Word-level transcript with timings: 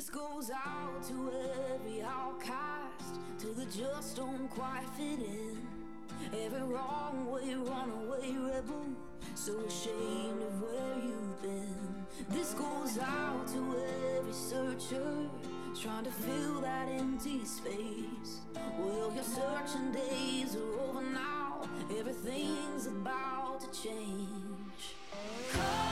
This 0.00 0.08
goes 0.08 0.50
out 0.50 1.02
to 1.08 1.30
every 1.74 2.00
outcast, 2.00 3.20
to 3.38 3.48
the 3.48 3.66
just 3.66 4.16
don't 4.16 4.48
quite 4.48 4.86
fit 4.96 5.18
in. 5.18 5.58
Every 6.32 6.62
wrong 6.62 7.30
way, 7.30 7.54
runaway 7.54 8.32
rebel, 8.32 8.86
so 9.34 9.52
ashamed 9.60 10.40
of 10.40 10.62
where 10.62 11.04
you've 11.04 11.42
been. 11.42 12.06
This 12.30 12.54
goes 12.54 12.98
out 12.98 13.46
to 13.48 13.76
every 14.16 14.32
searcher, 14.32 15.28
trying 15.78 16.04
to 16.04 16.10
fill 16.10 16.62
that 16.62 16.88
empty 16.88 17.44
space. 17.44 18.40
Well, 18.78 19.12
your 19.14 19.22
searching 19.22 19.92
days 19.92 20.56
are 20.56 20.80
over 20.80 21.02
now, 21.02 21.68
everything's 21.98 22.86
about 22.86 23.60
to 23.60 23.82
change. 23.82 24.94
Come 25.52 25.89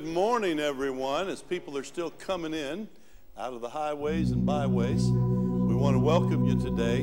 good 0.00 0.14
morning, 0.14 0.58
everyone. 0.58 1.28
As 1.28 1.42
people 1.42 1.76
are 1.76 1.84
still 1.84 2.10
coming 2.10 2.54
in 2.54 2.88
out 3.36 3.52
of 3.52 3.60
the 3.60 3.68
highways 3.68 4.30
and 4.30 4.46
byways, 4.46 5.10
we 5.10 5.74
want 5.74 5.94
to 5.94 5.98
welcome 5.98 6.46
you 6.46 6.58
today 6.58 7.02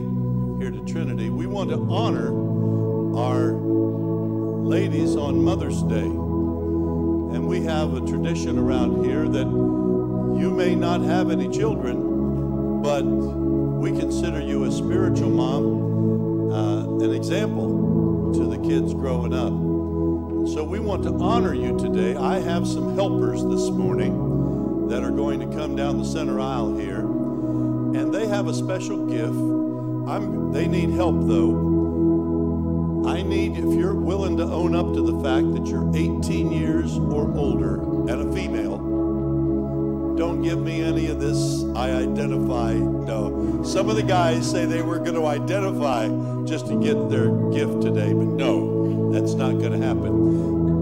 here 0.60 0.72
to 0.72 0.84
Trinity. 0.92 1.30
We 1.30 1.46
want 1.46 1.70
to 1.70 1.76
honor 1.92 2.30
our 3.16 3.52
ladies 3.54 5.16
on 5.16 5.44
Mother's 5.44 5.84
Day. 5.84 6.06
And 6.06 7.48
we 7.48 7.62
have 7.66 7.94
a 7.94 8.00
tradition 8.00 8.58
around 8.58 9.06
here 9.06 9.28
that 9.28 9.46
you 9.46 10.50
may 10.50 10.74
not 10.74 11.02
have 11.02 11.30
any 11.30 11.56
children, 11.56 12.82
but 12.82 13.04
we 13.04 13.92
consider 13.92 14.42
you 14.42 14.64
a 14.64 14.72
spiritual 14.72 15.30
mom, 15.30 16.52
uh, 16.52 17.06
an 17.06 17.14
example 17.14 18.34
to 18.34 18.48
the 18.48 18.58
kids 18.68 18.96
growing 18.96 19.36
up. 19.36 19.67
So 20.58 20.64
we 20.64 20.80
want 20.80 21.04
to 21.04 21.14
honor 21.20 21.54
you 21.54 21.78
today. 21.78 22.16
I 22.16 22.40
have 22.40 22.68
some 22.68 22.96
helpers 22.96 23.44
this 23.44 23.70
morning 23.70 24.88
that 24.88 25.04
are 25.04 25.12
going 25.12 25.40
to 25.40 25.56
come 25.56 25.76
down 25.76 26.00
the 26.00 26.04
center 26.04 26.40
aisle 26.40 26.76
here, 26.76 27.02
and 27.02 28.12
they 28.12 28.26
have 28.26 28.48
a 28.48 28.56
special 28.56 29.06
gift. 29.06 29.38
I'm, 30.10 30.52
they 30.52 30.66
need 30.66 30.90
help 30.90 31.28
though. 31.28 33.06
I 33.08 33.22
need, 33.22 33.56
if 33.56 33.66
you're 33.66 33.94
willing 33.94 34.36
to 34.38 34.46
own 34.46 34.76
up 34.76 34.96
to 34.96 35.04
the 35.04 35.22
fact 35.22 35.54
that 35.54 35.68
you're 35.68 35.96
18 35.96 36.52
years 36.52 36.98
or 36.98 37.32
older 37.38 37.76
and 38.12 38.28
a 38.28 38.34
female, 38.34 38.78
don't 40.18 40.42
give 40.42 40.60
me 40.60 40.82
any 40.82 41.06
of 41.12 41.20
this 41.20 41.66
I 41.76 41.92
identify. 41.92 42.74
No. 42.74 43.62
Some 43.64 43.92
of 43.92 43.96
the 43.96 44.02
guys 44.02 44.50
say 44.50 44.66
they 44.66 44.82
were 44.82 44.98
going 44.98 45.14
to 45.14 45.28
identify 45.28 46.08
just 46.46 46.66
to 46.70 46.82
get 46.82 47.12
their 47.12 47.30
gift 47.52 47.84
today, 47.84 48.12
but 48.12 48.26
no, 48.26 49.12
that's 49.12 49.36
not 49.36 49.60
going 49.60 49.80
to 49.80 49.86
happen. 49.86 50.17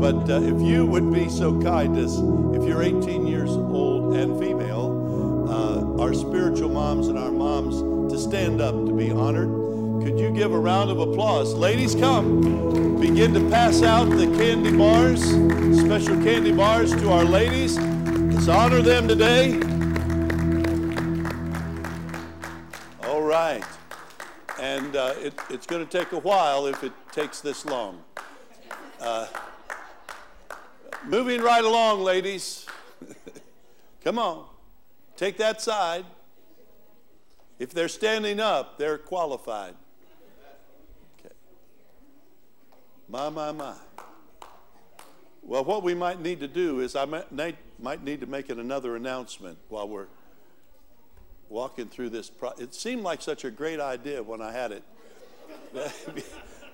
But 0.06 0.30
uh, 0.30 0.40
if 0.42 0.62
you 0.62 0.86
would 0.86 1.12
be 1.12 1.30
so 1.30 1.60
kind 1.60 1.98
as, 1.98 2.14
if 2.14 2.64
you're 2.64 2.84
18 2.84 3.26
years 3.26 3.50
old 3.50 4.16
and 4.16 4.40
female, 4.40 5.50
uh, 5.50 6.00
our 6.00 6.14
spiritual 6.14 6.70
moms 6.70 7.08
and 7.08 7.18
our 7.18 7.32
moms 7.32 7.82
to 8.14 8.20
stand 8.20 8.62
up 8.62 8.76
to 8.86 8.94
be 8.94 9.10
honored, 9.10 9.50
could 10.04 10.20
you 10.20 10.30
give 10.30 10.54
a 10.54 10.60
round 10.60 10.92
of 10.92 11.00
applause? 11.00 11.56
Ladies, 11.56 11.96
come. 11.96 13.00
Begin 13.02 13.34
to 13.34 13.50
pass 13.50 13.82
out 13.82 14.04
the 14.12 14.28
candy 14.38 14.78
bars, 14.78 15.24
special 15.80 16.22
candy 16.24 16.52
bars 16.52 16.92
to 16.98 17.12
our 17.12 17.26
ladies. 17.26 17.80
Let's 17.80 18.48
honor 18.48 18.84
them 18.84 19.08
today. 19.08 19.56
All 23.10 23.24
right. 23.24 23.64
And 24.60 24.96
uh, 24.96 25.16
it, 25.18 25.34
it's 25.50 25.66
going 25.66 25.84
to 25.84 25.98
take 25.98 26.12
a 26.12 26.20
while 26.20 26.68
if 26.68 26.84
it 26.84 26.94
takes 27.12 27.42
this 27.42 27.66
long. 27.66 28.04
Uh, 29.02 29.26
moving 31.08 31.42
right 31.42 31.64
along, 31.64 32.02
ladies. 32.02 32.66
Come 34.04 34.20
on. 34.20 34.46
Take 35.16 35.38
that 35.38 35.62
side. 35.62 36.06
If 37.58 37.74
they're 37.74 37.88
standing 37.88 38.40
up, 38.40 38.78
they're 38.78 38.98
qualified. 38.98 39.76
Okay. 41.20 41.34
My, 43.08 43.30
my, 43.30 43.52
my. 43.52 43.76
Well, 45.42 45.64
what 45.64 45.84
we 45.84 45.94
might 45.94 46.20
need 46.20 46.40
to 46.42 46.48
do 46.48 46.80
is 46.82 46.96
I 46.96 47.06
might, 47.06 47.56
might 47.80 48.04
need 48.04 48.20
to 48.22 48.28
make 48.28 48.50
another 48.50 48.96
announcement 48.96 49.58
while 49.70 49.88
we're 49.88 50.08
walking 51.50 51.88
through 51.88 52.10
this. 52.10 52.30
Pro- 52.30 52.54
it 52.58 52.74
seemed 52.74 53.04
like 53.04 53.22
such 53.22 53.46
a 53.46 53.52
great 53.52 53.80
idea 53.80 54.22
when 54.24 54.42
I 54.42 54.52
had 54.52 54.72
it. 54.72 54.84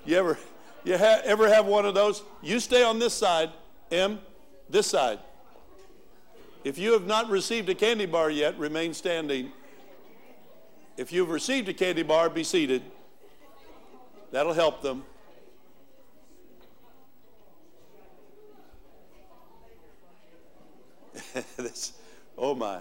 you 0.05 0.15
ever, 0.15 0.39
you 0.83 0.97
ha- 0.97 1.21
ever 1.23 1.49
have 1.49 1.65
one 1.65 1.85
of 1.85 1.93
those? 1.93 2.23
You 2.41 2.59
stay 2.59 2.81
on 2.83 2.97
this 2.97 3.13
side, 3.13 3.49
M, 3.91 4.19
this 4.69 4.87
side. 4.87 5.19
If 6.63 6.77
you 6.77 6.93
have 6.93 7.05
not 7.05 7.29
received 7.29 7.67
a 7.69 7.75
candy 7.75 8.05
bar 8.05 8.29
yet, 8.29 8.57
remain 8.57 8.93
standing. 8.93 9.51
If 10.95 11.11
you've 11.11 11.29
received 11.29 11.67
a 11.69 11.73
candy 11.73 12.03
bar, 12.03 12.29
be 12.29 12.43
seated. 12.43 12.83
That'll 14.31 14.53
help 14.53 14.81
them. 14.81 15.03
this, 21.57 21.93
oh 22.37 22.55
my. 22.55 22.79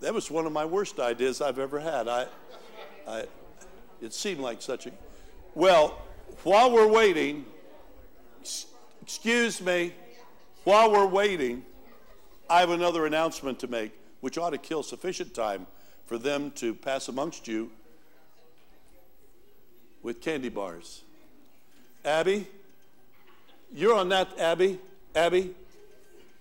That 0.00 0.12
was 0.14 0.30
one 0.30 0.46
of 0.46 0.52
my 0.52 0.64
worst 0.64 0.98
ideas 0.98 1.40
I've 1.40 1.58
ever 1.58 1.78
had. 1.78 2.08
I, 2.08 2.26
I, 3.06 3.24
it 4.00 4.12
seemed 4.12 4.40
like 4.40 4.60
such 4.60 4.86
a. 4.86 4.92
Well, 5.54 6.00
while 6.42 6.70
we're 6.70 6.88
waiting, 6.88 7.44
excuse 9.10 9.60
me, 9.60 9.92
while 10.62 10.92
we're 10.92 11.04
waiting, 11.04 11.64
I 12.48 12.60
have 12.60 12.70
another 12.70 13.06
announcement 13.06 13.58
to 13.58 13.66
make, 13.66 13.90
which 14.20 14.38
ought 14.38 14.50
to 14.50 14.58
kill 14.58 14.84
sufficient 14.84 15.34
time 15.34 15.66
for 16.06 16.16
them 16.16 16.52
to 16.52 16.76
pass 16.76 17.08
amongst 17.08 17.48
you 17.48 17.72
with 20.00 20.20
candy 20.20 20.48
bars. 20.48 21.02
Abby, 22.04 22.46
you're 23.74 23.96
on 23.96 24.10
that, 24.10 24.38
Abby. 24.38 24.78
Abby, 25.16 25.56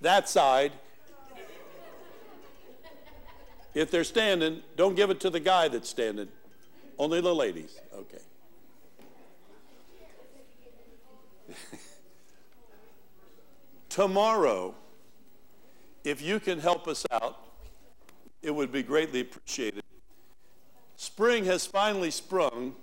that 0.01 0.29
side. 0.29 0.71
If 3.73 3.89
they're 3.89 4.03
standing, 4.03 4.61
don't 4.77 4.95
give 4.95 5.09
it 5.09 5.19
to 5.21 5.31
the 5.31 5.39
guy 5.39 5.69
that's 5.69 5.89
standing. 5.89 6.27
Only 6.99 7.19
the 7.19 7.33
ladies. 7.33 7.79
Okay. 7.95 8.21
Tomorrow, 13.89 14.75
if 16.03 16.21
you 16.21 16.39
can 16.39 16.59
help 16.59 16.87
us 16.87 17.05
out, 17.11 17.37
it 18.41 18.51
would 18.51 18.71
be 18.71 18.83
greatly 18.83 19.21
appreciated. 19.21 19.83
Spring 20.95 21.45
has 21.45 21.65
finally 21.65 22.11
sprung, 22.11 22.75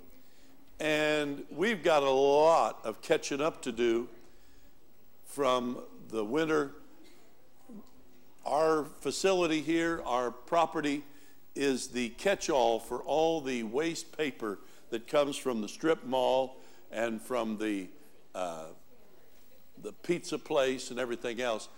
and 0.81 1.45
we've 1.51 1.83
got 1.83 2.03
a 2.03 2.11
lot 2.11 2.81
of 2.85 3.01
catching 3.01 3.41
up 3.41 3.63
to 3.63 3.73
do 3.73 4.09
from 5.25 5.83
the 6.09 6.25
winter 6.25 6.73
our 8.47 8.85
facility 9.01 9.61
here, 9.61 10.01
our 10.07 10.31
property, 10.31 11.03
is 11.55 11.89
the 11.89 12.11
catch 12.11 12.49
all 12.49 12.79
for 12.79 13.01
all 13.01 13.41
the 13.41 13.65
waste 13.65 14.17
paper 14.17 14.61
that 14.91 15.09
comes 15.09 15.37
from 15.37 15.61
the 15.61 15.69
strip 15.69 16.05
mall 16.05 16.59
and 16.93 17.21
from 17.21 17.59
the, 17.59 17.89
uh, 18.35 18.67
the 19.87 19.93
pizza 19.93 20.37
place 20.37 20.91
and 20.91 20.99
everything 20.99 21.41
else. 21.41 21.69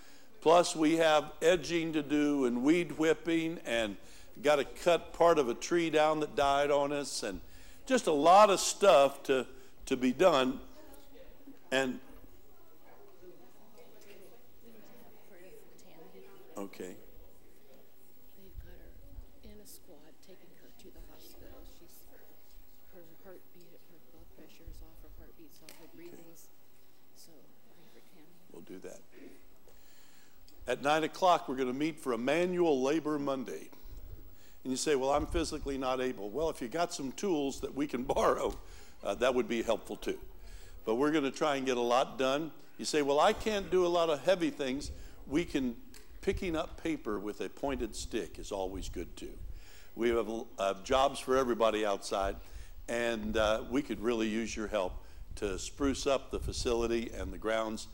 Plus, 0.40 0.74
we 0.74 0.96
have 0.96 1.30
edging 1.42 1.92
to 1.92 2.02
do 2.02 2.46
and 2.46 2.62
weed 2.62 2.92
whipping 2.92 3.58
and 3.66 3.98
got 4.42 4.56
to 4.56 4.64
cut 4.64 5.12
part 5.12 5.38
of 5.38 5.50
a 5.50 5.54
tree 5.54 5.90
down 5.90 6.20
that 6.20 6.34
died 6.34 6.70
on 6.70 6.90
us 6.90 7.22
and 7.22 7.38
just 7.84 8.06
a 8.06 8.12
lot 8.12 8.48
of 8.48 8.60
stuff 8.60 9.22
to, 9.24 9.46
to 9.84 9.94
be 9.94 10.12
done. 10.12 10.58
And 11.70 12.00
Okay. 16.56 16.90
They've 18.34 18.58
got 18.66 18.74
her 18.82 18.90
in 19.46 19.62
a 19.62 19.68
squad, 19.68 20.10
taking 20.26 20.50
her 20.58 20.66
to 20.74 20.88
the 20.90 20.98
hospital. 21.06 21.54
She's 21.78 22.02
her 22.90 23.06
heartbeat, 23.22 23.78
her 23.78 24.00
blood 24.10 24.26
pressure 24.34 24.66
is 24.66 24.82
off, 24.82 24.98
her 25.06 25.12
heartbeat's 25.22 25.62
off, 25.62 25.70
her 25.78 25.86
breathing's. 25.94 26.50
So 27.14 27.30
pray 27.70 27.86
for 27.94 28.02
Tammy. 28.10 28.34
We'll 28.50 28.66
do 28.66 28.82
that. 28.90 28.98
At 30.68 30.82
9 30.82 31.04
o'clock, 31.04 31.48
we're 31.48 31.54
going 31.54 31.72
to 31.72 31.78
meet 31.78 31.98
for 31.98 32.12
a 32.12 32.18
manual 32.18 32.82
labor 32.82 33.18
Monday. 33.18 33.70
And 34.62 34.70
you 34.70 34.76
say, 34.76 34.96
Well, 34.96 35.08
I'm 35.10 35.24
physically 35.24 35.78
not 35.78 35.98
able. 35.98 36.28
Well, 36.28 36.50
if 36.50 36.60
you 36.60 36.68
got 36.68 36.92
some 36.92 37.10
tools 37.12 37.60
that 37.60 37.74
we 37.74 37.86
can 37.86 38.02
borrow, 38.04 38.54
uh, 39.02 39.14
that 39.14 39.34
would 39.34 39.48
be 39.48 39.62
helpful 39.62 39.96
too. 39.96 40.18
But 40.84 40.96
we're 40.96 41.10
going 41.10 41.24
to 41.24 41.30
try 41.30 41.56
and 41.56 41.64
get 41.64 41.78
a 41.78 41.82
lot 41.82 42.18
done. 42.18 42.50
You 42.76 42.84
say, 42.84 43.00
Well, 43.00 43.18
I 43.18 43.32
can't 43.32 43.70
do 43.70 43.86
a 43.86 43.88
lot 43.88 44.10
of 44.10 44.22
heavy 44.26 44.50
things. 44.50 44.90
We 45.26 45.46
can 45.46 45.74
picking 46.20 46.54
up 46.54 46.82
paper 46.82 47.18
with 47.18 47.40
a 47.40 47.48
pointed 47.48 47.96
stick 47.96 48.38
is 48.38 48.52
always 48.52 48.90
good 48.90 49.16
too. 49.16 49.32
We 49.94 50.10
have 50.10 50.28
uh, 50.58 50.74
jobs 50.84 51.18
for 51.18 51.38
everybody 51.38 51.86
outside, 51.86 52.36
and 52.90 53.38
uh, 53.38 53.62
we 53.70 53.80
could 53.80 54.00
really 54.00 54.28
use 54.28 54.54
your 54.54 54.68
help 54.68 54.92
to 55.36 55.58
spruce 55.58 56.06
up 56.06 56.30
the 56.30 56.38
facility 56.38 57.10
and 57.16 57.32
the 57.32 57.38
grounds 57.38 57.88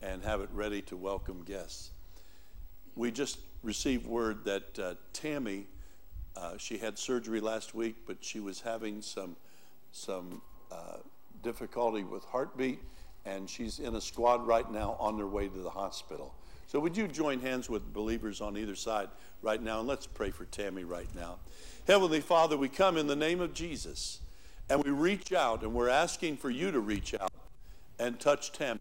and 0.00 0.22
have 0.22 0.40
it 0.40 0.48
ready 0.52 0.80
to 0.82 0.96
welcome 0.96 1.42
guests. 1.42 1.90
We 2.96 3.10
just 3.10 3.38
received 3.62 4.06
word 4.06 4.44
that 4.44 4.78
uh, 4.78 4.94
Tammy, 5.12 5.66
uh, 6.36 6.56
she 6.56 6.78
had 6.78 6.98
surgery 6.98 7.40
last 7.40 7.74
week, 7.74 7.96
but 8.06 8.18
she 8.20 8.40
was 8.40 8.60
having 8.60 9.02
some, 9.02 9.36
some 9.92 10.42
uh, 10.70 10.98
difficulty 11.42 12.04
with 12.04 12.24
heartbeat, 12.24 12.80
and 13.24 13.48
she's 13.48 13.78
in 13.78 13.94
a 13.94 14.00
squad 14.00 14.46
right 14.46 14.70
now 14.70 14.96
on 14.98 15.16
their 15.16 15.26
way 15.26 15.48
to 15.48 15.58
the 15.58 15.70
hospital. 15.70 16.34
So, 16.66 16.78
would 16.78 16.96
you 16.96 17.08
join 17.08 17.40
hands 17.40 17.68
with 17.68 17.92
believers 17.92 18.40
on 18.40 18.56
either 18.56 18.76
side 18.76 19.08
right 19.42 19.60
now? 19.60 19.80
And 19.80 19.88
let's 19.88 20.06
pray 20.06 20.30
for 20.30 20.44
Tammy 20.46 20.84
right 20.84 21.08
now. 21.16 21.38
Heavenly 21.86 22.20
Father, 22.20 22.56
we 22.56 22.68
come 22.68 22.96
in 22.96 23.08
the 23.08 23.16
name 23.16 23.40
of 23.40 23.52
Jesus 23.52 24.20
and 24.68 24.84
we 24.84 24.90
reach 24.90 25.32
out 25.32 25.62
and 25.62 25.74
we're 25.74 25.88
asking 25.88 26.36
for 26.36 26.48
you 26.48 26.70
to 26.70 26.78
reach 26.78 27.12
out 27.20 27.32
and 27.98 28.20
touch 28.20 28.52
Tammy. 28.52 28.78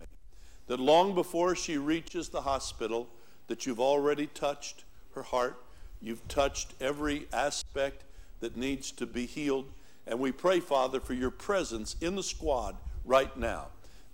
That 0.68 0.80
long 0.80 1.16
before 1.16 1.56
she 1.56 1.80
reaches 1.80 2.30
the 2.30 2.42
hospital, 2.42 3.10
that 3.50 3.65
you've 3.65 3.79
already 3.79 4.27
touched 4.27 4.86
her 5.15 5.24
heart, 5.24 5.62
you've 6.01 6.25
touched 6.29 6.74
every 6.79 7.27
aspect 7.34 8.06
that 8.39 8.56
needs 8.56 8.91
to 8.94 9.06
be 9.06 9.25
healed. 9.25 9.65
And 10.08 10.20
we 10.20 10.32
pray, 10.32 10.62
Father, 10.62 11.01
for 11.01 11.13
your 11.13 11.29
presence 11.29 11.98
in 12.00 12.15
the 12.15 12.24
squad 12.24 12.77
right 13.03 13.36
now, 13.38 13.68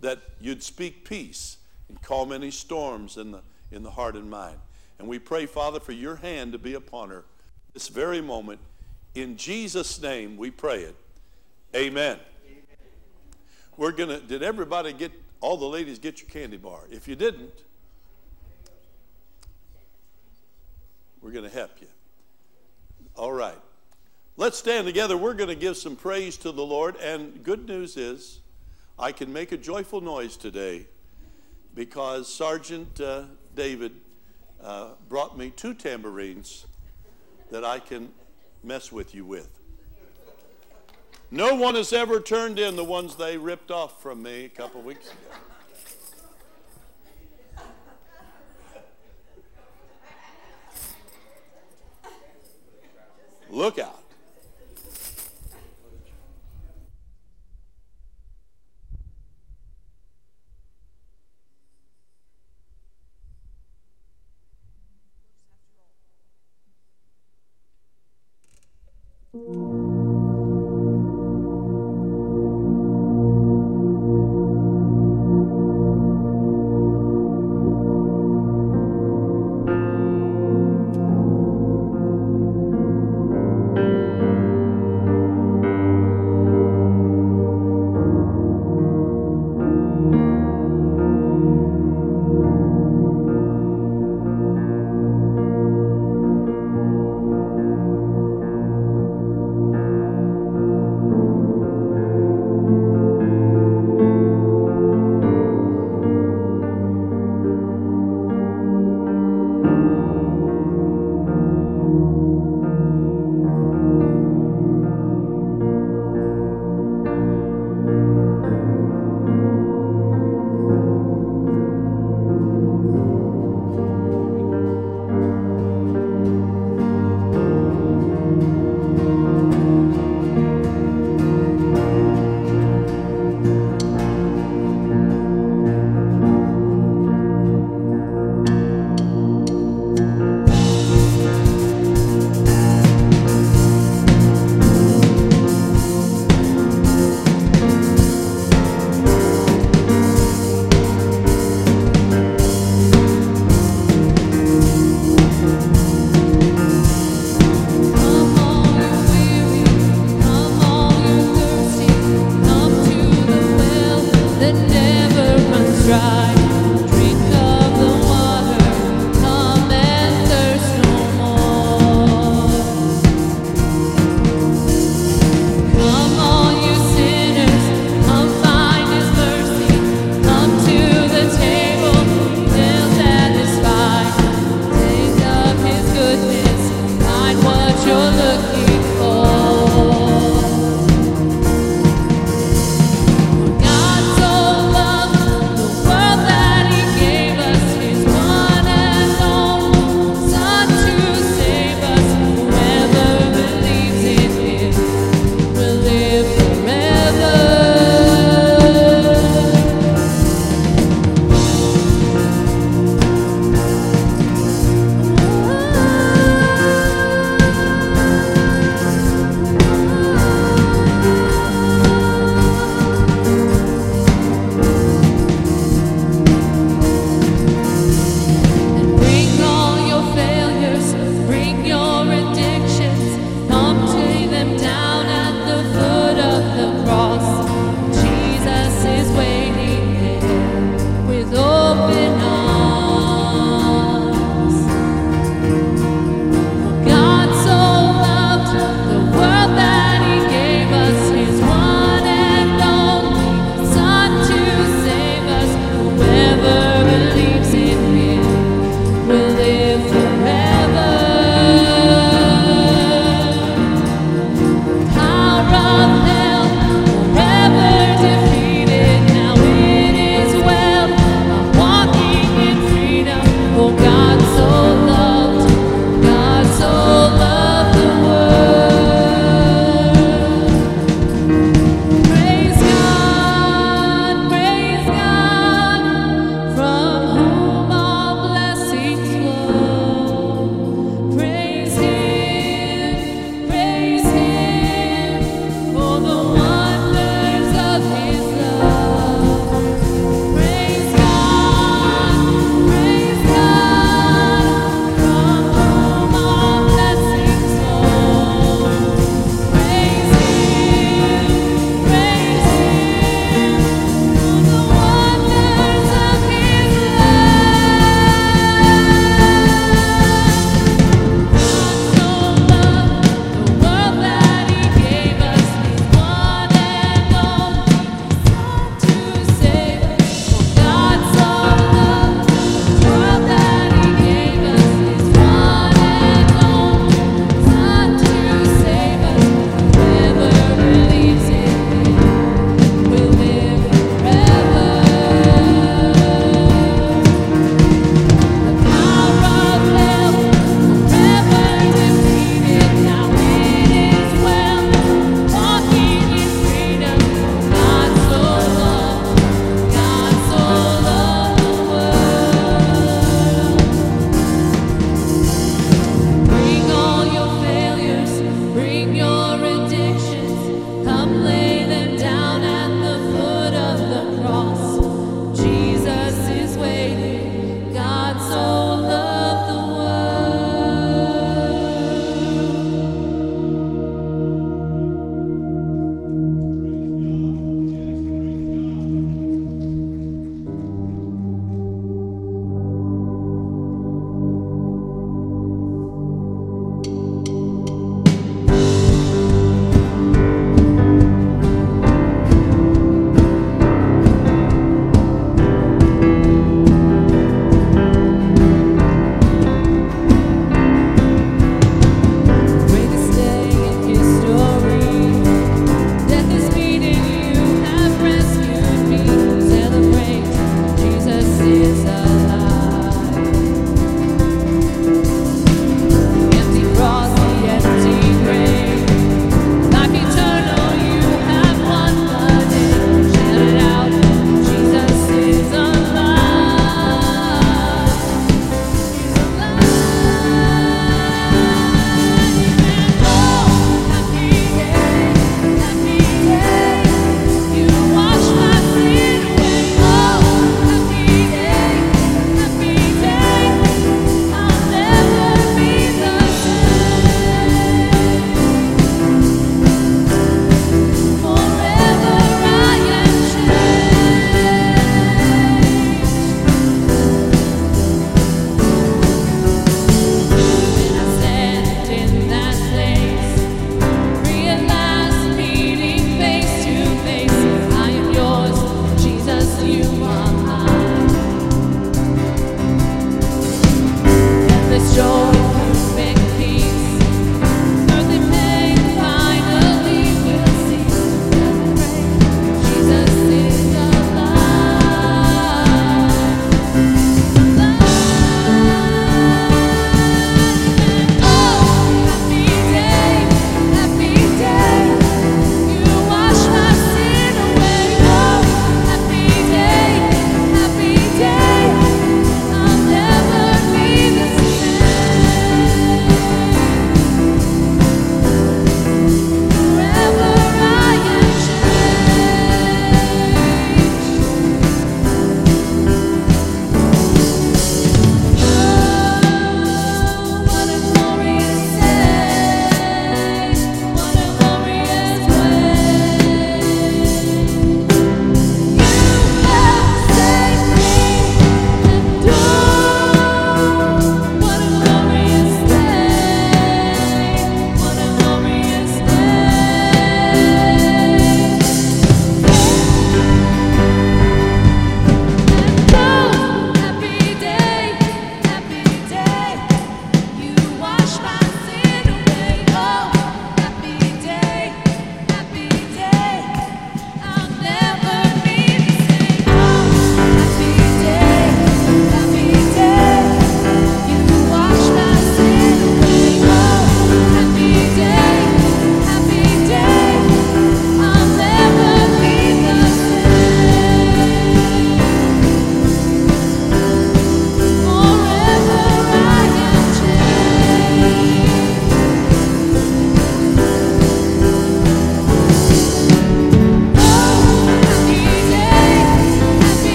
that 0.00 0.20
you'd 0.40 0.62
speak 0.62 1.04
peace 1.04 1.56
and 1.88 2.00
calm 2.00 2.30
any 2.32 2.52
storms 2.52 3.16
in 3.16 3.32
the 3.32 3.42
in 3.72 3.82
the 3.82 3.90
heart 3.90 4.14
and 4.14 4.30
mind. 4.30 4.58
And 4.98 5.08
we 5.08 5.18
pray, 5.18 5.46
Father, 5.46 5.80
for 5.80 5.92
your 5.92 6.16
hand 6.16 6.52
to 6.52 6.58
be 6.58 6.74
upon 6.74 7.08
her 7.08 7.24
this 7.74 7.88
very 7.88 8.20
moment. 8.20 8.60
In 9.14 9.36
Jesus' 9.36 10.00
name 10.00 10.36
we 10.36 10.50
pray 10.50 10.82
it. 10.82 10.94
Amen. 11.74 12.18
Amen. 12.46 12.62
We're 13.76 13.92
going 13.92 14.10
to, 14.10 14.20
did 14.20 14.42
everybody 14.42 14.92
get, 14.92 15.10
all 15.40 15.56
the 15.56 15.66
ladies 15.66 15.98
get 15.98 16.20
your 16.20 16.28
candy 16.28 16.58
bar? 16.58 16.82
If 16.90 17.08
you 17.08 17.16
didn't, 17.16 17.64
we're 21.22 21.30
going 21.30 21.48
to 21.48 21.56
help 21.56 21.70
you. 21.80 21.86
All 23.16 23.32
right. 23.32 23.58
Let's 24.36 24.58
stand 24.58 24.86
together. 24.86 25.16
We're 25.16 25.34
going 25.34 25.50
to 25.50 25.54
give 25.54 25.76
some 25.76 25.94
praise 25.94 26.36
to 26.38 26.52
the 26.52 26.64
Lord. 26.64 26.96
And 26.96 27.42
good 27.44 27.66
news 27.66 27.96
is, 27.96 28.40
I 28.98 29.12
can 29.12 29.32
make 29.32 29.52
a 29.52 29.56
joyful 29.56 30.00
noise 30.00 30.36
today 30.36 30.86
because 31.74 32.32
Sergeant 32.32 33.00
uh, 33.00 33.24
David 33.54 33.92
uh, 34.62 34.90
brought 35.08 35.38
me 35.38 35.50
two 35.50 35.74
tambourines 35.74 36.66
that 37.50 37.64
I 37.64 37.78
can 37.78 38.10
mess 38.64 38.90
with 38.90 39.14
you 39.14 39.24
with. 39.24 39.48
No 41.30 41.54
one 41.54 41.76
has 41.76 41.92
ever 41.92 42.20
turned 42.20 42.58
in 42.58 42.76
the 42.76 42.84
ones 42.84 43.14
they 43.16 43.38
ripped 43.38 43.70
off 43.70 44.02
from 44.02 44.22
me 44.22 44.44
a 44.44 44.48
couple 44.48 44.82
weeks 44.82 45.06
ago. 45.06 45.36
Look 53.52 53.78
out. 53.78 54.02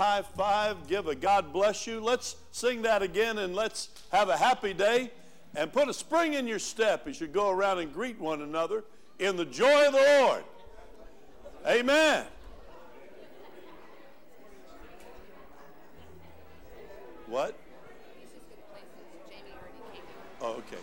High 0.00 0.22
five, 0.22 0.88
give 0.88 1.08
a 1.08 1.14
God 1.14 1.52
bless 1.52 1.86
you. 1.86 2.00
Let's 2.00 2.36
sing 2.52 2.80
that 2.82 3.02
again 3.02 3.36
and 3.36 3.54
let's 3.54 3.90
have 4.10 4.30
a 4.30 4.36
happy 4.36 4.72
day. 4.72 5.10
And 5.54 5.70
put 5.70 5.88
a 5.88 5.92
spring 5.92 6.34
in 6.34 6.46
your 6.46 6.58
step 6.58 7.06
as 7.06 7.20
you 7.20 7.26
go 7.26 7.50
around 7.50 7.80
and 7.80 7.92
greet 7.92 8.18
one 8.18 8.40
another 8.40 8.84
in 9.18 9.36
the 9.36 9.44
joy 9.44 9.86
of 9.86 9.92
the 9.92 9.98
Lord. 9.98 10.44
Amen. 11.66 12.24
What? 17.26 17.54
Oh, 20.40 20.52
okay. 20.54 20.78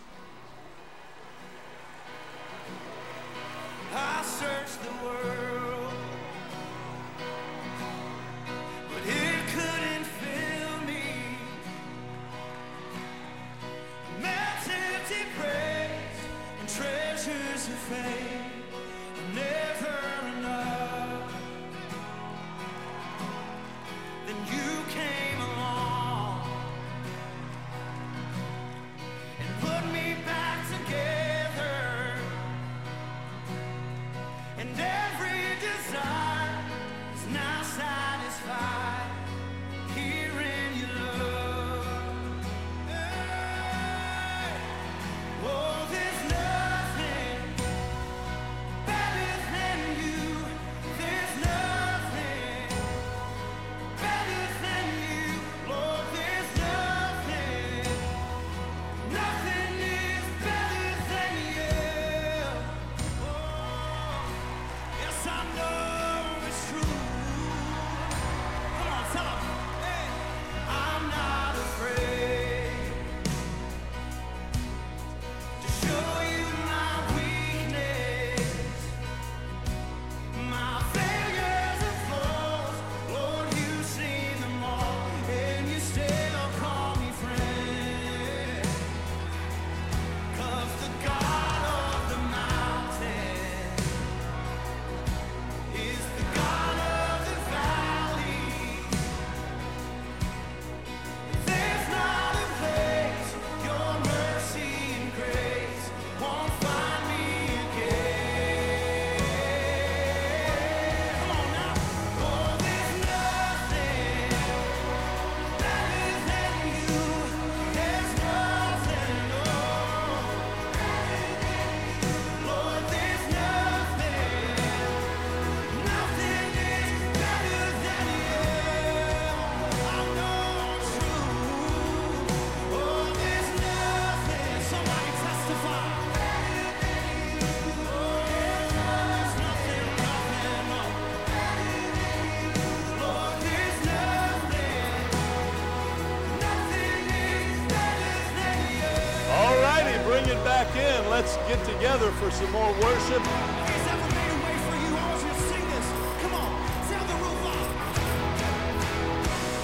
Roof 157.16 157.44
off. 157.46 157.68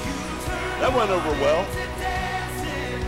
You 0.06 0.16
turn 0.46 0.80
That 0.80 0.92
went 0.96 1.10
over 1.10 1.32
well. 1.44 1.64
to 1.66 1.84
dancing. 2.00 3.00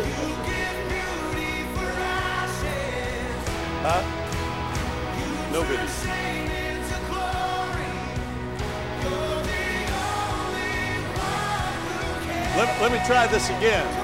You 0.00 0.28
give 0.48 0.78
beauty 0.88 1.52
for 1.76 1.90
ashes. 1.92 3.40
Huh? 3.84 4.02
No 5.52 5.60
turn 5.60 5.68
video. 5.68 5.86
shame 6.00 6.48
into 6.48 6.98
glory. 7.12 7.92
You're 9.04 9.42
the 9.44 9.68
only 10.08 11.04
one 11.20 11.84
who 11.84 12.00
can. 12.24 12.56
Let, 12.56 12.68
let 12.80 12.90
me 12.92 12.98
try 13.06 13.26
this 13.26 13.50
again. 13.50 14.01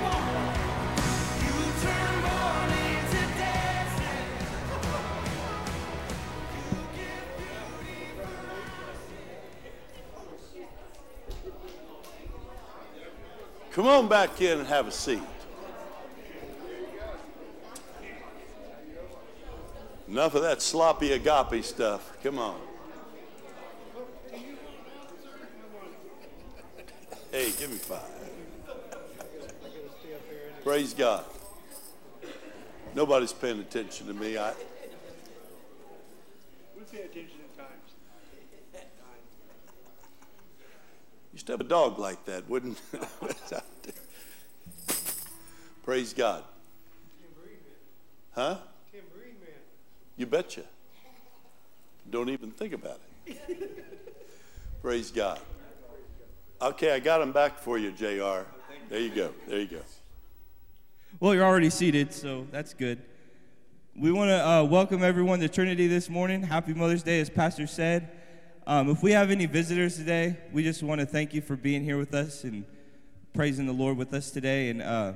Come 14.08 14.26
back 14.26 14.40
in 14.40 14.60
and 14.60 14.66
have 14.68 14.86
a 14.86 14.90
seat. 14.90 15.20
Enough 20.08 20.34
of 20.34 20.40
that 20.40 20.62
sloppy 20.62 21.12
agape 21.12 21.62
stuff. 21.62 22.16
Come 22.22 22.38
on. 22.38 22.58
Hey, 27.30 27.52
give 27.58 27.70
me 27.70 27.76
five. 27.76 28.00
Praise 30.64 30.94
God. 30.94 31.26
Nobody's 32.94 33.34
paying 33.34 33.60
attention 33.60 34.06
to 34.06 34.14
me. 34.14 34.38
I, 34.38 34.54
We 36.74 36.84
pay 36.90 37.02
attention 37.02 37.40
at 37.44 37.58
times. 37.58 37.92
used 41.34 41.37
have 41.48 41.60
a 41.60 41.64
dog 41.64 41.98
like 41.98 42.24
that, 42.26 42.48
wouldn't? 42.48 42.80
Praise 45.84 46.12
God. 46.12 46.44
Huh? 48.32 48.58
You 50.16 50.26
betcha. 50.26 50.62
Don't 52.10 52.28
even 52.28 52.50
think 52.50 52.72
about 52.72 53.00
it. 53.26 53.38
Praise 54.82 55.10
God. 55.10 55.40
Okay, 56.60 56.92
I 56.92 56.98
got 56.98 57.20
him 57.20 57.32
back 57.32 57.58
for 57.58 57.78
you, 57.78 57.92
JR. 57.92 58.46
There 58.88 59.00
you 59.00 59.10
go. 59.10 59.32
There 59.46 59.60
you 59.60 59.66
go. 59.66 59.80
Well, 61.20 61.34
you're 61.34 61.44
already 61.44 61.70
seated, 61.70 62.12
so 62.12 62.46
that's 62.50 62.74
good. 62.74 63.02
We 63.96 64.12
want 64.12 64.28
to 64.30 64.46
uh, 64.46 64.64
welcome 64.64 65.02
everyone 65.02 65.40
to 65.40 65.48
Trinity 65.48 65.86
this 65.88 66.08
morning. 66.08 66.42
Happy 66.42 66.74
Mother's 66.74 67.02
Day, 67.02 67.20
as 67.20 67.30
Pastor 67.30 67.66
said. 67.66 68.10
Um, 68.68 68.90
if 68.90 69.02
we 69.02 69.12
have 69.12 69.30
any 69.30 69.46
visitors 69.46 69.96
today, 69.96 70.36
we 70.52 70.62
just 70.62 70.82
want 70.82 71.00
to 71.00 71.06
thank 71.06 71.32
you 71.32 71.40
for 71.40 71.56
being 71.56 71.82
here 71.82 71.96
with 71.96 72.12
us 72.12 72.44
and 72.44 72.66
praising 73.32 73.64
the 73.64 73.72
Lord 73.72 73.96
with 73.96 74.12
us 74.12 74.30
today. 74.30 74.68
And 74.68 74.82
uh, 74.82 75.14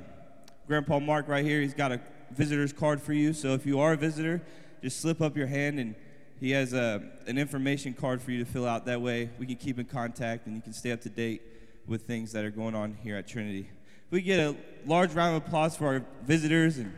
Grandpa 0.65 0.97
Mark, 0.97 1.27
right 1.27 1.45
here, 1.45 1.61
he's 1.61 1.75
got 1.75 1.91
a 1.91 2.01
visitor's 2.31 2.73
card 2.73 2.99
for 2.99 3.13
you. 3.13 3.31
So 3.31 3.53
if 3.53 3.63
you 3.63 3.79
are 3.79 3.93
a 3.93 3.95
visitor, 3.95 4.41
just 4.81 5.01
slip 5.01 5.21
up 5.21 5.37
your 5.37 5.45
hand 5.45 5.79
and 5.79 5.93
he 6.39 6.49
has 6.49 6.73
a, 6.73 7.03
an 7.27 7.37
information 7.37 7.93
card 7.93 8.23
for 8.23 8.31
you 8.31 8.43
to 8.43 8.51
fill 8.51 8.67
out. 8.67 8.87
That 8.87 9.03
way 9.03 9.29
we 9.37 9.45
can 9.45 9.57
keep 9.57 9.77
in 9.77 9.85
contact 9.85 10.47
and 10.47 10.55
you 10.55 10.61
can 10.63 10.73
stay 10.73 10.91
up 10.91 11.01
to 11.01 11.09
date 11.09 11.43
with 11.85 12.07
things 12.07 12.31
that 12.31 12.43
are 12.43 12.49
going 12.49 12.73
on 12.73 12.97
here 13.03 13.17
at 13.17 13.27
Trinity. 13.27 13.69
we 14.09 14.23
get 14.23 14.39
a 14.39 14.55
large 14.87 15.13
round 15.13 15.37
of 15.37 15.45
applause 15.45 15.77
for 15.77 15.85
our 15.85 16.05
visitors 16.23 16.79
and 16.79 16.91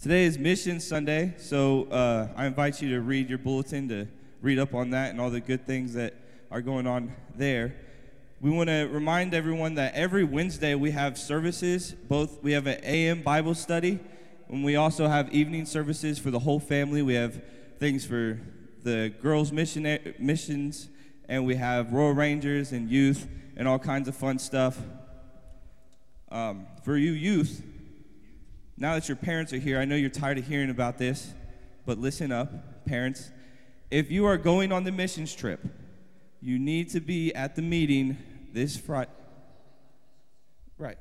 Today 0.00 0.24
is 0.24 0.38
Mission 0.38 0.80
Sunday, 0.80 1.34
so 1.36 1.84
uh, 1.90 2.28
I 2.34 2.46
invite 2.46 2.80
you 2.80 2.88
to 2.94 3.02
read 3.02 3.28
your 3.28 3.36
bulletin 3.36 3.86
to 3.90 4.08
read 4.40 4.58
up 4.58 4.72
on 4.72 4.88
that 4.92 5.10
and 5.10 5.20
all 5.20 5.28
the 5.28 5.42
good 5.42 5.66
things 5.66 5.92
that 5.92 6.14
are 6.50 6.62
going 6.62 6.86
on 6.86 7.12
there. 7.36 7.74
We 8.40 8.48
want 8.48 8.70
to 8.70 8.88
remind 8.90 9.34
everyone 9.34 9.74
that 9.74 9.92
every 9.92 10.24
Wednesday 10.24 10.74
we 10.74 10.92
have 10.92 11.18
services. 11.18 11.92
Both 11.92 12.42
we 12.42 12.52
have 12.52 12.66
an 12.66 12.80
AM 12.82 13.20
Bible 13.20 13.54
study, 13.54 13.98
and 14.48 14.64
we 14.64 14.74
also 14.76 15.06
have 15.06 15.34
evening 15.34 15.66
services 15.66 16.18
for 16.18 16.30
the 16.30 16.38
whole 16.38 16.60
family. 16.60 17.02
We 17.02 17.12
have 17.12 17.38
things 17.78 18.06
for 18.06 18.40
the 18.82 19.12
girls' 19.20 19.52
mission 19.52 20.14
missions, 20.18 20.88
and 21.28 21.44
we 21.44 21.56
have 21.56 21.92
Royal 21.92 22.14
Rangers 22.14 22.72
and 22.72 22.88
youth 22.88 23.28
and 23.54 23.68
all 23.68 23.78
kinds 23.78 24.08
of 24.08 24.16
fun 24.16 24.38
stuff. 24.38 24.78
Um, 26.30 26.68
for 26.84 26.96
you 26.96 27.10
youth, 27.10 27.62
now 28.80 28.94
that 28.94 29.06
your 29.08 29.16
parents 29.16 29.52
are 29.52 29.58
here, 29.58 29.78
I 29.78 29.84
know 29.84 29.94
you're 29.94 30.08
tired 30.08 30.38
of 30.38 30.46
hearing 30.46 30.70
about 30.70 30.96
this, 30.96 31.32
but 31.84 31.98
listen 31.98 32.32
up, 32.32 32.86
parents. 32.86 33.30
If 33.90 34.10
you 34.10 34.24
are 34.24 34.38
going 34.38 34.72
on 34.72 34.84
the 34.84 34.90
missions 34.90 35.34
trip, 35.34 35.60
you 36.40 36.58
need 36.58 36.88
to 36.90 37.00
be 37.00 37.34
at 37.34 37.56
the 37.56 37.62
meeting 37.62 38.16
this 38.54 38.78
Friday. 38.78 39.10
Right. 40.78 40.96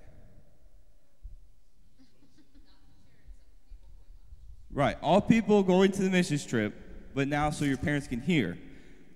Right. 4.71 4.97
All 5.01 5.21
people 5.21 5.63
going 5.63 5.93
to 5.93 6.01
the 6.01 6.09
missions 6.09 6.45
trip, 6.45 6.75
but 7.15 7.29
now 7.29 7.49
so 7.49 7.63
your 7.63 7.77
parents 7.77 8.07
can 8.07 8.19
hear. 8.19 8.57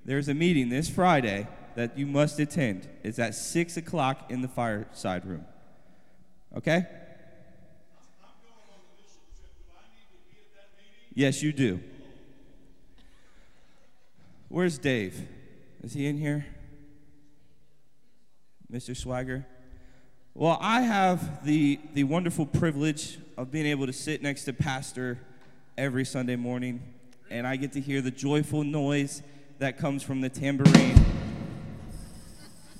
There's 0.06 0.30
a 0.30 0.34
meeting 0.34 0.70
this 0.70 0.90
Friday 0.90 1.50
that 1.76 1.98
you 1.98 2.06
must 2.06 2.40
attend. 2.40 2.88
It's 3.04 3.20
at 3.20 3.36
6 3.36 3.76
o'clock 3.76 4.32
in 4.32 4.42
the 4.42 4.48
fireside 4.48 5.26
room. 5.26 5.44
Okay? 6.56 6.86
Yes, 11.16 11.44
you 11.44 11.54
do. 11.54 11.80
Where's 14.50 14.80
Dave? 14.80 15.28
Is 15.84 15.94
he 15.94 16.08
in 16.08 16.18
here? 16.18 16.46
Mr. 18.72 18.98
Swagger? 18.98 19.46
Well, 20.34 20.58
I 20.60 20.82
have 20.82 21.46
the, 21.46 21.80
the 21.94 22.06
wonderful 22.06 22.48
privilege 22.48 23.20
of 23.38 23.52
being 23.52 23.68
able 23.68 23.86
to 23.86 23.94
sit 23.94 24.24
next 24.24 24.46
to 24.46 24.54
Pastor 24.54 25.20
every 25.78 26.04
Sunday 26.04 26.36
morning, 26.36 26.82
and 27.30 27.46
I 27.46 27.58
get 27.58 27.74
to 27.74 27.82
hear 27.82 28.02
the 28.02 28.10
joyful 28.10 28.64
noise 28.64 29.22
that 29.60 29.78
comes 29.78 30.02
from 30.02 30.22
the 30.22 30.30
tambourine. 30.30 31.06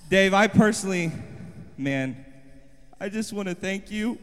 Dave, 0.10 0.34
I 0.34 0.48
personally, 0.48 1.12
man, 1.78 2.26
I 3.00 3.10
just 3.10 3.32
want 3.34 3.50
to 3.50 3.56
thank 3.56 3.92
you. 3.92 4.18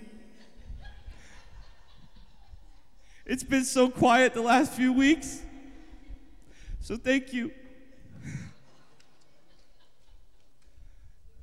It's 3.30 3.44
been 3.44 3.64
so 3.64 3.88
quiet 3.88 4.34
the 4.34 4.42
last 4.42 4.72
few 4.72 4.92
weeks. 4.92 5.40
So 6.80 6.96
thank 6.96 7.32
you. 7.32 7.52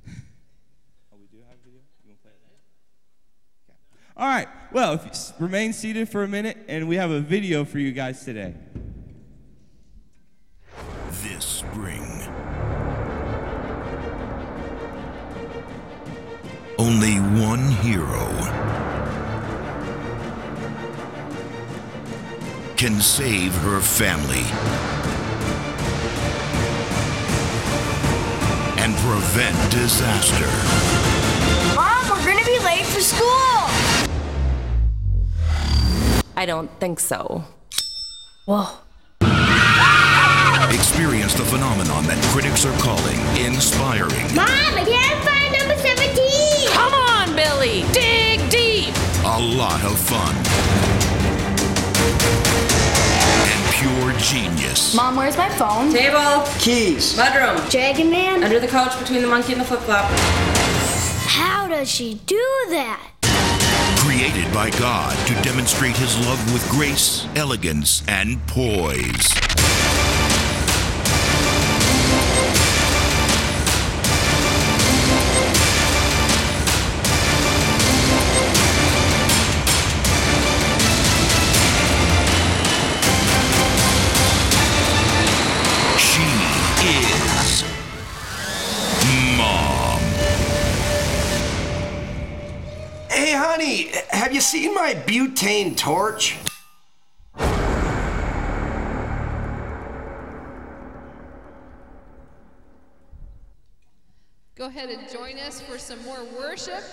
Oh, 0.06 1.18
we 1.18 1.28
do 1.32 1.38
have 1.48 1.58
video? 1.64 1.80
You 2.04 2.10
want 2.10 2.20
to 2.20 2.24
play 2.24 2.32
it 2.32 3.70
Okay. 3.70 3.78
All 4.18 4.28
right. 4.28 4.50
Well, 4.74 4.96
if 4.96 5.06
you 5.06 5.12
s- 5.12 5.32
remain 5.40 5.72
seated 5.72 6.10
for 6.10 6.24
a 6.24 6.28
minute, 6.28 6.58
and 6.68 6.90
we 6.90 6.98
have 6.98 7.10
a 7.10 7.22
video 7.22 7.64
for 7.64 7.80
you 7.80 7.94
guys 7.94 8.26
today. 8.26 8.54
This 11.24 11.46
spring. 11.46 12.04
Only 16.78 17.16
one 17.42 17.72
hero 17.82 18.28
can 22.78 23.02
save 23.02 23.56
her 23.56 23.80
family 23.80 24.46
and 28.78 28.96
prevent 28.98 29.72
disaster. 29.72 30.46
Mom, 31.76 32.08
we're 32.08 32.24
gonna 32.24 32.46
be 32.46 32.60
late 32.60 32.86
for 32.86 33.02
school! 33.02 33.28
I 36.36 36.46
don't 36.46 36.70
think 36.80 37.00
so. 37.00 37.44
Whoa. 38.46 38.68
Experience 40.70 41.34
the 41.34 41.46
phenomenon 41.46 42.04
that 42.04 42.24
critics 42.32 42.64
are 42.64 42.78
calling 42.80 43.18
inspiring. 43.44 44.36
Mom, 44.36 44.48
I 44.48 44.86
can't 44.86 45.24
find 45.26 45.52
number 45.58 45.78
17! 45.82 46.70
Come 46.74 46.94
on, 46.94 47.36
Billy! 47.36 47.92
Dig 47.92 48.48
deep! 48.52 48.94
a 49.26 49.40
lot 49.58 49.84
of 49.84 49.98
fun, 50.00 50.34
and 52.00 53.74
pure 53.74 54.14
genius. 54.20 54.96
Mom, 54.96 55.16
where's 55.16 55.38
my 55.38 55.50
phone? 55.50 55.92
Table, 55.92 56.44
Keys. 56.60 57.16
bedroom, 57.16 57.68
Dragon 57.70 58.10
Man? 58.10 58.44
under 58.44 58.60
the 58.60 58.68
couch 58.68 58.98
between 59.00 59.22
the 59.22 59.28
monkey 59.28 59.54
and 59.54 59.62
the 59.62 59.66
flip 59.66 59.82
flop. 59.82 60.06
How 61.28 61.68
does 61.68 61.90
she 61.90 62.16
do 62.26 62.44
that? 62.70 63.02
Created 63.98 64.52
by 64.54 64.70
God 64.80 65.16
to 65.28 65.34
demonstrate 65.44 65.96
his 65.98 66.18
love 66.26 66.54
with 66.54 66.68
grace, 66.70 67.28
elegance, 67.36 68.04
and 68.08 68.40
poise. 68.48 69.34
You 94.38 94.42
seen 94.42 94.76
my 94.76 94.94
butane 94.94 95.76
torch? 95.76 96.38
Go 104.54 104.66
ahead 104.66 104.90
and 104.90 105.10
join 105.10 105.40
us 105.40 105.60
for 105.62 105.80
some 105.80 106.00
more 106.04 106.24
worship 106.38 106.84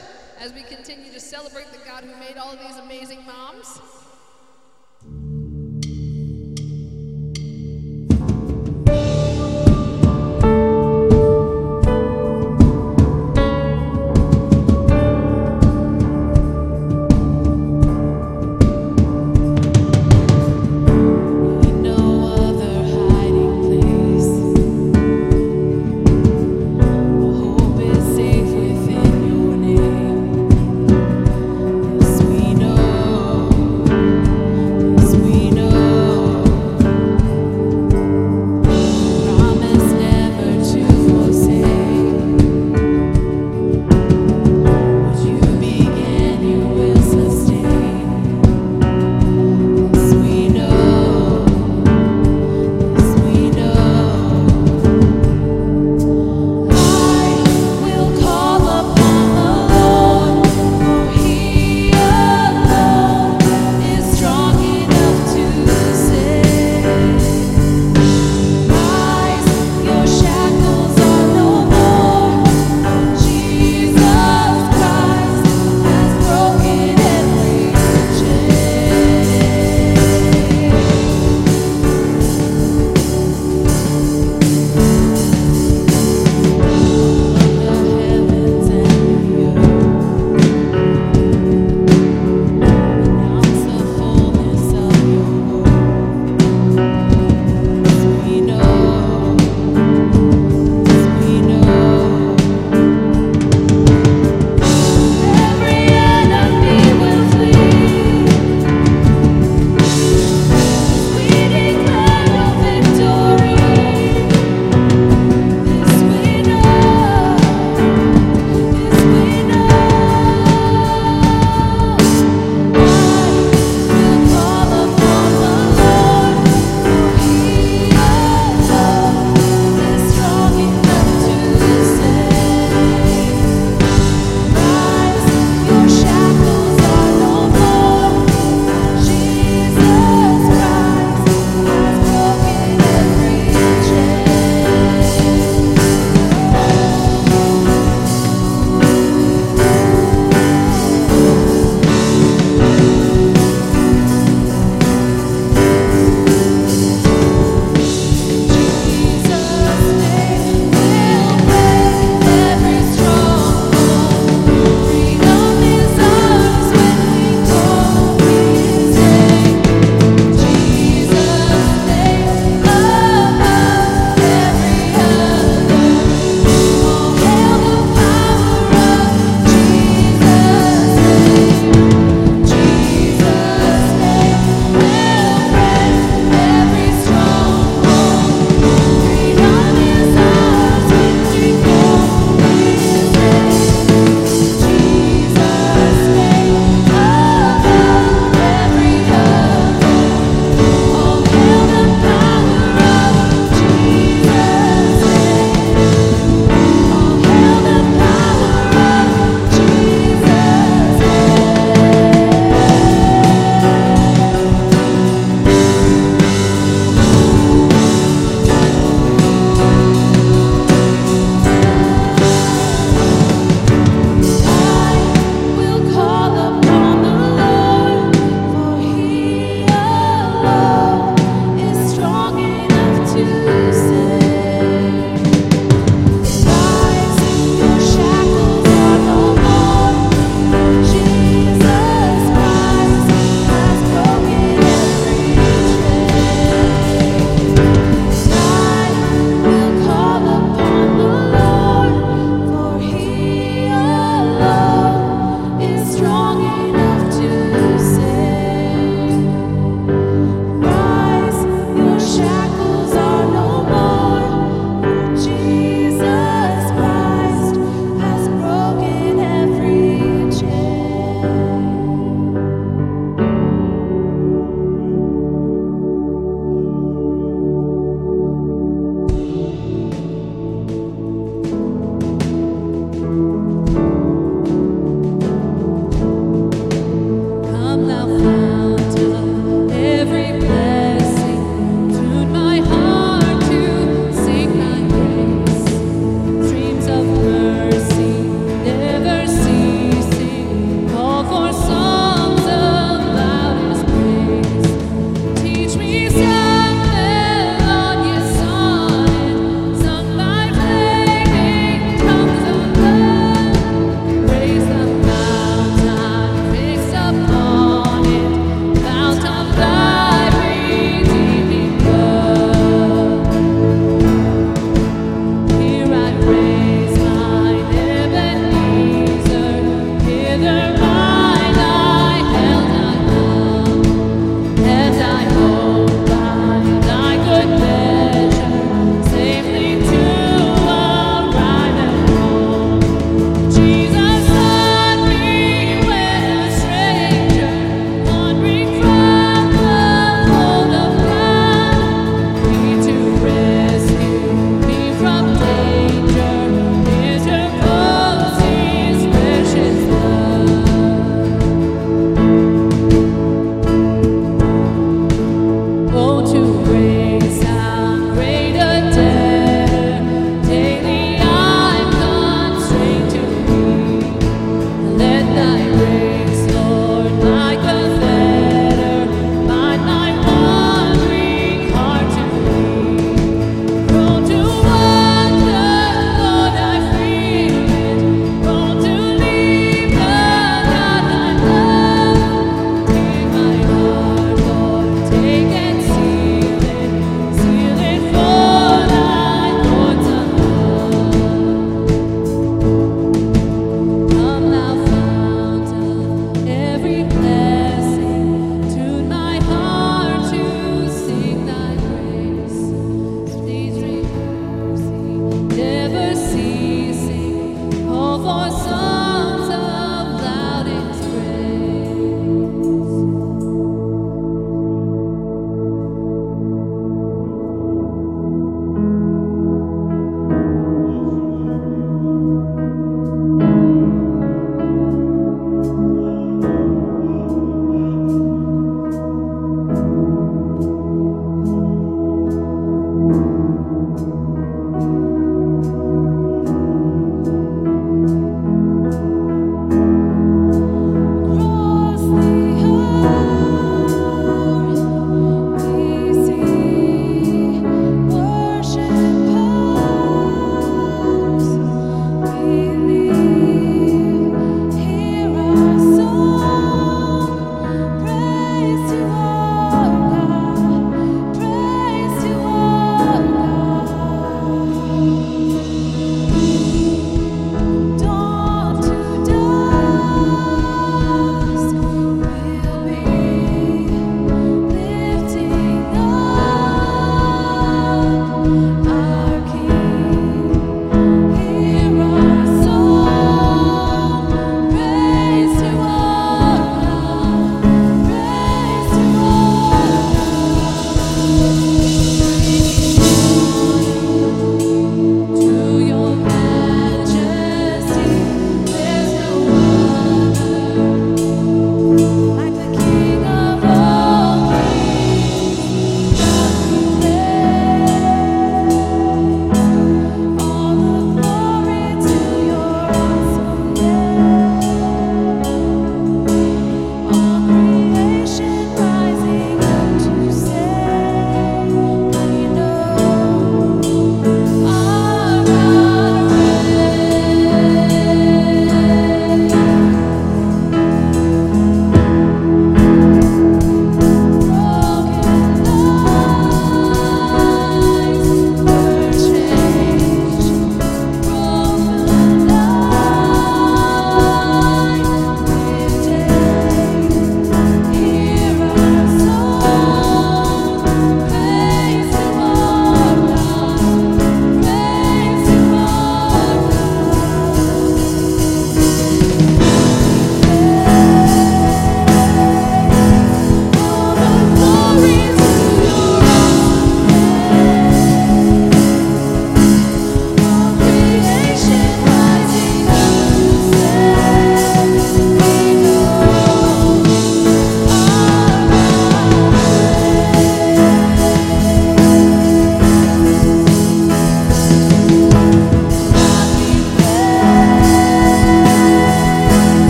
as 0.40 0.54
we 0.54 0.62
continue 0.62 1.12
to 1.12 1.20
celebrate 1.20 1.70
the 1.70 1.76
God 1.86 2.04
who 2.04 2.18
made 2.18 2.38
all 2.38 2.50
of 2.50 2.60
these 2.60 2.78
amazing 2.78 3.26
moms. 3.26 3.78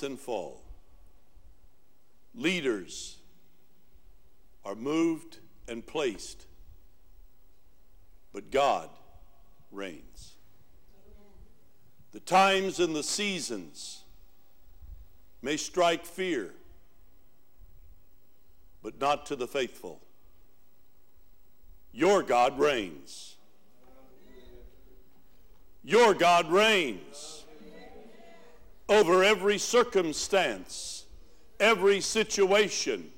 Rise 0.00 0.08
and 0.08 0.18
fall. 0.18 0.62
Leaders 2.34 3.18
are 4.64 4.74
moved 4.74 5.38
and 5.68 5.86
placed, 5.86 6.46
but 8.32 8.50
God 8.50 8.88
reigns. 9.72 10.34
The 12.12 12.20
times 12.20 12.80
and 12.80 12.94
the 12.94 13.02
seasons 13.02 14.02
may 15.42 15.56
strike 15.56 16.04
fear, 16.04 16.52
but 18.82 19.00
not 19.00 19.26
to 19.26 19.36
the 19.36 19.46
faithful. 19.46 20.00
Your 21.92 22.22
God 22.22 22.58
reigns. 22.58 23.36
Your 25.82 26.14
God 26.14 26.50
reigns 26.50 27.39
over 28.90 29.22
every 29.22 29.56
circumstance, 29.56 31.04
every 31.60 32.00
situation, 32.00 33.08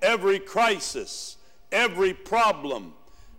every 0.00 0.38
crisis, 0.38 1.36
every 1.70 2.14
problem, 2.14 2.94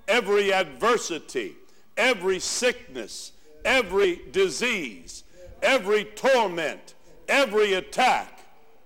every 0.07 0.53
adversity, 0.53 1.55
every 1.97 2.39
sickness, 2.39 3.31
every 3.65 4.21
disease, 4.31 5.23
every 5.63 6.03
torment, 6.05 6.93
every 7.27 7.73
attack. 7.73 8.39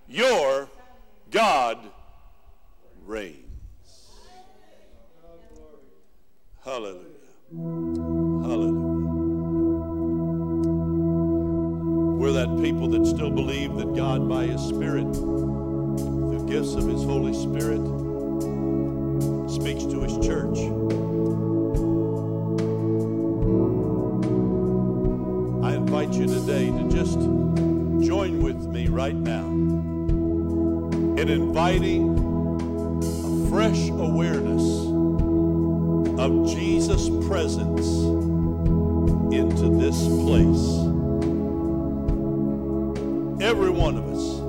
Your 0.07 0.69
God 1.29 1.79
reigns. 3.05 3.37
Hallelujah. 6.63 7.92
We're 12.23 12.31
that 12.31 12.61
people 12.61 12.87
that 12.87 13.05
still 13.05 13.29
believe 13.29 13.75
that 13.75 13.93
God, 13.97 14.29
by 14.29 14.45
His 14.45 14.61
Spirit, 14.61 15.13
through 15.13 16.47
gifts 16.47 16.73
of 16.73 16.87
His 16.87 17.03
Holy 17.03 17.33
Spirit, 17.33 17.81
speaks 19.51 19.83
to 19.83 19.99
His 20.03 20.25
church. 20.25 20.57
I 25.65 25.75
invite 25.75 26.13
you 26.13 26.25
today 26.27 26.67
to 26.67 26.89
just 26.89 27.19
join 28.07 28.41
with 28.41 28.67
me 28.67 28.87
right 28.87 29.17
now 29.17 29.45
in 31.19 31.27
inviting 31.27 32.07
a 33.03 33.49
fresh 33.49 33.89
awareness 33.89 34.63
of 36.21 36.47
Jesus' 36.55 37.09
presence 37.27 37.85
into 39.35 39.77
this 39.77 40.07
place. 40.23 40.92
Every 43.43 43.69
one 43.69 43.97
of 43.97 44.07
us, 44.07 44.39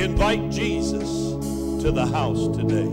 invite 0.00 0.48
Jesus 0.48 1.10
to 1.82 1.90
the 1.90 2.06
house 2.06 2.56
today. 2.56 2.86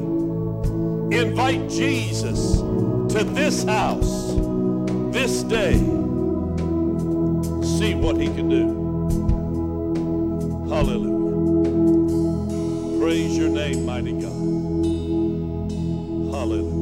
Invite 1.15 1.69
Jesus 1.69 2.57
to 2.57 3.23
this 3.23 3.63
house 3.63 4.33
this 5.13 5.43
day. 5.43 5.73
See 7.77 7.93
what 7.93 8.17
he 8.17 8.25
can 8.25 8.49
do. 8.49 8.73
Hallelujah. 10.73 11.13
Praise 12.99 13.37
your 13.37 13.49
name, 13.49 13.85
mighty 13.85 14.13
God. 14.13 14.31
Hallelujah. 16.33 16.73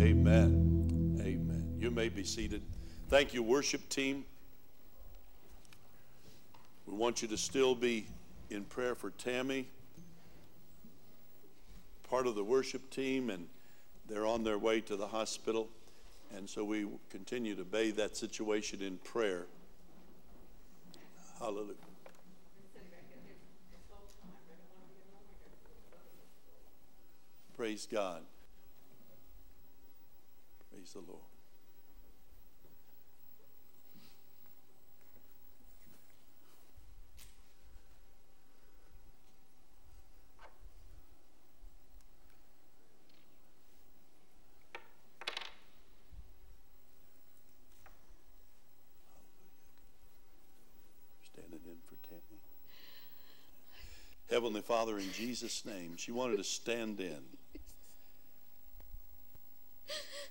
Amen. 0.00 1.18
Amen. 1.20 1.74
You 1.78 1.90
may 1.90 2.08
be 2.08 2.24
seated. 2.24 2.62
Thank 3.10 3.34
you, 3.34 3.42
worship 3.42 3.88
team. 3.88 4.24
We 6.86 6.94
want 6.94 7.22
you 7.22 7.26
to 7.26 7.36
still 7.36 7.74
be 7.74 8.06
in 8.50 8.62
prayer 8.62 8.94
for 8.94 9.10
Tammy, 9.10 9.66
part 12.08 12.28
of 12.28 12.36
the 12.36 12.44
worship 12.44 12.88
team, 12.90 13.30
and 13.30 13.48
they're 14.08 14.26
on 14.26 14.44
their 14.44 14.58
way 14.58 14.80
to 14.82 14.94
the 14.94 15.08
hospital. 15.08 15.68
And 16.36 16.48
so 16.48 16.62
we 16.62 16.86
continue 17.10 17.56
to 17.56 17.64
bathe 17.64 17.96
that 17.96 18.16
situation 18.16 18.80
in 18.80 18.96
prayer. 18.98 19.46
Hallelujah. 21.40 21.74
Praise 27.56 27.88
God. 27.90 28.22
Praise 30.70 30.92
the 30.92 31.00
Lord. 31.00 31.24
Standing 51.32 51.60
in 51.64 51.76
for 51.86 51.96
Tammy. 52.08 52.40
Heavenly 54.30 54.60
Father, 54.60 54.96
in 54.98 55.10
Jesus' 55.12 55.64
name, 55.64 55.96
she 55.96 56.12
wanted 56.12 56.36
to 56.36 56.44
stand 56.44 57.00
in. 57.00 57.18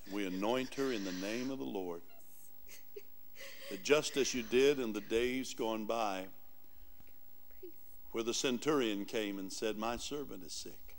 We 0.10 0.26
anoint 0.26 0.74
her 0.76 0.93
in 0.93 1.04
the 1.04 1.12
name 1.12 1.52
of 1.52 1.60
the 1.60 1.66
Lord. 1.66 2.02
That 3.70 3.84
just 3.84 4.16
as 4.16 4.34
you 4.34 4.41
did 4.41 4.80
in 4.80 4.93
the 4.93 5.02
days 5.02 5.54
gone 5.54 5.86
by, 5.86 6.24
where 8.12 8.24
the 8.24 8.34
centurion 8.34 9.04
came 9.04 9.38
and 9.38 9.52
said, 9.52 9.78
My 9.78 9.97
servant 9.97 10.43
is 10.45 10.54
sick. 10.54 10.95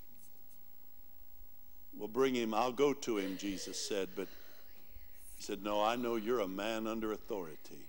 Well, 1.96 2.06
bring 2.06 2.34
him, 2.34 2.52
I'll 2.52 2.70
go 2.70 2.92
to 2.92 3.16
him, 3.16 3.36
Jesus 3.38 3.80
said. 3.80 4.10
But 4.14 4.28
he 5.36 5.42
said, 5.42 5.64
No, 5.64 5.82
I 5.82 5.96
know 5.96 6.16
you're 6.16 6.40
a 6.40 6.48
man 6.48 6.86
under 6.86 7.12
authority. 7.12 7.86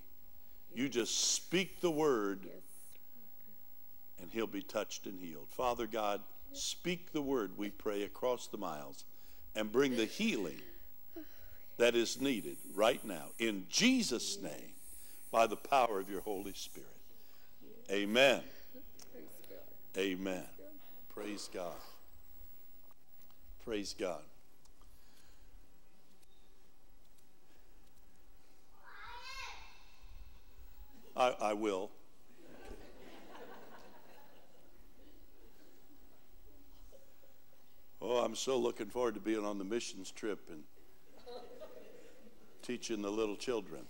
You 0.74 0.88
just 0.88 1.34
speak 1.34 1.80
the 1.80 1.90
word, 1.90 2.40
and 4.22 4.30
he'll 4.30 4.46
be 4.46 4.62
touched 4.62 5.06
and 5.06 5.18
healed. 5.18 5.48
Father 5.50 5.86
God, 5.86 6.20
speak 6.52 7.12
the 7.12 7.20
word, 7.20 7.58
we 7.58 7.70
pray, 7.70 8.04
across 8.04 8.46
the 8.46 8.56
miles, 8.56 9.04
and 9.54 9.70
bring 9.70 9.96
the 9.96 10.06
healing 10.06 10.60
that 11.76 11.94
is 11.96 12.20
needed 12.20 12.56
right 12.74 13.04
now. 13.04 13.26
In 13.38 13.66
Jesus' 13.68 14.40
name, 14.40 14.72
by 15.32 15.46
the 15.46 15.56
power 15.56 15.98
of 15.98 16.08
your 16.08 16.20
Holy 16.20 16.54
Spirit. 16.54 16.88
Amen. 17.90 18.42
Amen. 19.98 20.44
Praise 21.12 21.50
God. 21.52 21.74
Praise 23.64 23.94
God. 23.98 24.22
I, 31.16 31.34
I 31.40 31.52
will. 31.52 31.90
Oh, 38.04 38.16
I'm 38.16 38.34
so 38.34 38.58
looking 38.58 38.88
forward 38.88 39.14
to 39.14 39.20
being 39.20 39.44
on 39.44 39.58
the 39.58 39.64
missions 39.64 40.10
trip 40.10 40.40
and 40.50 40.64
teaching 42.60 43.00
the 43.00 43.10
little 43.10 43.36
children. 43.36 43.82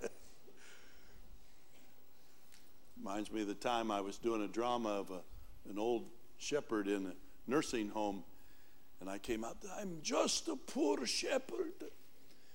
Reminds 2.96 3.32
me 3.32 3.40
of 3.40 3.48
the 3.48 3.54
time 3.54 3.90
I 3.90 4.00
was 4.00 4.16
doing 4.16 4.44
a 4.44 4.48
drama 4.48 4.90
of 4.90 5.10
a, 5.10 5.22
an 5.68 5.76
old 5.76 6.04
shepherd 6.38 6.86
in 6.86 7.06
a 7.06 7.14
nursing 7.48 7.88
home, 7.88 8.22
and 9.00 9.10
I 9.10 9.18
came 9.18 9.44
out, 9.44 9.56
I'm 9.80 9.98
just 10.00 10.46
a 10.46 10.54
poor 10.54 11.04
shepherd, 11.06 11.82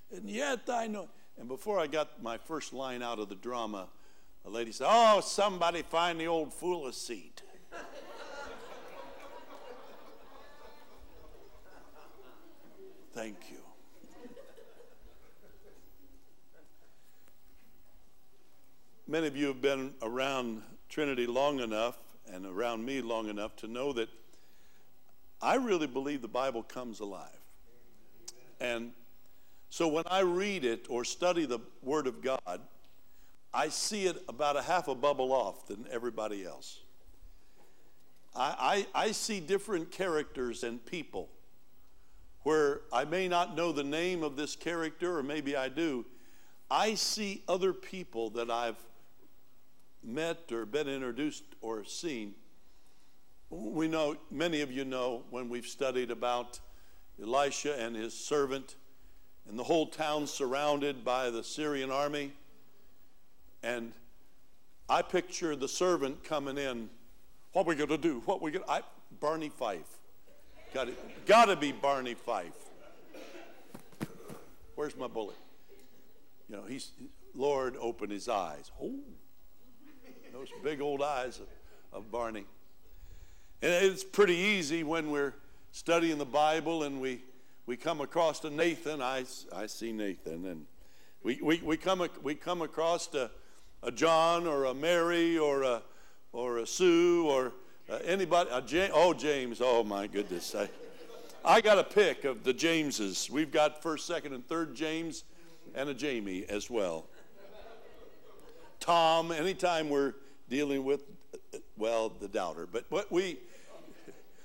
and 0.10 0.30
yet 0.30 0.70
I 0.70 0.88
know. 0.88 1.10
And 1.38 1.50
before 1.50 1.82
I 1.82 1.88
got 1.88 2.24
my 2.24 2.38
first 2.38 2.72
line 2.72 3.04
out 3.04 3.20
of 3.20 3.28
the 3.28 3.36
drama, 3.36 3.90
a 4.46 4.50
lady 4.50 4.72
said, 4.72 4.88
Oh, 4.90 5.20
somebody 5.20 5.82
find 5.82 6.18
the 6.18 6.28
old 6.28 6.54
fool 6.54 6.88
a 6.88 6.94
seat. 6.94 7.42
Thank 13.26 13.50
you. 13.50 13.58
Many 19.08 19.26
of 19.26 19.36
you 19.36 19.48
have 19.48 19.64
been 19.64 19.96
around 20.04 20.62
Trinity 20.90 21.26
long 21.26 21.60
enough 21.60 21.98
and 22.32 22.46
around 22.46 22.86
me 22.86 23.02
long 23.02 23.28
enough 23.28 23.56
to 23.56 23.68
know 23.68 23.94
that 23.94 24.10
I 25.42 25.56
really 25.56 25.88
believe 25.88 26.22
the 26.22 26.28
Bible 26.28 26.62
comes 26.62 27.00
alive. 27.00 27.42
And 28.60 28.92
so 29.72 29.88
when 29.88 30.04
I 30.06 30.20
read 30.20 30.64
it 30.64 30.86
or 30.88 31.04
study 31.04 31.48
the 31.48 31.62
Word 31.82 32.06
of 32.06 32.22
God, 32.22 32.62
I 33.52 33.70
see 33.70 34.06
it 34.06 34.18
about 34.30 34.56
a 34.56 34.62
half 34.62 34.88
a 34.88 34.94
bubble 34.94 35.34
off 35.34 35.66
than 35.66 35.88
everybody 35.90 36.46
else. 36.46 36.82
I, 38.36 38.86
I, 38.94 39.06
I 39.08 39.12
see 39.14 39.40
different 39.40 39.90
characters 39.90 40.64
and 40.64 40.86
people 40.86 41.32
where 42.46 42.82
I 42.94 43.06
may 43.06 43.28
not 43.28 43.56
know 43.56 43.72
the 43.72 43.84
name 43.84 44.22
of 44.22 44.36
this 44.36 44.56
character, 44.56 45.18
or 45.18 45.24
maybe 45.24 45.56
I 45.56 45.68
do. 45.68 46.06
I 46.70 46.94
see 46.94 47.42
other 47.48 47.74
people 47.74 48.30
that 48.32 48.52
I've 48.52 48.78
met 50.04 50.52
or 50.52 50.68
been 50.68 50.88
introduced 50.88 51.44
or 51.60 51.84
seen. 51.86 52.36
We 53.50 53.88
know, 53.88 54.18
many 54.30 54.62
of 54.62 54.72
you 54.72 54.86
know, 54.86 55.24
when 55.32 55.50
we've 55.50 55.66
studied 55.66 56.12
about 56.12 56.60
Elisha 57.20 57.82
and 57.82 57.96
his 57.96 58.14
servant, 58.14 58.76
and 59.50 59.58
the 59.58 59.64
whole 59.64 59.88
town 59.88 60.28
surrounded 60.28 61.04
by 61.04 61.32
the 61.32 61.44
Syrian 61.44 61.90
army. 61.90 62.32
And 63.64 63.92
I 64.88 65.02
picture 65.02 65.56
the 65.56 65.68
servant 65.68 66.24
coming 66.24 66.60
in. 66.60 66.92
What 67.54 67.64
are 67.64 67.70
we 67.70 67.76
going 67.76 67.90
to 67.90 67.98
do? 67.98 68.22
What 68.26 68.40
we 68.40 68.52
going 68.52 68.66
to 68.66 68.72
I, 68.72 68.82
Barney 69.20 69.50
Fife. 69.50 70.05
Got 70.76 70.90
it. 70.90 71.26
Got 71.26 71.46
to 71.46 71.56
be 71.56 71.72
Barney 71.72 72.16
Fife. 72.16 72.52
Where's 74.76 74.98
my 74.98 75.08
bullet? 75.08 75.38
You 76.50 76.58
know, 76.58 76.64
he's 76.64 76.92
Lord, 77.34 77.78
open 77.80 78.10
his 78.10 78.28
eyes. 78.28 78.72
Oh, 78.84 78.94
those 80.34 80.50
big 80.66 80.82
old 80.82 81.02
eyes 81.02 81.40
of, 81.40 81.48
of 81.94 82.12
Barney. 82.12 82.44
And 83.62 83.72
it's 83.72 84.04
pretty 84.04 84.36
easy 84.36 84.84
when 84.84 85.12
we're 85.12 85.34
studying 85.72 86.18
the 86.18 86.26
Bible 86.26 86.84
and 86.84 87.00
we, 87.00 87.24
we 87.66 87.78
come 87.78 88.02
across 88.02 88.42
to 88.42 88.50
Nathan. 88.50 89.02
I, 89.02 89.24
I 89.56 89.68
see 89.68 89.94
Nathan. 89.94 90.46
And 90.46 90.66
we, 91.24 91.40
we, 91.42 91.62
we, 91.64 91.78
come, 91.78 92.06
we 92.22 92.36
come 92.36 92.62
across 92.62 93.08
to 93.08 93.32
a 93.82 93.94
John 93.94 94.46
or 94.46 94.66
a 94.66 94.74
Mary 94.74 95.38
or 95.38 95.64
a, 95.64 95.82
or 96.34 96.58
a 96.58 96.68
Sue 96.68 97.30
or 97.30 97.54
uh, 97.90 98.00
anybody. 98.06 98.50
A 98.54 98.62
James, 98.62 98.92
oh, 98.94 99.14
James. 99.14 99.62
Oh, 99.62 99.84
my 99.84 100.08
goodness. 100.08 100.56
I, 100.56 100.70
I 101.44 101.62
got 101.62 101.78
a 101.78 101.84
pick 101.84 102.24
of 102.24 102.44
the 102.44 102.54
Jameses. 102.54 103.30
We've 103.30 103.52
got 103.52 103.82
first, 103.82 104.08
second, 104.08 104.34
and 104.34 104.48
third 104.48 104.76
James 104.76 105.24
and 105.76 105.90
a 105.90 105.94
Jamie 105.94 106.46
as 106.50 106.70
well. 106.70 107.06
Tom, 108.80 109.32
anytime 109.32 109.90
we're 109.90 110.14
dealing 110.50 110.84
with, 110.84 111.04
well, 111.78 112.10
the 112.10 112.28
doubter. 112.28 112.68
But 112.68 112.86
what 112.90 113.12
we, 113.12 113.40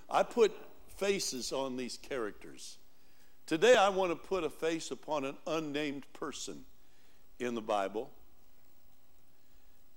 I 0.09 0.23
put 0.23 0.53
faces 0.97 1.53
on 1.53 1.77
these 1.77 1.97
characters. 1.97 2.79
Today 3.47 3.75
I 3.75 3.89
want 3.89 4.13
to 4.13 4.17
put 4.17 4.45
a 4.45 4.51
face 4.51 4.91
upon 4.91 5.25
an 5.25 5.37
unnamed 5.47 6.05
person 6.13 6.65
in 7.39 7.55
the 7.55 7.61
Bible. 7.63 8.11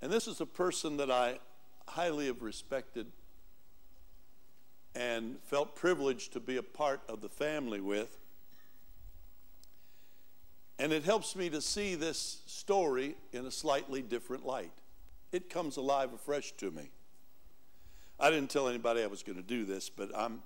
And 0.01 0.11
this 0.11 0.27
is 0.27 0.41
a 0.41 0.45
person 0.45 0.97
that 0.97 1.11
I 1.11 1.39
highly 1.87 2.27
have 2.27 2.41
respected 2.41 3.07
and 4.95 5.37
felt 5.43 5.75
privileged 5.75 6.33
to 6.33 6.39
be 6.39 6.57
a 6.57 6.63
part 6.63 7.01
of 7.09 7.21
the 7.21 7.29
family 7.29 7.79
with. 7.79 8.17
And 10.79 10.91
it 10.91 11.03
helps 11.03 11.35
me 11.35 11.49
to 11.49 11.61
see 11.61 11.95
this 11.95 12.41
story 12.45 13.15
in 13.31 13.45
a 13.45 13.51
slightly 13.51 14.01
different 14.01 14.45
light 14.45 14.71
it 15.33 15.49
comes 15.49 15.75
alive 15.77 16.13
afresh 16.13 16.51
to 16.53 16.71
me. 16.71 16.91
I 18.19 18.29
didn't 18.29 18.51
tell 18.51 18.69
anybody 18.69 19.03
I 19.03 19.07
was 19.07 19.23
going 19.23 19.35
to 19.35 19.43
do 19.43 19.65
this, 19.65 19.89
but 19.89 20.11
I'm, 20.15 20.41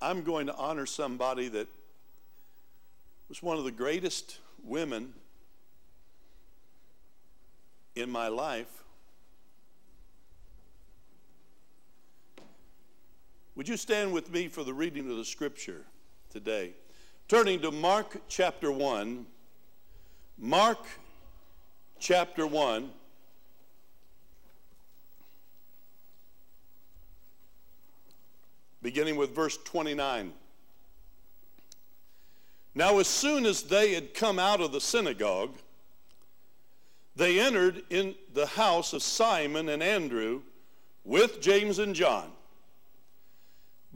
I'm 0.00 0.22
going 0.22 0.46
to 0.46 0.56
honor 0.56 0.86
somebody 0.86 1.48
that 1.48 1.68
was 3.28 3.42
one 3.42 3.58
of 3.58 3.64
the 3.64 3.70
greatest 3.70 4.38
women 4.64 5.12
in 7.94 8.10
my 8.10 8.28
life. 8.28 8.84
Would 13.56 13.68
you 13.68 13.78
stand 13.78 14.12
with 14.12 14.30
me 14.30 14.48
for 14.48 14.64
the 14.64 14.74
reading 14.74 15.10
of 15.10 15.16
the 15.16 15.24
scripture 15.24 15.80
today? 16.28 16.74
Turning 17.26 17.58
to 17.62 17.70
Mark 17.70 18.20
chapter 18.28 18.70
1. 18.70 19.24
Mark 20.38 20.78
chapter 21.98 22.46
1. 22.46 22.90
beginning 28.82 29.16
with 29.16 29.34
verse 29.34 29.58
29. 29.64 30.32
Now, 32.76 33.00
as 33.00 33.08
soon 33.08 33.44
as 33.44 33.64
they 33.64 33.94
had 33.94 34.14
come 34.14 34.38
out 34.38 34.60
of 34.60 34.70
the 34.70 34.80
synagogue, 34.80 35.56
they 37.16 37.40
entered 37.40 37.82
in 37.90 38.14
the 38.32 38.46
house 38.46 38.92
of 38.92 39.02
Simon 39.02 39.70
and 39.70 39.82
Andrew 39.82 40.42
with 41.02 41.40
James 41.40 41.80
and 41.80 41.96
John. 41.96 42.30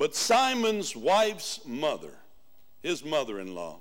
But 0.01 0.15
Simon's 0.15 0.97
wife's 0.97 1.61
mother, 1.67 2.15
his 2.83 3.05
mother 3.05 3.39
in 3.39 3.55
law, 3.55 3.81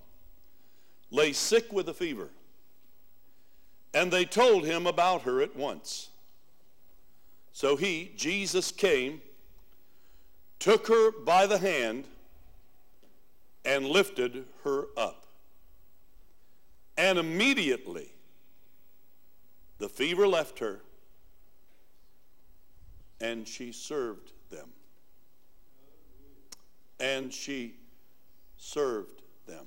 lay 1.12 1.32
sick 1.32 1.72
with 1.72 1.88
a 1.88 1.94
fever. 1.94 2.28
And 3.94 4.12
they 4.12 4.26
told 4.26 4.66
him 4.66 4.86
about 4.86 5.22
her 5.22 5.42
at 5.42 5.56
once. 5.56 6.10
So 7.54 7.78
he, 7.78 8.12
Jesus, 8.18 8.70
came 8.70 9.22
took 10.60 10.90
her 10.90 11.12
by 11.12 11.46
the 11.46 11.58
hand, 11.58 12.04
and 13.64 13.86
lifted 13.86 14.44
her 14.66 14.88
up. 14.98 15.26
And 16.98 17.18
immediately 17.18 18.12
the 19.78 19.88
fever 19.88 20.28
left 20.28 20.60
her, 20.60 20.82
and 23.22 23.48
she 23.48 23.72
served. 23.72 24.34
And 27.00 27.34
she 27.34 27.76
served 28.58 29.22
them. 29.48 29.66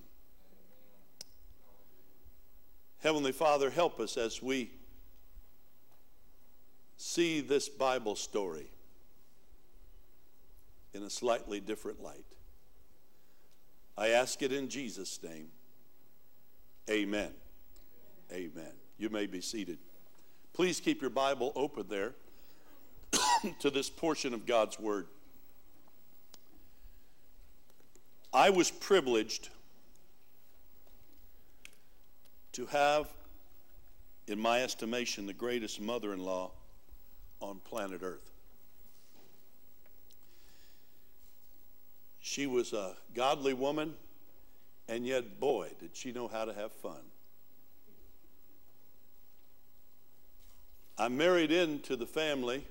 Heavenly 3.03 3.33
Father, 3.33 3.71
help 3.71 3.99
us 3.99 4.17
as 4.17 4.43
we 4.43 4.71
see 6.97 7.41
this 7.41 7.69
Bible 7.69 8.15
story 8.15 8.69
in 10.95 11.03
a 11.03 11.11
slightly 11.11 11.59
different 11.59 12.03
light. 12.03 12.25
I 13.97 14.09
ask 14.09 14.41
it 14.43 14.53
in 14.53 14.69
Jesus' 14.69 15.21
name. 15.23 15.49
Amen. 16.89 17.33
Amen. 18.33 18.73
You 18.99 19.11
may 19.11 19.27
be 19.27 19.41
seated. 19.41 19.79
Please 20.53 20.81
keep 20.81 21.01
your 21.01 21.11
Bible 21.11 21.53
open 21.57 21.87
there 21.89 22.15
to 23.61 23.71
this 23.71 23.91
portion 23.91 24.33
of 24.35 24.47
God's 24.47 24.79
Word. 24.79 25.07
I 28.35 28.51
was 28.51 28.71
privileged 28.71 29.51
to 32.53 32.67
have, 32.67 33.09
in 34.27 34.39
my 34.39 34.63
estimation, 34.63 35.27
the 35.27 35.35
greatest 35.35 35.81
mother 35.81 36.13
in 36.15 36.21
law 36.21 36.53
on 37.41 37.61
planet 37.61 38.01
Earth. 38.03 38.31
She 42.21 42.47
was 42.47 42.73
a 42.73 42.95
godly 43.15 43.53
woman, 43.53 43.95
and 44.89 45.07
yet, 45.07 45.39
boy, 45.39 45.71
did 45.81 45.91
she 45.93 46.13
know 46.13 46.29
how 46.29 46.47
to 46.47 46.55
have 46.55 46.73
fun. 46.73 47.03
I 50.97 51.09
married 51.09 51.51
into 51.51 51.97
the 51.97 52.07
family. 52.07 52.65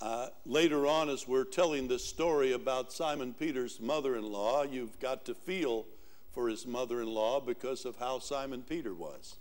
Uh, 0.00 0.28
later 0.46 0.86
on, 0.86 1.10
as 1.10 1.28
we're 1.28 1.44
telling 1.44 1.86
this 1.86 2.04
story 2.04 2.52
about 2.52 2.90
Simon 2.90 3.34
Peter's 3.34 3.78
mother 3.80 4.16
in 4.16 4.24
law, 4.24 4.62
you've 4.62 4.98
got 4.98 5.26
to 5.26 5.34
feel 5.34 5.84
for 6.32 6.48
his 6.48 6.66
mother 6.66 7.02
in 7.02 7.08
law 7.08 7.38
because 7.38 7.84
of 7.84 7.96
how 7.96 8.18
Simon 8.18 8.62
Peter 8.62 8.94
was. 8.94 9.36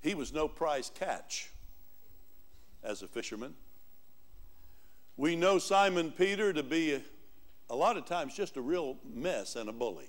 He 0.00 0.14
was 0.14 0.32
no 0.32 0.48
prize 0.48 0.90
catch 0.94 1.50
as 2.82 3.02
a 3.02 3.06
fisherman. 3.06 3.54
We 5.18 5.36
know 5.36 5.58
Simon 5.58 6.10
Peter 6.10 6.54
to 6.54 6.62
be 6.62 7.02
a, 7.68 7.76
lot 7.76 7.98
of 7.98 8.06
times 8.06 8.34
just 8.34 8.56
a 8.56 8.62
real 8.62 8.96
mess 9.14 9.56
and 9.56 9.68
a 9.68 9.72
bully. 9.72 10.08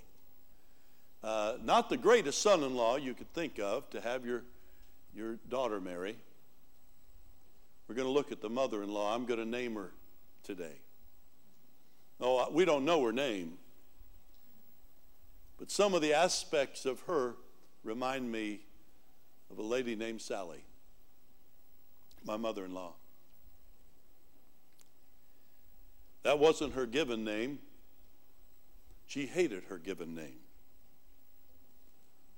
Uh, 1.21 1.57
not 1.61 1.89
the 1.89 1.97
greatest 1.97 2.41
son 2.41 2.63
in 2.63 2.73
law 2.73 2.95
you 2.95 3.13
could 3.13 3.31
think 3.33 3.59
of 3.59 3.89
to 3.89 3.99
have 3.99 4.25
your, 4.25 4.43
your 5.13 5.35
daughter 5.49 5.81
marry. 5.81 6.15
We're 7.91 7.95
going 7.95 8.07
to 8.07 8.13
look 8.13 8.31
at 8.31 8.39
the 8.39 8.49
mother 8.49 8.83
in 8.83 8.89
law. 8.93 9.13
I'm 9.13 9.25
going 9.25 9.41
to 9.41 9.45
name 9.45 9.75
her 9.75 9.91
today. 10.43 10.77
Oh, 12.21 12.49
we 12.49 12.63
don't 12.63 12.85
know 12.85 13.03
her 13.03 13.11
name. 13.11 13.57
But 15.57 15.69
some 15.69 15.93
of 15.93 16.01
the 16.01 16.13
aspects 16.13 16.85
of 16.85 17.01
her 17.01 17.35
remind 17.83 18.31
me 18.31 18.61
of 19.51 19.57
a 19.57 19.61
lady 19.61 19.97
named 19.97 20.21
Sally, 20.21 20.63
my 22.23 22.37
mother 22.37 22.63
in 22.63 22.73
law. 22.73 22.93
That 26.23 26.39
wasn't 26.39 26.75
her 26.75 26.85
given 26.85 27.25
name. 27.25 27.59
She 29.05 29.25
hated 29.25 29.63
her 29.65 29.77
given 29.77 30.15
name. 30.15 30.39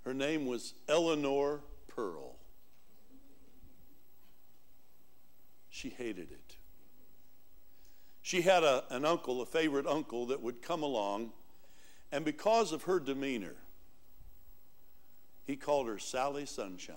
Her 0.04 0.16
name 0.16 0.48
was 0.48 0.74
Eleanor 0.90 1.60
Pearl. 1.90 2.33
She 5.74 5.90
hated 5.90 6.32
it. 6.32 6.56
She 8.22 8.42
had 8.44 8.64
a, 8.64 8.84
an 8.92 9.06
uncle, 9.06 9.42
a 9.42 9.46
favorite 9.46 9.88
uncle, 9.88 10.28
that 10.28 10.40
would 10.40 10.62
come 10.62 10.84
along, 10.84 11.32
and 12.12 12.24
because 12.24 12.72
of 12.72 12.84
her 12.84 13.00
demeanor, 13.00 13.56
he 15.48 15.56
called 15.56 15.88
her 15.88 15.98
Sally 15.98 16.46
Sunshine. 16.46 16.96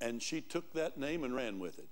And 0.00 0.22
she 0.22 0.40
took 0.40 0.72
that 0.74 0.96
name 0.96 1.24
and 1.24 1.34
ran 1.34 1.58
with 1.58 1.80
it. 1.80 1.88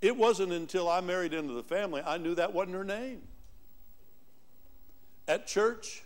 It 0.00 0.16
wasn't 0.16 0.52
until 0.52 0.88
I 0.88 1.02
married 1.02 1.34
into 1.34 1.52
the 1.52 1.62
family 1.62 2.00
I 2.04 2.16
knew 2.16 2.34
that 2.34 2.54
wasn't 2.54 2.76
her 2.76 2.84
name. 2.84 3.20
At 5.28 5.46
church, 5.46 6.04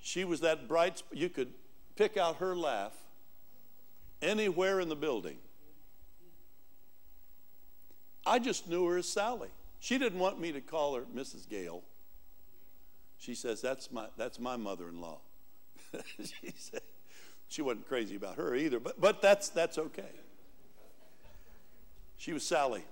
she 0.00 0.24
was 0.24 0.40
that 0.40 0.66
bright, 0.66 1.04
you 1.12 1.28
could 1.28 1.52
pick 1.94 2.16
out 2.16 2.36
her 2.38 2.56
laugh 2.56 2.99
anywhere 4.22 4.80
in 4.80 4.88
the 4.88 4.96
building. 4.96 5.38
I 8.26 8.38
just 8.38 8.68
knew 8.68 8.86
her 8.86 8.98
as 8.98 9.08
Sally. 9.08 9.48
She 9.80 9.98
didn't 9.98 10.18
want 10.18 10.40
me 10.40 10.52
to 10.52 10.60
call 10.60 10.94
her 10.94 11.02
Mrs. 11.14 11.48
Gale. 11.48 11.82
She 13.18 13.34
says, 13.34 13.60
That's 13.60 13.90
my, 13.90 14.06
that's 14.16 14.38
my 14.38 14.56
mother 14.56 14.88
in 14.88 15.00
law. 15.00 15.18
she 16.18 16.52
said, 16.56 16.82
she 17.48 17.62
wasn't 17.62 17.88
crazy 17.88 18.14
about 18.14 18.36
her 18.36 18.54
either, 18.54 18.78
but, 18.78 19.00
but 19.00 19.20
that's, 19.20 19.48
that's 19.48 19.76
okay. 19.76 20.12
She 22.16 22.32
was 22.32 22.46
Sally. 22.46 22.84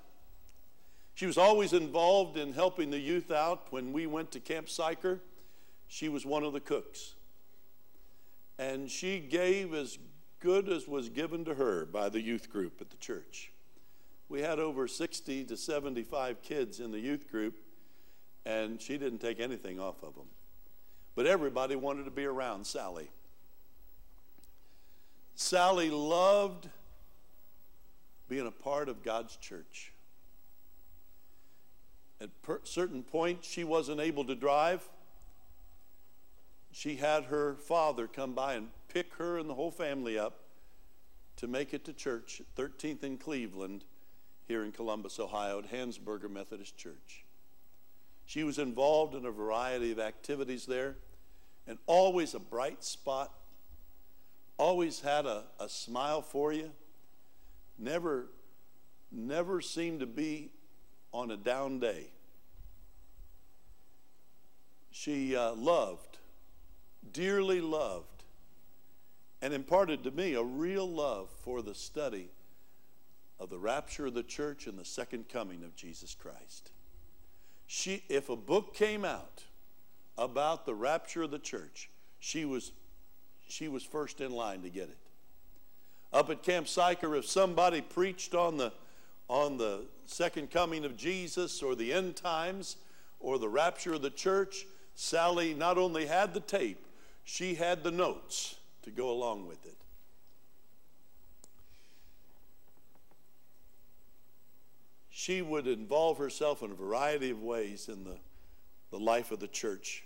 She 1.15 1.27
was 1.27 1.39
always 1.39 1.73
involved 1.73 2.37
in 2.37 2.53
helping 2.53 2.91
the 2.91 2.99
youth 2.99 3.31
out. 3.31 3.67
When 3.71 3.93
we 3.93 4.07
went 4.07 4.33
to 4.33 4.41
Camp 4.41 4.69
Sychar, 4.69 5.21
she 5.87 6.09
was 6.09 6.27
one 6.27 6.43
of 6.43 6.53
the 6.53 6.61
cooks. 6.61 7.15
And 8.59 8.91
she 8.91 9.21
gave 9.21 9.75
as 9.75 9.99
good 10.41 10.69
as 10.69 10.87
was 10.87 11.09
given 11.09 11.45
to 11.45 11.55
her 11.55 11.85
by 11.85 12.09
the 12.09 12.21
youth 12.21 12.51
group 12.51 12.81
at 12.81 12.91
the 12.91 12.97
church. 12.97 13.51
We 14.29 14.43
had 14.43 14.59
over 14.59 14.87
60 14.87 15.45
to 15.45 15.57
75 15.57 16.43
kids 16.43 16.81
in 16.81 16.93
the 16.93 17.01
youth 17.01 17.31
group, 17.31 17.57
and 18.45 18.81
she 18.81 18.99
didn't 18.99 19.21
take 19.21 19.41
anything 19.41 19.81
off 19.81 20.03
of 20.03 20.15
them. 20.15 20.27
But 21.15 21.27
everybody 21.27 21.77
wanted 21.77 22.05
to 22.05 22.11
be 22.11 22.25
around 22.25 22.67
Sally. 22.67 23.09
Sally 25.35 25.91
loved 25.91 26.69
being 28.29 28.47
a 28.47 28.51
part 28.51 28.89
of 28.89 29.03
God's 29.03 29.37
church. 29.37 29.93
At 32.21 32.31
certain 32.65 33.03
point, 33.03 33.45
she 33.45 33.65
wasn't 33.65 34.01
able 34.01 34.25
to 34.25 34.35
drive. 34.35 34.87
She 36.79 36.95
had 36.95 37.25
her 37.25 37.57
father 37.57 38.07
come 38.07 38.35
by 38.35 38.55
and 38.55 38.69
pick 38.87 39.15
her 39.15 39.37
and 39.37 39.51
the 39.51 39.55
whole 39.55 39.73
family 39.73 40.17
up 40.17 40.45
to 41.39 41.49
make 41.49 41.75
it 41.75 41.85
to 41.87 41.93
church 41.93 42.41
at 42.41 42.55
13th 42.55 43.03
in 43.03 43.19
Cleveland 43.19 43.83
here 44.47 44.63
in 44.63 44.71
Columbus, 44.71 45.19
Ohio, 45.19 45.59
at 45.59 45.73
Hansberger 45.73 46.31
Methodist 46.31 46.77
Church. 46.77 47.25
She 48.27 48.45
was 48.45 48.61
involved 48.61 49.17
in 49.17 49.27
a 49.27 49.33
variety 49.33 49.91
of 49.91 49.99
activities 49.99 50.67
there 50.67 50.95
and 51.67 51.79
always 51.89 52.33
a 52.35 52.39
bright 52.39 52.85
spot, 52.85 53.35
always 54.57 55.01
had 55.01 55.27
a, 55.27 55.47
a 55.59 55.69
smile 55.69 56.23
for 56.23 56.53
you, 56.53 56.71
never, 57.77 58.29
never 59.11 59.61
seemed 59.61 59.99
to 59.99 60.07
be 60.07 60.53
on 61.13 61.33
a 61.33 61.37
down 61.37 61.81
day. 61.81 62.13
She 64.93 65.35
uh, 65.35 65.55
loved, 65.55 66.19
dearly 67.13 67.61
loved, 67.61 68.25
and 69.41 69.55
imparted 69.55 70.05
to 70.05 70.11
me 70.11 70.35
a 70.35 70.43
real 70.43 70.89
love 70.89 71.31
for 71.43 71.63
the 71.63 71.75
study 71.75 72.31
of 73.39 73.51
the 73.51 73.59
rapture 73.59 74.07
of 74.07 74.15
the 74.15 74.23
church 74.23 74.67
and 74.67 74.79
the 74.79 74.85
second 74.85 75.29
coming 75.29 75.63
of 75.63 75.77
Jesus 75.77 76.15
Christ. 76.15 76.71
She, 77.67 78.03
if 78.09 78.29
a 78.29 78.37
book 78.37 78.75
came 78.75 79.05
out 79.05 79.45
about 80.17 80.67
the 80.67 80.75
rapture 80.75 81.23
of 81.23 81.31
the 81.31 81.39
church, 81.39 81.91
she 82.19 82.45
was, 82.45 82.73
she 83.49 83.69
was 83.69 83.85
first 83.85 84.21
in 84.21 84.33
line 84.33 84.63
to 84.63 84.71
get 84.71 84.89
it. 84.89 84.99
Up 86.13 86.31
at 86.31 86.43
Camp 86.43 86.67
Sychar, 86.67 87.15
if 87.15 87.27
somebody 87.27 87.81
preached 87.81 88.35
on 88.35 88.57
the, 88.57 88.73
on 89.29 89.59
the 89.59 89.83
second 90.07 90.51
coming 90.51 90.85
of 90.85 90.97
Jesus 90.97 91.63
or 91.63 91.77
the 91.77 91.93
end 91.93 92.17
times 92.17 92.77
or 93.21 93.39
the 93.39 93.49
rapture 93.49 93.95
of 93.95 94.03
the 94.03 94.11
church, 94.11 94.67
Sally 94.95 95.55
not 95.55 95.79
only 95.79 96.07
had 96.07 96.35
the 96.35 96.41
tape, 96.41 96.85
she 97.29 97.55
had 97.55 97.85
the 97.85 97.91
notes 97.91 98.57
to 98.81 98.91
go 98.91 99.11
along 99.11 99.47
with 99.47 99.67
it. 99.67 99.77
She 105.11 105.43
would 105.43 105.67
involve 105.67 106.17
herself 106.17 106.63
in 106.63 106.71
a 106.71 106.75
variety 106.75 107.29
of 107.29 107.43
ways 107.43 107.91
in 107.91 108.03
the, 108.03 108.17
the 108.91 108.99
life 108.99 109.31
of 109.31 109.41
the 109.41 109.47
church. 109.47 110.05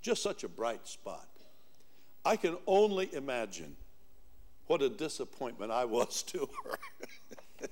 Just 0.00 0.22
such 0.22 0.44
a 0.44 0.48
bright 0.48 0.86
spot. 0.86 1.26
I 2.24 2.36
can 2.36 2.56
only 2.68 3.12
imagine 3.12 3.74
what 4.68 4.80
a 4.80 4.88
disappointment 4.88 5.72
I 5.72 5.86
was 5.86 6.22
to 6.28 6.48
her. 6.64 7.68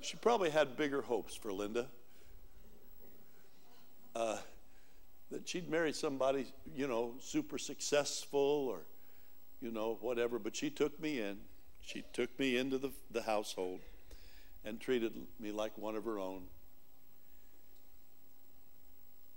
she 0.00 0.16
probably 0.16 0.48
had 0.48 0.74
bigger 0.74 1.02
hopes 1.02 1.34
for 1.34 1.52
Linda. 1.52 1.86
Uh, 4.16 4.38
that 5.30 5.48
she'd 5.48 5.68
marry 5.68 5.92
somebody, 5.92 6.46
you 6.74 6.86
know, 6.86 7.14
super 7.20 7.58
successful 7.58 8.68
or, 8.70 8.80
you 9.60 9.70
know, 9.70 9.98
whatever. 10.00 10.38
But 10.38 10.56
she 10.56 10.70
took 10.70 10.98
me 11.00 11.20
in. 11.20 11.38
She 11.82 12.04
took 12.12 12.36
me 12.38 12.56
into 12.56 12.78
the, 12.78 12.90
the 13.10 13.22
household 13.22 13.80
and 14.64 14.80
treated 14.80 15.12
me 15.38 15.52
like 15.52 15.76
one 15.76 15.96
of 15.96 16.04
her 16.04 16.18
own. 16.18 16.42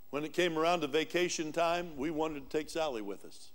When 0.09 0.25
it 0.25 0.33
came 0.33 0.57
around 0.57 0.81
to 0.81 0.87
vacation 0.87 1.53
time, 1.53 1.95
we 1.95 2.11
wanted 2.11 2.49
to 2.49 2.57
take 2.57 2.69
Sally 2.69 3.01
with 3.01 3.23
us. 3.23 3.51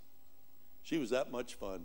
She 0.83 0.97
was 0.99 1.11
that 1.11 1.31
much 1.31 1.55
fun. 1.55 1.85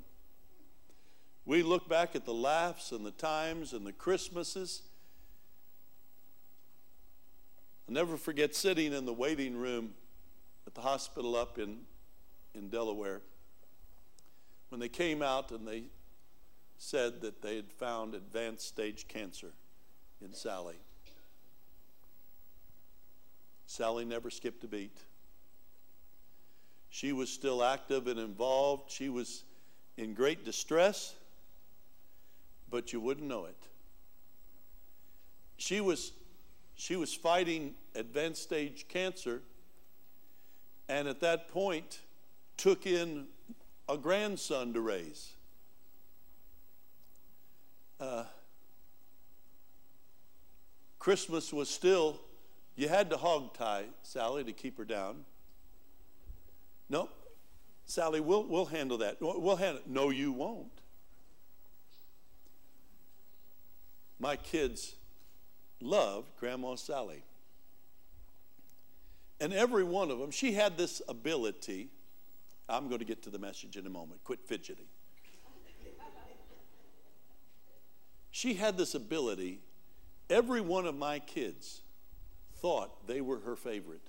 We 1.45 1.64
look 1.64 1.89
back 1.89 2.16
at 2.16 2.26
the 2.26 2.34
laughs 2.34 2.91
and 2.91 3.06
the 3.06 3.12
times 3.12 3.74
and 3.74 3.86
the 3.86 3.91
Christmases. 3.91 4.84
I'll 7.88 7.95
never 7.95 8.16
forget 8.16 8.56
sitting 8.56 8.93
in 8.93 9.06
the 9.06 9.14
waiting 9.14 9.58
room 9.58 9.93
at 10.72 10.76
the 10.76 10.82
hospital 10.82 11.36
up 11.36 11.59
in, 11.59 11.80
in 12.55 12.69
Delaware 12.69 13.22
when 14.69 14.80
they 14.80 14.88
came 14.88 15.22
out 15.22 15.51
and 15.51 15.67
they 15.67 15.84
said 16.78 17.19
that 17.19 17.41
they 17.41 17.57
had 17.57 17.69
found 17.74 18.15
advanced 18.15 18.69
stage 18.69 19.05
cancer 19.09 19.51
in 20.24 20.34
Sally. 20.34 20.78
Sally 23.65 24.05
never 24.05 24.30
skipped 24.30 24.63
a 24.63 24.67
beat. 24.67 24.97
She 26.89 27.11
was 27.11 27.30
still 27.30 27.65
active 27.65 28.07
and 28.07 28.17
involved. 28.17 28.89
She 28.91 29.09
was 29.09 29.43
in 29.97 30.13
great 30.13 30.45
distress, 30.45 31.15
but 32.69 32.93
you 32.93 33.01
wouldn't 33.01 33.28
know 33.28 33.43
it. 33.43 33.67
She 35.57 35.82
was, 35.82 36.13
she 36.76 36.95
was 36.95 37.13
fighting 37.13 37.74
advanced 37.93 38.41
stage 38.41 38.86
cancer, 38.88 39.41
and 40.92 41.08
at 41.08 41.22
that 41.22 41.48
point, 41.48 42.02
took 42.58 42.86
in 42.86 43.26
a 43.88 43.98
grandson 43.98 44.74
to 44.74 44.82
raise. 44.82 45.32
Uh, 47.98 48.26
Christmas 51.00 51.54
was 51.54 51.70
still, 51.70 52.20
you 52.76 52.89
had 52.89 53.10
to 53.10 53.16
hog 53.16 53.54
tie 53.54 53.86
Sally 54.04 54.44
to 54.44 54.52
keep 54.52 54.78
her 54.78 54.84
down. 54.84 55.24
No, 56.89 57.10
Sally, 57.86 58.20
we'll, 58.20 58.44
we'll 58.44 58.66
handle 58.66 58.98
that. 58.98 59.16
We'll 59.22 59.56
handle 59.56 59.78
it. 59.78 59.88
No, 59.88 60.10
you 60.10 60.34
won't. 60.34 60.82
My 64.20 64.36
kids 64.36 64.96
loved 65.80 66.28
Grandma 66.38 66.76
Sally. 66.76 67.24
And 69.42 69.54
every 69.54 69.84
one 69.84 70.10
of 70.10 70.20
them, 70.20 70.32
she 70.32 70.54
had 70.54 70.78
this 70.78 71.02
ability. 71.10 71.89
I'm 72.70 72.88
going 72.88 73.00
to 73.00 73.06
get 73.06 73.24
to 73.24 73.30
the 73.30 73.39
message 73.39 73.76
in 73.76 73.86
a 73.86 73.89
moment. 73.89 74.24
Quit 74.24 74.39
fidgeting. 74.46 74.86
She 78.30 78.54
had 78.54 78.78
this 78.78 78.96
ability 78.96 79.60
Every 80.32 80.62
one 80.62 80.86
of 80.86 80.96
my 80.96 81.20
kids 81.20 81.82
thought 82.62 83.06
they 83.06 83.20
were 83.20 83.39
her 83.39 83.58
favorite. 83.58 84.08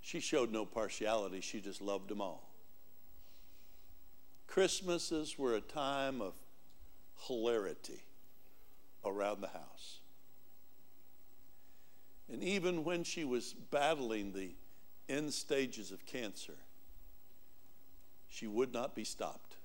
She 0.00 0.20
showed 0.20 0.52
no 0.52 0.64
partiality, 0.64 1.40
she 1.40 1.60
just 1.60 1.80
loved 1.80 2.08
them 2.08 2.20
all. 2.20 2.52
Christmases 4.46 5.36
were 5.36 5.54
a 5.54 5.60
time 5.60 6.20
of 6.20 6.34
hilarity 7.26 8.04
around 9.04 9.40
the 9.40 9.48
house. 9.48 9.98
And 12.32 12.42
even 12.42 12.84
when 12.84 13.04
she 13.04 13.24
was 13.24 13.52
battling 13.52 14.32
the 14.32 14.50
end 15.08 15.32
stages 15.32 15.90
of 15.92 16.06
cancer, 16.06 16.54
she 18.28 18.46
would 18.46 18.72
not 18.72 18.94
be 18.94 19.04
stopped. 19.04 19.56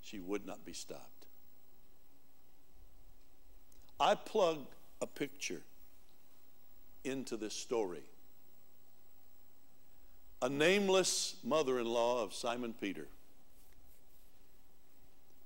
She 0.00 0.20
would 0.20 0.46
not 0.46 0.64
be 0.64 0.72
stopped. 0.72 1.26
I 3.98 4.14
plug 4.14 4.66
a 5.00 5.06
picture 5.06 5.62
into 7.04 7.36
this 7.36 7.54
story. 7.54 8.02
A 10.42 10.48
nameless 10.48 11.36
mother 11.42 11.78
in 11.78 11.86
law 11.86 12.22
of 12.22 12.34
Simon 12.34 12.74
Peter. 12.78 13.06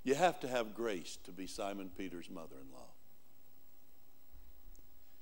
You 0.02 0.14
have 0.14 0.40
to 0.40 0.48
have 0.48 0.74
grace 0.74 1.18
to 1.24 1.30
be 1.30 1.46
Simon 1.46 1.90
Peter's 1.96 2.30
mother 2.30 2.56
in 2.60 2.72
law. 2.72 2.88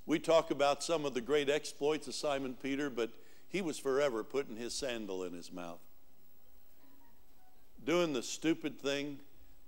We 0.06 0.20
talk 0.20 0.52
about 0.52 0.84
some 0.84 1.04
of 1.04 1.14
the 1.14 1.20
great 1.20 1.50
exploits 1.50 2.06
of 2.06 2.14
Simon 2.14 2.54
Peter, 2.62 2.88
but 2.88 3.10
he 3.48 3.60
was 3.60 3.78
forever 3.78 4.22
putting 4.22 4.56
his 4.56 4.72
sandal 4.72 5.24
in 5.24 5.32
his 5.32 5.52
mouth. 5.52 5.80
Doing 7.84 8.12
the 8.12 8.22
stupid 8.22 8.80
thing 8.80 9.18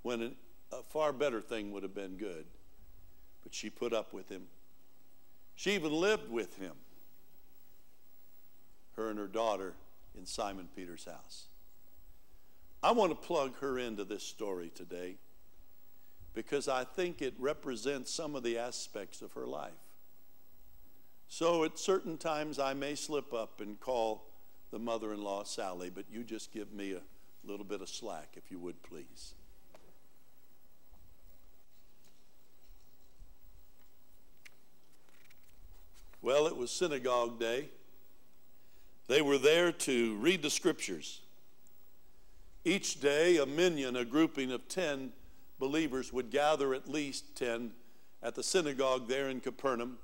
when 0.03 0.35
a 0.73 0.83
far 0.85 1.13
better 1.13 1.41
thing 1.41 1.73
would 1.73 1.83
have 1.83 1.95
been 1.95 2.17
good. 2.17 2.45
But 3.43 3.53
she 3.53 3.69
put 3.69 3.93
up 3.93 4.13
with 4.13 4.29
him. 4.29 4.45
She 5.57 5.75
even 5.75 5.93
lived 5.93 6.31
with 6.31 6.57
him, 6.59 6.75
her 8.97 9.11
and 9.11 9.19
her 9.19 9.27
daughter, 9.27 9.75
in 10.17 10.25
Simon 10.25 10.69
Peter's 10.75 11.05
house. 11.05 11.47
I 12.83 12.93
want 12.93 13.11
to 13.11 13.27
plug 13.27 13.59
her 13.59 13.79
into 13.79 14.05
this 14.05 14.23
story 14.23 14.71
today 14.73 15.17
because 16.33 16.69
I 16.69 16.85
think 16.85 17.23
it 17.23 17.35
represents 17.39 18.13
some 18.13 18.37
of 18.37 18.45
the 18.45 18.59
aspects 18.59 19.21
of 19.21 19.33
her 19.33 19.47
life. 19.47 19.73
So 21.29 21.63
at 21.65 21.79
certain 21.79 22.17
times 22.17 22.59
I 22.59 22.75
may 22.75 22.95
slip 22.95 23.33
up 23.33 23.61
and 23.61 23.79
call 23.79 24.25
the 24.71 24.79
mother 24.79 25.13
in 25.13 25.23
law 25.23 25.45
Sally, 25.45 25.91
but 25.91 26.07
you 26.11 26.25
just 26.25 26.53
give 26.53 26.73
me 26.73 26.93
a 26.93 27.01
little 27.47 27.65
bit 27.65 27.81
of 27.83 27.89
slack 27.89 28.31
if 28.35 28.51
you 28.51 28.59
would 28.59 28.83
please. 28.83 29.35
Well, 36.21 36.47
it 36.47 36.57
was 36.57 36.71
synagogue 36.71 37.39
day. 37.39 37.69
They 39.07 39.23
were 39.23 39.39
there 39.39 39.71
to 39.71 40.17
read 40.17 40.43
the 40.43 40.51
scriptures. 40.51 41.21
Each 42.65 43.01
day, 43.01 43.37
a 43.37 43.47
minyan, 43.47 43.97
a 43.97 44.05
grouping 44.05 44.51
of 44.51 44.69
10 44.69 45.13
believers, 45.59 46.13
would 46.13 46.31
gather 46.31 46.75
at 46.75 46.89
least 46.89 47.37
10 47.37 47.71
at 48.23 48.35
the 48.35 48.43
synagogue 48.43 49.09
there 49.09 49.29
in 49.29 49.41
Capernaum 49.41 49.99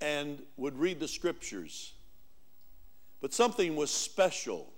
and 0.00 0.42
would 0.56 0.78
read 0.78 1.00
the 1.00 1.08
scriptures. 1.08 1.92
But 3.20 3.34
something 3.34 3.76
was 3.76 3.90
special 3.90 4.72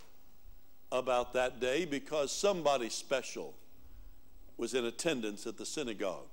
about 0.91 1.33
that 1.35 1.61
day 1.61 1.85
because 1.85 2.33
somebody 2.33 2.89
special 2.89 3.55
was 4.57 4.75
in 4.75 4.85
attendance 4.85 5.47
at 5.47 5.57
the 5.57 5.67
synagogue. 5.67 6.29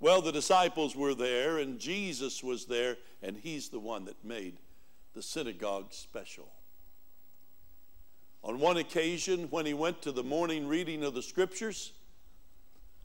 Well, 0.00 0.22
the 0.22 0.32
disciples 0.32 0.96
were 0.96 1.14
there, 1.14 1.58
and 1.58 1.78
Jesus 1.78 2.42
was 2.42 2.64
there, 2.64 2.96
and 3.22 3.36
he's 3.36 3.68
the 3.68 3.78
one 3.78 4.06
that 4.06 4.24
made 4.24 4.56
the 5.14 5.22
synagogue 5.22 5.92
special. 5.92 6.50
On 8.42 8.58
one 8.58 8.78
occasion, 8.78 9.48
when 9.50 9.66
he 9.66 9.74
went 9.74 10.00
to 10.02 10.12
the 10.12 10.22
morning 10.22 10.66
reading 10.66 11.04
of 11.04 11.12
the 11.12 11.22
scriptures, 11.22 11.92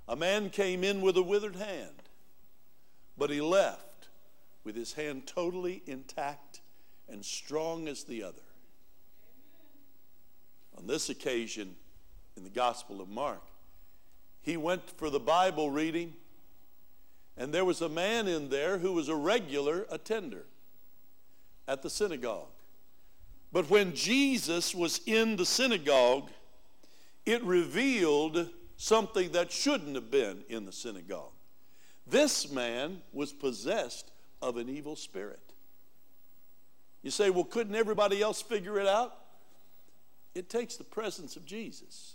a 0.08 0.16
man 0.16 0.50
came 0.50 0.84
in 0.84 1.02
with 1.02 1.18
a 1.18 1.24
withered 1.24 1.58
hand, 1.58 2.04
but 3.18 3.30
he 3.30 3.42
left 3.42 3.95
with 4.66 4.76
his 4.76 4.94
hand 4.94 5.28
totally 5.28 5.84
intact 5.86 6.62
and 7.08 7.24
strong 7.24 7.88
as 7.88 8.04
the 8.04 8.24
other. 8.24 8.42
On 10.78 10.88
this 10.88 11.10
occasion, 11.10 11.76
in 12.36 12.44
the 12.44 12.50
Gospel 12.50 13.00
of 13.00 13.08
Mark, 13.08 13.44
he 14.42 14.58
went 14.58 14.90
for 14.98 15.10
the 15.10 15.20
Bible 15.20 15.70
reading 15.70 16.14
and 17.38 17.54
there 17.54 17.66
was 17.66 17.82
a 17.82 17.90
man 17.90 18.28
in 18.28 18.50
there 18.50 18.78
who 18.78 18.94
was 18.94 19.10
a 19.10 19.16
regular 19.16 19.86
attender 19.90 20.46
at 21.68 21.82
the 21.82 21.90
synagogue. 21.90 22.48
But 23.52 23.70
when 23.70 23.94
Jesus 23.94 24.74
was 24.74 25.02
in 25.06 25.36
the 25.36 25.46
synagogue, 25.46 26.30
it 27.26 27.44
revealed 27.44 28.50
something 28.78 29.32
that 29.32 29.52
shouldn't 29.52 29.96
have 29.96 30.12
been 30.12 30.44
in 30.48 30.66
the 30.66 30.72
synagogue. 30.72 31.32
This 32.08 32.52
man 32.52 33.02
was 33.12 33.34
possessed 33.34 34.12
of 34.46 34.58
an 34.58 34.70
evil 34.70 34.96
spirit. 34.96 35.40
You 37.02 37.10
say, 37.10 37.32
well, 37.32 37.44
couldn't 37.44 37.76
everybody 37.76 38.22
else 38.22 38.42
figure 38.42 38.80
it 38.80 38.88
out? 38.88 39.16
It 40.36 40.50
takes 40.50 40.76
the 40.76 40.84
presence 40.84 41.36
of 41.36 41.46
Jesus 41.46 42.14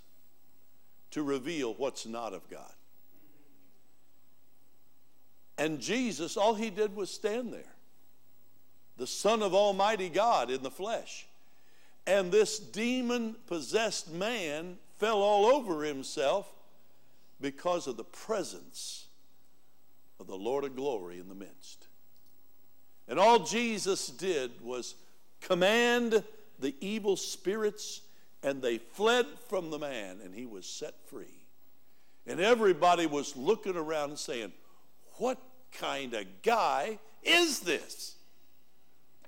to 1.11 1.25
reveal 1.25 1.75
what's 1.75 2.07
not 2.07 2.33
of 2.33 2.49
God. 2.49 2.73
And 5.59 5.81
Jesus, 5.81 6.37
all 6.37 6.55
he 6.55 6.71
did 6.71 6.95
was 6.95 7.11
stand 7.11 7.53
there. 7.53 7.75
The 8.97 9.09
Son 9.09 9.43
of 9.43 9.55
Almighty 9.55 10.09
God 10.09 10.51
in 10.51 10.63
the 10.63 10.71
flesh. 10.71 11.27
And 12.07 12.31
this 12.31 12.59
demon 12.59 13.35
possessed 13.47 14.13
man 14.13 14.79
fell 14.99 15.19
all 15.19 15.47
over 15.47 15.83
himself 15.83 16.49
because 17.41 17.87
of 17.87 17.97
the 17.97 18.05
presence 18.05 19.07
of 20.21 20.27
the 20.29 20.37
Lord 20.37 20.65
of 20.65 20.77
glory 20.77 21.19
in 21.19 21.29
the 21.29 21.35
midst. 21.35 21.87
And 23.11 23.19
all 23.19 23.41
Jesus 23.41 24.07
did 24.07 24.53
was 24.63 24.95
command 25.41 26.23
the 26.61 26.77
evil 26.81 27.17
spirits, 27.17 28.03
and 28.45 28.63
they 28.63 28.79
fled 28.79 29.27
from 29.49 29.71
the 29.71 29.81
man, 29.81 30.21
and 30.23 30.33
he 30.33 30.47
was 30.47 30.65
set 30.65 30.95
free. 31.07 31.43
And 32.25 32.39
everybody 32.39 33.07
was 33.07 33.35
looking 33.35 33.77
around 33.77 34.11
and 34.11 34.19
saying, 34.19 34.53
What 35.17 35.39
kind 35.73 36.15
of 36.15 36.25
guy 36.45 37.01
is 37.25 37.59
this? 37.61 38.15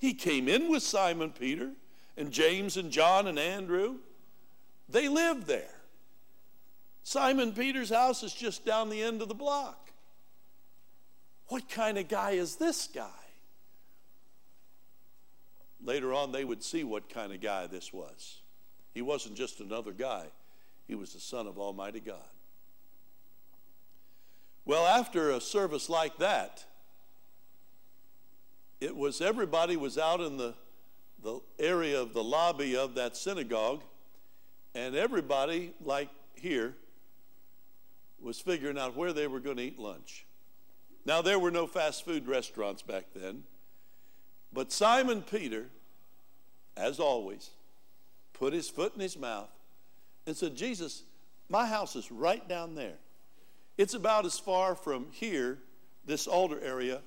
He 0.01 0.14
came 0.14 0.49
in 0.49 0.70
with 0.70 0.85
Simon 0.85 1.30
Peter 1.30 1.72
and 2.16 2.30
James 2.30 2.76
and 2.76 2.93
John 2.93 3.26
and 3.26 3.39
Andrew. 3.39 3.97
They 4.89 5.09
lived 5.09 5.49
there. 5.49 5.74
Simon 7.03 7.53
Peter's 7.53 7.91
house 7.91 8.22
is 8.22 8.33
just 8.33 8.64
down 8.64 8.91
the 8.91 9.03
end 9.03 9.22
of 9.22 9.28
the 9.28 9.35
block. 9.35 9.91
What 11.49 11.68
kind 11.68 11.99
of 11.99 12.07
guy 12.07 12.33
is 12.33 12.55
this 12.57 12.87
guy? 12.87 13.11
Later 15.85 16.12
on, 16.14 16.33
they 16.33 16.45
would 16.45 16.62
see 16.62 16.85
what 16.85 17.09
kind 17.09 17.33
of 17.33 17.41
guy 17.41 17.66
this 17.66 17.93
was. 17.93 18.41
He 18.95 19.03
wasn't 19.03 19.37
just 19.37 19.61
another 19.61 19.93
guy, 19.93 20.26
he 20.87 20.95
was 20.95 21.12
the 21.12 21.20
Son 21.20 21.47
of 21.47 21.59
Almighty 21.59 22.01
God. 22.01 22.16
Well, 24.64 24.87
after 24.87 25.30
a 25.30 25.41
service 25.41 25.89
like 25.89 26.18
that, 26.18 26.64
it 28.80 28.97
was 28.97 29.20
everybody 29.20 29.76
was 29.76 29.99
out 29.99 30.20
in 30.20 30.37
the, 30.37 30.55
the 31.22 31.41
area 31.59 32.01
of 32.01 32.12
the 32.14 32.22
lobby 32.22 32.76
of 32.76 32.95
that 32.95 33.16
synagogue, 33.16 33.83
and 34.74 34.95
everybody, 34.95 35.72
like 35.80 36.09
here, 36.35 36.74
was 38.20 38.39
figuring 38.41 38.78
out 38.78 38.97
where 38.97 39.12
they 39.12 39.26
were 39.26 39.41
going 39.41 39.57
to 39.57 39.62
eat 39.64 39.78
lunch. 39.78 40.26
Now, 41.05 41.22
there 41.22 41.39
were 41.39 41.51
no 41.51 41.66
fast 41.66 42.05
food 42.05 42.28
restaurants 42.28 42.83
back 42.83 43.07
then, 43.14 43.43
but 44.53 44.70
Simon 44.70 45.22
Peter, 45.22 45.66
as 46.76 47.00
always, 47.00 47.50
put 48.32 48.53
his 48.53 48.68
foot 48.68 48.94
in 48.94 49.00
his 49.00 49.18
mouth 49.18 49.50
and 50.26 50.36
said, 50.36 50.57
Jesus, 50.57 51.03
my 51.48 51.66
house 51.66 51.96
is 51.96 52.11
right 52.11 52.46
down 52.48 52.74
there. 52.74 52.96
It's 53.78 53.94
about 53.94 54.26
as 54.26 54.38
far 54.38 54.74
from 54.74 55.07
here, 55.11 55.59
this 56.05 56.26
altar 56.26 56.61
area, 56.62 57.00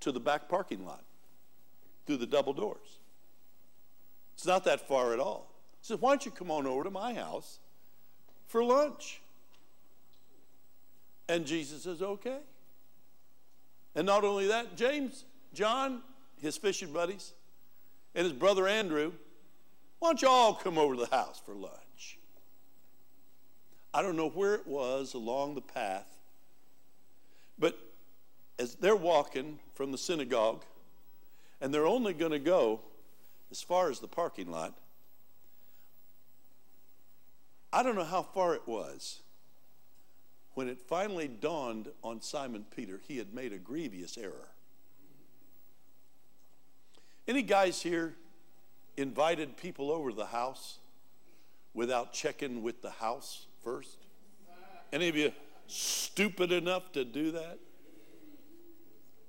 to 0.00 0.12
the 0.12 0.20
back 0.20 0.48
parking 0.48 0.84
lot 0.84 1.04
through 2.06 2.18
the 2.18 2.26
double 2.26 2.52
doors. 2.52 2.98
It's 4.34 4.46
not 4.46 4.64
that 4.64 4.86
far 4.86 5.12
at 5.12 5.20
all. 5.20 5.50
He 5.80 5.86
said, 5.86 6.00
Why 6.00 6.10
don't 6.10 6.24
you 6.24 6.30
come 6.30 6.50
on 6.50 6.66
over 6.66 6.84
to 6.84 6.90
my 6.90 7.12
house 7.12 7.58
for 8.46 8.64
lunch? 8.64 9.20
And 11.28 11.44
Jesus 11.44 11.82
says, 11.82 12.00
Okay. 12.00 12.38
And 13.94 14.06
not 14.06 14.24
only 14.24 14.46
that, 14.46 14.76
James, 14.76 15.24
John, 15.54 16.02
his 16.40 16.56
fishing 16.56 16.92
buddies, 16.92 17.32
and 18.14 18.24
his 18.24 18.32
brother 18.32 18.66
Andrew, 18.66 19.12
why 19.98 20.10
don't 20.10 20.22
you 20.22 20.28
all 20.28 20.54
come 20.54 20.78
over 20.78 20.94
to 20.94 21.00
the 21.00 21.14
house 21.14 21.40
for 21.44 21.54
lunch? 21.54 22.18
I 23.92 24.02
don't 24.02 24.16
know 24.16 24.28
where 24.28 24.54
it 24.54 24.66
was 24.66 25.14
along 25.14 25.54
the 25.54 25.60
path, 25.60 26.06
but 27.58 27.78
as 28.58 28.74
they're 28.76 28.96
walking 28.96 29.58
from 29.74 29.92
the 29.92 29.98
synagogue, 29.98 30.64
and 31.60 31.72
they're 31.72 31.86
only 31.86 32.12
going 32.12 32.32
to 32.32 32.38
go 32.38 32.80
as 33.50 33.62
far 33.62 33.90
as 33.90 33.98
the 33.98 34.08
parking 34.08 34.50
lot, 34.50 34.74
I 37.72 37.82
don't 37.82 37.96
know 37.96 38.04
how 38.04 38.22
far 38.22 38.54
it 38.54 38.66
was 38.66 39.20
when 40.54 40.68
it 40.68 40.80
finally 40.80 41.28
dawned 41.28 41.88
on 42.02 42.20
Simon 42.20 42.64
Peter 42.74 43.00
he 43.06 43.18
had 43.18 43.32
made 43.32 43.52
a 43.52 43.58
grievous 43.58 44.18
error. 44.18 44.48
Any 47.28 47.42
guys 47.42 47.82
here 47.82 48.14
invited 48.96 49.58
people 49.58 49.92
over 49.92 50.08
to 50.08 50.16
the 50.16 50.24
house 50.24 50.78
without 51.74 52.14
checking 52.14 52.62
with 52.62 52.80
the 52.80 52.90
house 52.90 53.46
first? 53.62 53.98
Any 54.94 55.08
of 55.08 55.16
you 55.16 55.32
stupid 55.66 56.50
enough 56.50 56.90
to 56.92 57.04
do 57.04 57.32
that? 57.32 57.58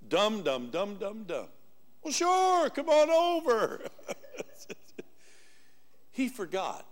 Dumb, 0.08 0.44
dumb, 0.44 0.70
dumb, 0.72 0.96
dumb, 0.96 1.26
dumb. 1.26 1.50
Well, 2.02 2.14
sure, 2.14 2.70
come 2.70 2.88
on 2.88 3.10
over. 3.10 3.82
he 6.12 6.30
forgot 6.30 6.86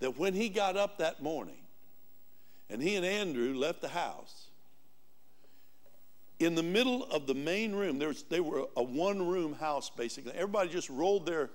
that 0.00 0.18
when 0.18 0.34
he 0.34 0.48
got 0.48 0.76
up 0.76 0.98
that 0.98 1.22
morning 1.22 1.62
and 2.68 2.82
he 2.82 2.96
and 2.96 3.06
Andrew 3.06 3.54
left 3.54 3.80
the 3.80 3.88
house, 3.88 4.47
in 6.38 6.54
the 6.54 6.62
middle 6.62 7.04
of 7.04 7.26
the 7.26 7.34
main 7.34 7.74
room, 7.74 7.98
there 7.98 8.08
was, 8.08 8.22
they 8.24 8.40
were 8.40 8.66
a 8.76 8.82
one 8.82 9.26
room 9.26 9.54
house 9.54 9.90
basically. 9.90 10.32
Everybody 10.32 10.70
just 10.70 10.88
rolled 10.88 11.26
their 11.26 11.50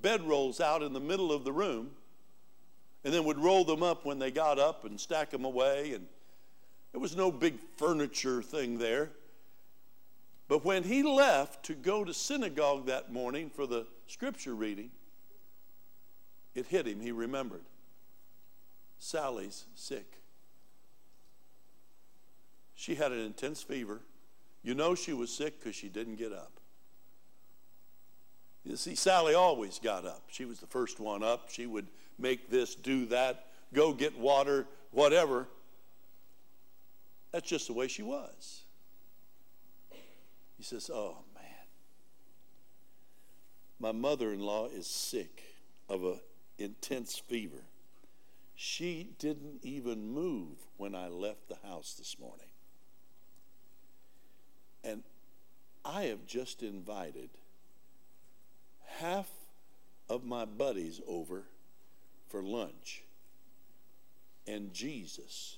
bedrolls 0.00 0.60
out 0.60 0.82
in 0.82 0.92
the 0.92 1.00
middle 1.00 1.32
of 1.32 1.44
the 1.44 1.52
room 1.52 1.90
and 3.04 3.12
then 3.12 3.24
would 3.24 3.38
roll 3.38 3.64
them 3.64 3.82
up 3.82 4.04
when 4.04 4.18
they 4.18 4.30
got 4.30 4.58
up 4.58 4.84
and 4.84 4.98
stack 4.98 5.30
them 5.30 5.44
away. 5.44 5.92
And 5.92 6.06
there 6.92 7.00
was 7.00 7.14
no 7.14 7.30
big 7.30 7.58
furniture 7.76 8.42
thing 8.42 8.78
there. 8.78 9.10
But 10.48 10.64
when 10.64 10.82
he 10.82 11.02
left 11.02 11.64
to 11.66 11.74
go 11.74 12.04
to 12.04 12.14
synagogue 12.14 12.86
that 12.86 13.12
morning 13.12 13.50
for 13.50 13.66
the 13.66 13.86
scripture 14.06 14.54
reading, 14.54 14.90
it 16.54 16.66
hit 16.66 16.86
him. 16.86 17.00
He 17.00 17.12
remembered 17.12 17.64
Sally's 18.98 19.66
sick. 19.74 20.20
She 22.76 22.94
had 22.94 23.10
an 23.10 23.20
intense 23.20 23.62
fever. 23.62 24.02
You 24.62 24.74
know 24.74 24.94
she 24.94 25.12
was 25.12 25.32
sick 25.32 25.58
because 25.58 25.74
she 25.74 25.88
didn't 25.88 26.16
get 26.16 26.32
up. 26.32 26.60
You 28.64 28.76
see, 28.76 28.94
Sally 28.94 29.34
always 29.34 29.78
got 29.78 30.04
up. 30.04 30.24
She 30.28 30.44
was 30.44 30.60
the 30.60 30.66
first 30.66 31.00
one 31.00 31.22
up. 31.22 31.50
She 31.50 31.66
would 31.66 31.86
make 32.18 32.50
this, 32.50 32.74
do 32.74 33.06
that, 33.06 33.46
go 33.72 33.92
get 33.92 34.18
water, 34.18 34.66
whatever. 34.90 35.46
That's 37.32 37.48
just 37.48 37.68
the 37.68 37.72
way 37.72 37.88
she 37.88 38.02
was. 38.02 38.64
He 40.56 40.62
says, 40.62 40.90
Oh, 40.92 41.16
man. 41.34 41.44
My 43.78 43.92
mother 43.92 44.32
in 44.32 44.40
law 44.40 44.66
is 44.66 44.86
sick 44.86 45.42
of 45.88 46.02
an 46.04 46.20
intense 46.58 47.18
fever. 47.18 47.64
She 48.56 49.10
didn't 49.18 49.60
even 49.62 50.08
move 50.12 50.56
when 50.76 50.94
I 50.94 51.08
left 51.08 51.48
the 51.48 51.58
house 51.68 51.94
this 51.96 52.16
morning. 52.18 52.46
And 54.82 55.02
I 55.84 55.95
have 56.08 56.26
just 56.26 56.62
invited 56.62 57.30
half 58.98 59.28
of 60.08 60.24
my 60.24 60.44
buddies 60.44 61.00
over 61.06 61.44
for 62.28 62.42
lunch. 62.42 63.02
And 64.46 64.72
Jesus, 64.72 65.56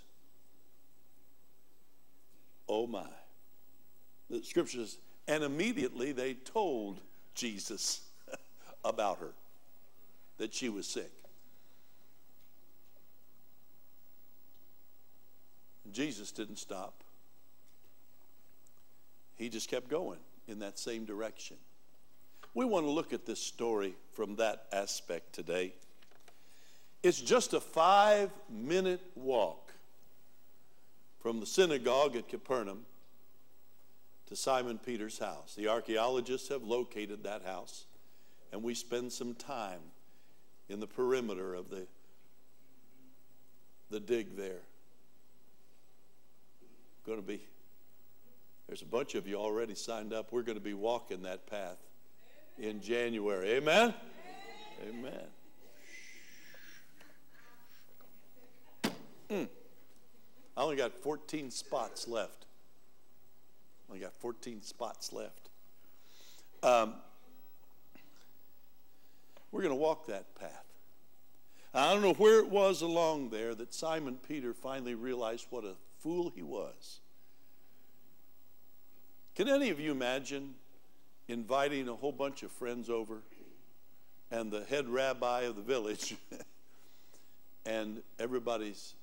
oh 2.68 2.86
my. 2.86 3.06
The 4.30 4.42
scripture 4.42 4.78
says, 4.78 4.98
and 5.26 5.44
immediately 5.44 6.12
they 6.12 6.34
told 6.34 7.00
Jesus 7.34 8.00
about 8.84 9.18
her, 9.18 9.32
that 10.38 10.54
she 10.54 10.68
was 10.68 10.86
sick. 10.86 11.10
Jesus 15.92 16.32
didn't 16.32 16.58
stop. 16.58 17.02
He 19.36 19.48
just 19.48 19.68
kept 19.68 19.88
going 19.88 20.18
in 20.48 20.58
that 20.60 20.78
same 20.78 21.04
direction. 21.04 21.56
We 22.54 22.64
want 22.64 22.86
to 22.86 22.90
look 22.90 23.12
at 23.12 23.26
this 23.26 23.40
story 23.40 23.94
from 24.12 24.36
that 24.36 24.66
aspect 24.72 25.32
today. 25.32 25.74
It's 27.02 27.20
just 27.20 27.52
a 27.52 27.60
five 27.60 28.30
minute 28.50 29.00
walk 29.14 29.72
from 31.20 31.40
the 31.40 31.46
synagogue 31.46 32.16
at 32.16 32.28
Capernaum 32.28 32.86
to 34.26 34.36
Simon 34.36 34.78
Peter's 34.78 35.18
house. 35.18 35.54
The 35.54 35.68
archaeologists 35.68 36.48
have 36.48 36.62
located 36.62 37.22
that 37.24 37.44
house, 37.44 37.84
and 38.52 38.62
we 38.62 38.74
spend 38.74 39.12
some 39.12 39.34
time 39.34 39.80
in 40.68 40.80
the 40.80 40.86
perimeter 40.86 41.54
of 41.54 41.70
the, 41.70 41.86
the 43.90 44.00
dig 44.00 44.36
there. 44.36 44.62
Going 47.06 47.20
to 47.20 47.26
be, 47.26 47.40
there's 48.68 48.82
a 48.82 48.86
bunch 48.86 49.14
of 49.14 49.26
you 49.26 49.36
already 49.36 49.74
signed 49.74 50.12
up. 50.12 50.30
We're 50.30 50.42
going 50.42 50.58
to 50.58 50.64
be 50.64 50.74
walking 50.74 51.22
that 51.22 51.46
path 51.46 51.78
in 52.58 52.82
January. 52.82 53.52
Amen? 53.52 53.94
Amen. 54.86 55.24
Mm. 59.30 59.48
I 60.56 60.60
only 60.60 60.76
got 60.76 60.92
14 60.92 61.50
spots 61.50 62.06
left. 62.06 62.44
Only 63.88 64.00
got 64.00 64.12
14 64.20 64.62
spots 64.62 65.14
left. 65.14 65.48
Um, 66.62 66.94
we're 69.50 69.62
going 69.62 69.72
to 69.72 69.80
walk 69.80 70.06
that 70.08 70.34
path. 70.38 70.64
I 71.72 71.92
don't 71.92 72.02
know 72.02 72.14
where 72.14 72.38
it 72.40 72.50
was 72.50 72.82
along 72.82 73.30
there 73.30 73.54
that 73.54 73.72
Simon 73.72 74.18
Peter 74.26 74.52
finally 74.52 74.94
realized 74.94 75.46
what 75.48 75.64
a 75.64 75.74
fool 76.00 76.30
he 76.34 76.42
was. 76.42 77.00
Can 79.38 79.48
any 79.48 79.70
of 79.70 79.78
you 79.78 79.92
imagine 79.92 80.56
inviting 81.28 81.88
a 81.88 81.94
whole 81.94 82.10
bunch 82.10 82.42
of 82.42 82.50
friends 82.50 82.90
over 82.90 83.22
and 84.32 84.50
the 84.50 84.64
head 84.64 84.88
rabbi 84.88 85.42
of 85.42 85.54
the 85.54 85.62
village, 85.62 86.16
and 87.64 88.02
everybody's 88.18 88.94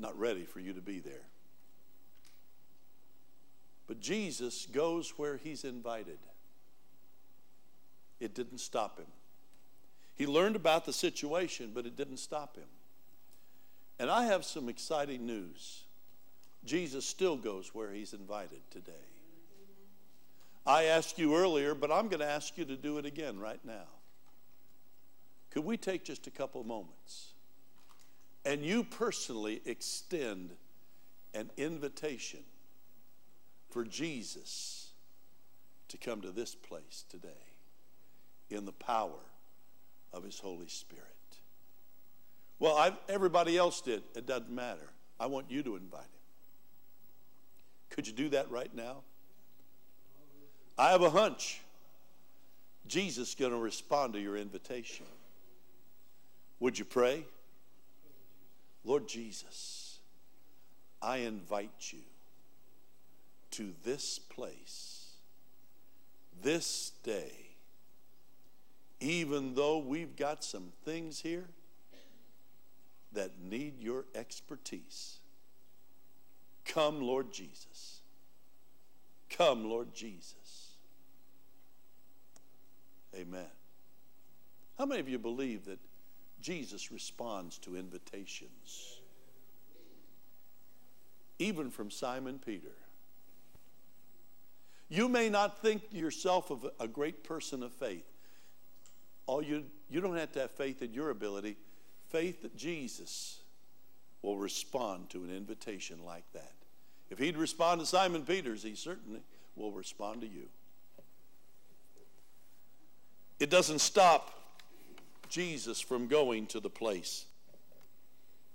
not 0.00 0.18
ready 0.18 0.42
for 0.42 0.58
you 0.58 0.72
to 0.72 0.80
be 0.80 0.98
there? 0.98 1.22
But 3.86 4.00
Jesus 4.00 4.66
goes 4.66 5.10
where 5.16 5.36
he's 5.36 5.62
invited. 5.62 6.18
It 8.18 8.34
didn't 8.34 8.58
stop 8.58 8.98
him. 8.98 9.06
He 10.16 10.26
learned 10.26 10.56
about 10.56 10.84
the 10.84 10.92
situation, 10.92 11.70
but 11.72 11.86
it 11.86 11.96
didn't 11.96 12.16
stop 12.16 12.56
him. 12.56 12.66
And 14.00 14.10
I 14.10 14.24
have 14.24 14.44
some 14.44 14.68
exciting 14.68 15.26
news. 15.26 15.84
Jesus 16.64 17.06
still 17.06 17.36
goes 17.36 17.72
where 17.72 17.92
he's 17.92 18.12
invited 18.12 18.62
today. 18.72 19.09
I 20.70 20.84
asked 20.84 21.18
you 21.18 21.34
earlier, 21.34 21.74
but 21.74 21.90
I'm 21.90 22.06
going 22.06 22.20
to 22.20 22.30
ask 22.30 22.56
you 22.56 22.64
to 22.64 22.76
do 22.76 22.98
it 22.98 23.04
again 23.04 23.40
right 23.40 23.58
now. 23.64 23.88
Could 25.50 25.64
we 25.64 25.76
take 25.76 26.04
just 26.04 26.28
a 26.28 26.30
couple 26.30 26.62
moments 26.62 27.32
and 28.44 28.64
you 28.64 28.84
personally 28.84 29.60
extend 29.64 30.52
an 31.34 31.50
invitation 31.56 32.40
for 33.68 33.84
Jesus 33.84 34.90
to 35.88 35.98
come 35.98 36.20
to 36.20 36.30
this 36.30 36.54
place 36.54 37.04
today 37.08 37.28
in 38.48 38.64
the 38.64 38.72
power 38.72 39.20
of 40.12 40.22
His 40.24 40.38
Holy 40.38 40.68
Spirit. 40.68 41.04
Well, 42.58 42.76
I've, 42.76 42.96
everybody 43.08 43.56
else 43.56 43.80
did. 43.80 44.02
It 44.14 44.26
doesn't 44.26 44.50
matter. 44.50 44.88
I 45.18 45.26
want 45.26 45.50
you 45.50 45.62
to 45.62 45.76
invite 45.76 46.02
Him. 46.02 46.08
Could 47.90 48.06
you 48.06 48.12
do 48.12 48.28
that 48.30 48.50
right 48.50 48.72
now? 48.74 48.98
I 50.80 50.92
have 50.92 51.02
a 51.02 51.10
hunch 51.10 51.60
Jesus 52.86 53.28
is 53.28 53.34
going 53.34 53.52
to 53.52 53.58
respond 53.58 54.14
to 54.14 54.18
your 54.18 54.38
invitation. 54.38 55.04
Would 56.58 56.78
you 56.78 56.86
pray? 56.86 57.24
Lord 58.82 59.06
Jesus, 59.06 59.98
I 61.02 61.18
invite 61.18 61.92
you 61.92 62.00
to 63.50 63.74
this 63.84 64.18
place, 64.18 65.10
this 66.42 66.92
day, 67.04 67.32
even 69.00 69.54
though 69.54 69.78
we've 69.78 70.16
got 70.16 70.42
some 70.42 70.72
things 70.86 71.20
here 71.20 71.48
that 73.12 73.32
need 73.38 73.82
your 73.82 74.06
expertise. 74.14 75.18
Come, 76.64 77.02
Lord 77.02 77.32
Jesus. 77.34 78.00
Come, 79.28 79.68
Lord 79.68 79.94
Jesus. 79.94 80.39
Amen. 83.14 83.46
How 84.78 84.86
many 84.86 85.00
of 85.00 85.08
you 85.08 85.18
believe 85.18 85.64
that 85.66 85.78
Jesus 86.40 86.90
responds 86.90 87.58
to 87.58 87.76
invitations? 87.76 89.00
Even 91.38 91.70
from 91.70 91.90
Simon 91.90 92.38
Peter. 92.44 92.72
You 94.88 95.08
may 95.08 95.28
not 95.28 95.62
think 95.62 95.82
yourself 95.92 96.50
of 96.50 96.66
a 96.80 96.88
great 96.88 97.22
person 97.22 97.62
of 97.62 97.72
faith. 97.72 98.06
All 99.26 99.42
you, 99.42 99.64
you 99.88 100.00
don't 100.00 100.16
have 100.16 100.32
to 100.32 100.40
have 100.40 100.50
faith 100.50 100.82
in 100.82 100.92
your 100.92 101.10
ability. 101.10 101.56
Faith 102.08 102.42
that 102.42 102.56
Jesus 102.56 103.38
will 104.22 104.36
respond 104.36 105.08
to 105.10 105.22
an 105.24 105.34
invitation 105.34 105.98
like 106.04 106.24
that. 106.32 106.52
If 107.08 107.18
he'd 107.18 107.36
respond 107.36 107.80
to 107.80 107.86
Simon 107.86 108.22
Peter's, 108.22 108.62
he 108.62 108.74
certainly 108.74 109.20
will 109.56 109.72
respond 109.72 110.20
to 110.22 110.26
you. 110.26 110.48
It 113.40 113.48
doesn't 113.48 113.80
stop 113.80 114.30
Jesus 115.30 115.80
from 115.80 116.06
going 116.06 116.46
to 116.48 116.60
the 116.60 116.68
place. 116.68 117.24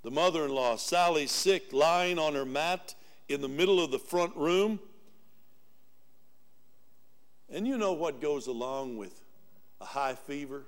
The 0.03 0.11
mother 0.11 0.45
in 0.45 0.51
law, 0.51 0.75
Sally, 0.75 1.25
sick, 1.25 1.73
lying 1.73 2.19
on 2.19 2.35
her 2.35 2.45
mat 2.45 2.93
in 3.27 3.41
the 3.41 3.49
middle 3.49 3.83
of 3.83 3.89
the 3.89 3.97
front 3.97 4.35
room. 4.35 4.79
And 7.49 7.67
you 7.67 7.77
know 7.77 7.93
what 7.93 8.21
goes 8.21 8.45
along 8.45 8.97
with 8.97 9.19
a 9.81 9.85
high 9.85 10.13
fever? 10.13 10.65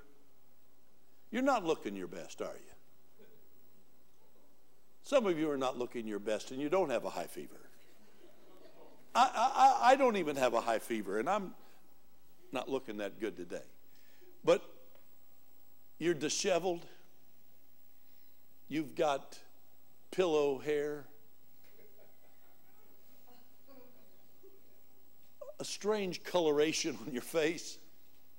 You're 1.30 1.42
not 1.42 1.64
looking 1.64 1.94
your 1.94 2.08
best, 2.08 2.42
are 2.42 2.46
you? 2.46 3.24
Some 5.02 5.26
of 5.26 5.38
you 5.38 5.50
are 5.50 5.56
not 5.56 5.78
looking 5.78 6.06
your 6.06 6.18
best 6.18 6.50
and 6.50 6.60
you 6.60 6.68
don't 6.68 6.90
have 6.90 7.04
a 7.04 7.10
high 7.10 7.26
fever. 7.28 7.60
I, 9.14 9.30
I, 9.82 9.92
I 9.92 9.96
don't 9.96 10.16
even 10.16 10.36
have 10.36 10.54
a 10.54 10.60
high 10.60 10.80
fever 10.80 11.18
and 11.18 11.30
I'm 11.30 11.54
not 12.52 12.68
looking 12.68 12.98
that 12.98 13.20
good 13.20 13.36
today. 13.36 13.62
But 14.44 14.62
you're 15.98 16.14
disheveled. 16.14 16.86
You've 18.68 18.94
got 18.94 19.38
pillow 20.10 20.58
hair. 20.58 21.04
A 25.60 25.64
strange 25.64 26.22
coloration 26.22 26.96
on 27.06 27.12
your 27.12 27.22
face, 27.22 27.78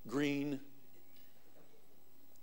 green. 0.07 0.59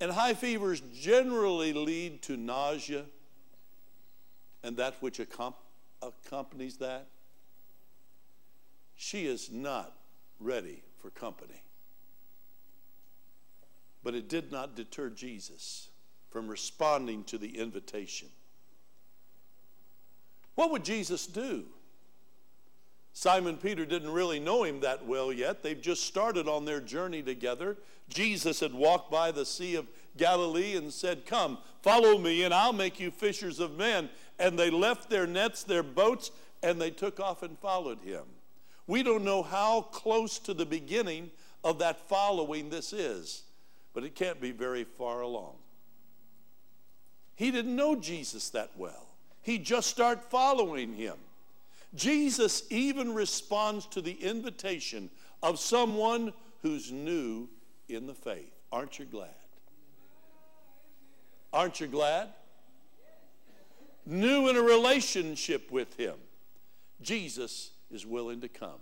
And 0.01 0.11
high 0.11 0.35
fevers 0.35 0.83
generally 1.01 1.73
lead 1.73 2.23
to 2.23 2.37
nausea 2.37 3.05
and 4.63 4.77
that 4.79 4.97
which 5.01 5.21
accompanies 5.21 6.79
that. 6.79 7.07
She 8.97 9.27
is 9.27 9.51
not 9.51 9.97
ready 10.41 10.83
for 11.01 11.11
company. 11.11 11.63
But 14.07 14.15
it 14.15 14.29
did 14.29 14.53
not 14.53 14.77
deter 14.77 15.11
Jesus 15.11 15.89
from 16.31 16.47
responding 16.47 17.25
to 17.25 17.39
the 17.39 17.59
invitation. 17.59 18.29
What 20.55 20.71
would 20.71 20.85
Jesus 20.85 21.27
do? 21.27 21.65
Simon 23.13 23.57
Peter 23.57 23.85
didn't 23.85 24.13
really 24.13 24.39
know 24.39 24.63
him 24.63 24.79
that 24.79 25.05
well 25.05 25.33
yet. 25.33 25.65
They've 25.65 25.83
just 25.83 26.05
started 26.05 26.47
on 26.47 26.65
their 26.65 26.81
journey 26.81 27.21
together. 27.21 27.79
Jesus 28.09 28.61
had 28.61 28.73
walked 28.73 29.11
by 29.11 29.33
the 29.33 29.45
Sea 29.45 29.75
of 29.75 29.89
Galilee 30.17 30.77
and 30.77 30.93
said, 30.93 31.27
Come, 31.27 31.59
follow 31.83 32.17
me, 32.17 32.45
and 32.45 32.55
I'll 32.55 32.73
make 32.73 33.01
you 33.01 33.11
fishers 33.11 33.59
of 33.59 33.77
men. 33.77 34.09
And 34.39 34.57
they 34.57 34.71
left 34.71 35.11
their 35.11 35.27
nets, 35.27 35.65
their 35.65 35.83
boats, 35.83 36.31
and 36.63 36.81
they 36.81 36.91
took 36.93 37.19
off 37.19 37.43
and 37.43 37.59
followed 37.59 37.99
him. 38.03 38.23
We 38.87 39.03
don't 39.03 39.25
know 39.25 39.43
how 39.43 39.81
close 39.81 40.39
to 40.39 40.55
the 40.55 40.65
beginning 40.65 41.33
of 41.65 41.81
that 41.81 42.09
following 42.09 42.71
this 42.71 42.93
is, 42.93 43.43
but 43.97 44.05
it 44.05 44.15
can't 44.15 44.43
be 44.43 44.51
very 44.53 44.85
far 44.85 45.23
along. 45.23 45.55
He 47.35 47.51
didn't 47.51 47.75
know 47.75 47.97
Jesus 47.97 48.51
that 48.51 48.73
well. 48.77 49.07
He 49.41 49.57
just 49.57 49.89
started 49.89 50.23
following 50.23 50.93
him. 50.93 51.15
Jesus 51.95 52.65
even 52.69 53.15
responds 53.15 53.87
to 53.87 54.03
the 54.03 54.13
invitation 54.13 55.09
of 55.43 55.59
someone 55.59 56.35
who's 56.61 56.93
new 56.93 57.49
in 57.89 58.07
the 58.07 58.13
faith. 58.13 58.53
Aren't 58.71 58.99
you 58.99 59.07
glad? 59.07 59.31
Aren't 61.51 61.81
you 61.81 61.87
glad? 61.87 62.29
New 64.05 64.51
in 64.51 64.57
a 64.57 64.63
relationship 64.63 65.71
with 65.71 65.97
him. 65.97 66.17
Jesus 67.01 67.71
is 67.91 68.05
willing 68.05 68.43
to 68.43 68.49
come. 68.49 68.81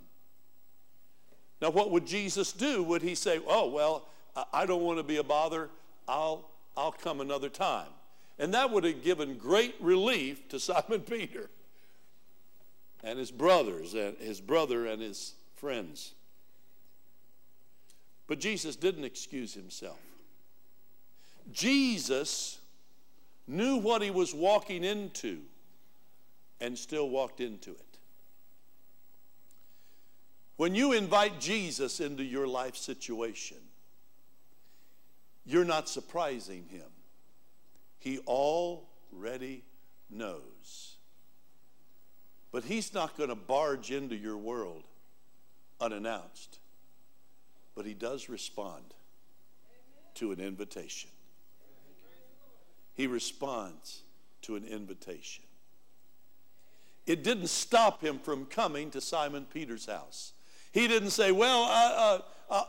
Now, 1.63 1.71
what 1.71 1.93
would 1.93 2.05
Jesus 2.05 2.53
do? 2.53 2.83
Would 2.83 3.03
he 3.03 3.15
say, 3.15 3.39
Oh, 3.47 3.69
well, 3.69 4.09
I 4.53 4.67
don't 4.67 4.83
want 4.83 4.99
to 4.99 5.05
be 5.05 5.17
a 5.17 5.23
bother. 5.23 5.71
I'll, 6.09 6.49
I'll 6.77 6.93
come 6.93 7.21
another 7.21 7.49
time. 7.49 7.89
And 8.39 8.53
that 8.55 8.71
would 8.71 8.85
have 8.85 9.05
given 9.05 9.39
great 9.39 9.77
relief 9.81 10.49
to 10.49 10.59
Simon 10.59 11.01
Peter 11.09 11.51
and 13.03 13.19
his 13.19 13.31
brothers 13.31 13.95
and 13.95 14.17
his 14.19 14.41
brother 14.41 14.87
and 14.87 15.01
his 15.01 15.35
friends. 15.57 16.15
But 18.27 18.41
Jesus 18.41 18.75
didn't 18.75 19.05
excuse 19.05 19.55
himself. 19.55 20.01
Jesus 21.53 22.59
knew 23.47 23.77
what 23.77 24.03
he 24.03 24.11
was 24.11 24.35
walking 24.35 24.83
into 24.83 25.41
and 26.61 26.77
still 26.77 27.11
walked 27.11 27.41
into 27.41 27.71
it. 27.71 27.81
When 30.57 30.75
you 30.75 30.93
invite 30.93 31.41
Jesus 31.41 32.01
into 32.01 32.25
your 32.25 32.47
life 32.47 32.77
situation, 32.77 33.59
you're 35.45 35.65
not 35.65 35.89
surprising 35.89 36.65
him. 36.71 36.87
He 37.99 38.19
already 38.21 39.63
knows. 40.11 40.97
But 42.53 42.65
he's 42.65 42.95
not 42.95 43.17
going 43.17 43.31
to 43.31 43.35
barge 43.35 43.91
into 43.91 44.15
your 44.15 44.37
world 44.37 44.85
unannounced. 45.81 46.59
But 47.75 47.85
he 47.85 47.95
does 47.95 48.29
respond 48.29 48.85
to 50.15 50.33
an 50.33 50.41
invitation. 50.41 51.11
He 52.95 53.07
responds 53.07 54.03
to 54.43 54.55
an 54.57 54.65
invitation. 54.65 55.45
It 57.07 57.25
didn't 57.25 57.49
stop 57.49 58.03
him 58.03 58.19
from 58.19 58.47
coming 58.47 58.91
to 58.93 59.01
Simon 59.01 59.47
Peter's 59.53 59.87
house. 59.87 60.33
He 60.73 60.89
didn't 60.89 61.11
say, 61.11 61.33
Well, 61.33 61.65
uh, 61.65 61.93
uh, 61.97 62.19
uh, 62.51 62.65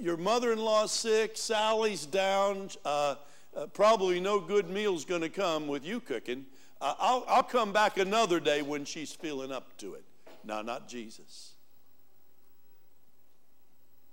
your 0.00 0.16
mother 0.16 0.52
in 0.52 0.58
law's 0.58 0.92
sick, 0.92 1.36
Sally's 1.36 2.06
down, 2.06 2.70
uh, 2.84 3.16
uh, 3.56 3.66
probably 3.66 4.20
no 4.20 4.40
good 4.40 4.68
meal's 4.68 5.04
going 5.04 5.22
to 5.22 5.28
come 5.28 5.66
with 5.66 5.84
you 5.84 6.00
cooking. 6.00 6.46
Uh, 6.80 6.94
I'll, 6.98 7.24
I'll 7.28 7.42
come 7.42 7.72
back 7.72 7.98
another 7.98 8.40
day 8.40 8.62
when 8.62 8.84
she's 8.84 9.12
feeling 9.12 9.52
up 9.52 9.76
to 9.78 9.94
it. 9.94 10.04
No, 10.44 10.62
not 10.62 10.88
Jesus. 10.88 11.52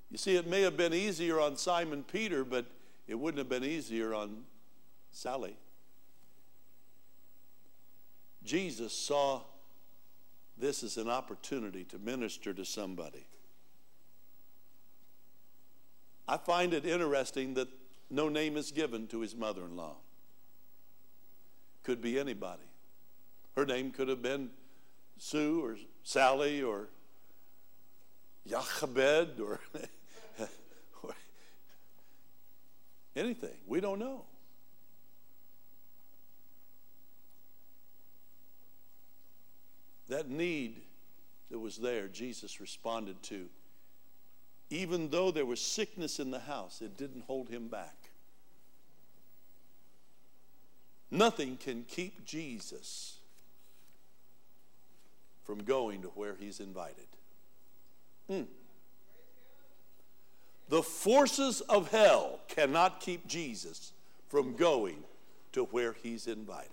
You 0.10 0.18
see, 0.18 0.36
it 0.36 0.48
may 0.48 0.62
have 0.62 0.78
been 0.78 0.94
easier 0.94 1.40
on 1.40 1.58
Simon 1.58 2.04
Peter, 2.04 2.44
but 2.44 2.66
it 3.08 3.16
wouldn't 3.16 3.40
have 3.40 3.50
been 3.50 3.64
easier 3.64 4.14
on 4.14 4.44
Sally. 5.12 5.58
Jesus 8.44 8.94
saw 8.94 9.42
this 10.58 10.84
as 10.84 10.98
an 10.98 11.10
opportunity 11.10 11.84
to 11.86 12.00
minister 12.00 12.54
to 12.54 12.66
somebody. 12.66 13.28
I 16.28 16.38
find 16.38 16.74
it 16.74 16.86
interesting 16.86 17.54
that 17.54 17.70
no 18.10 18.30
name 18.30 18.58
is 18.58 18.72
given 18.72 19.08
to 19.08 19.22
his 19.22 19.36
mother 19.36 19.64
in 19.64 19.76
law. 19.76 19.96
Could 21.84 22.02
be 22.02 22.20
anybody. 22.20 22.64
Her 23.56 23.66
name 23.66 23.92
could 23.92 24.08
have 24.10 24.22
been 24.22 24.50
Sue 25.18 25.64
or 25.64 25.78
Sally 26.04 26.62
or 26.62 26.90
Jochebed 28.48 29.40
or, 29.40 29.60
or 31.04 31.16
anything. 33.16 33.58
We 33.66 33.80
don't 33.80 34.00
know. 34.00 34.26
That 40.10 40.30
need 40.30 40.82
that 41.50 41.60
was 41.60 41.78
there, 41.78 42.08
Jesus 42.08 42.60
responded 42.60 43.22
to. 43.24 43.48
Even 44.70 45.10
though 45.10 45.32
there 45.32 45.46
was 45.46 45.62
sickness 45.62 46.20
in 46.20 46.32
the 46.32 46.40
house, 46.40 46.82
it 46.82 46.98
didn't 46.98 47.24
hold 47.26 47.50
him 47.50 47.68
back. 47.68 48.10
Nothing 51.10 51.58
can 51.58 51.86
keep 51.88 52.26
Jesus 52.26 53.18
from 55.46 55.64
going 55.64 56.02
to 56.02 56.10
where 56.10 56.36
he's 56.38 56.60
invited. 56.60 57.08
Mm. 58.30 58.46
The 60.68 60.84
forces 60.84 61.62
of 61.62 61.90
hell 61.92 62.42
cannot 62.50 63.00
keep 63.00 63.26
Jesus 63.26 63.94
from 64.28 64.58
going 64.58 64.98
to 65.54 65.64
where 65.66 65.94
he's 66.04 66.28
invited. 66.28 66.72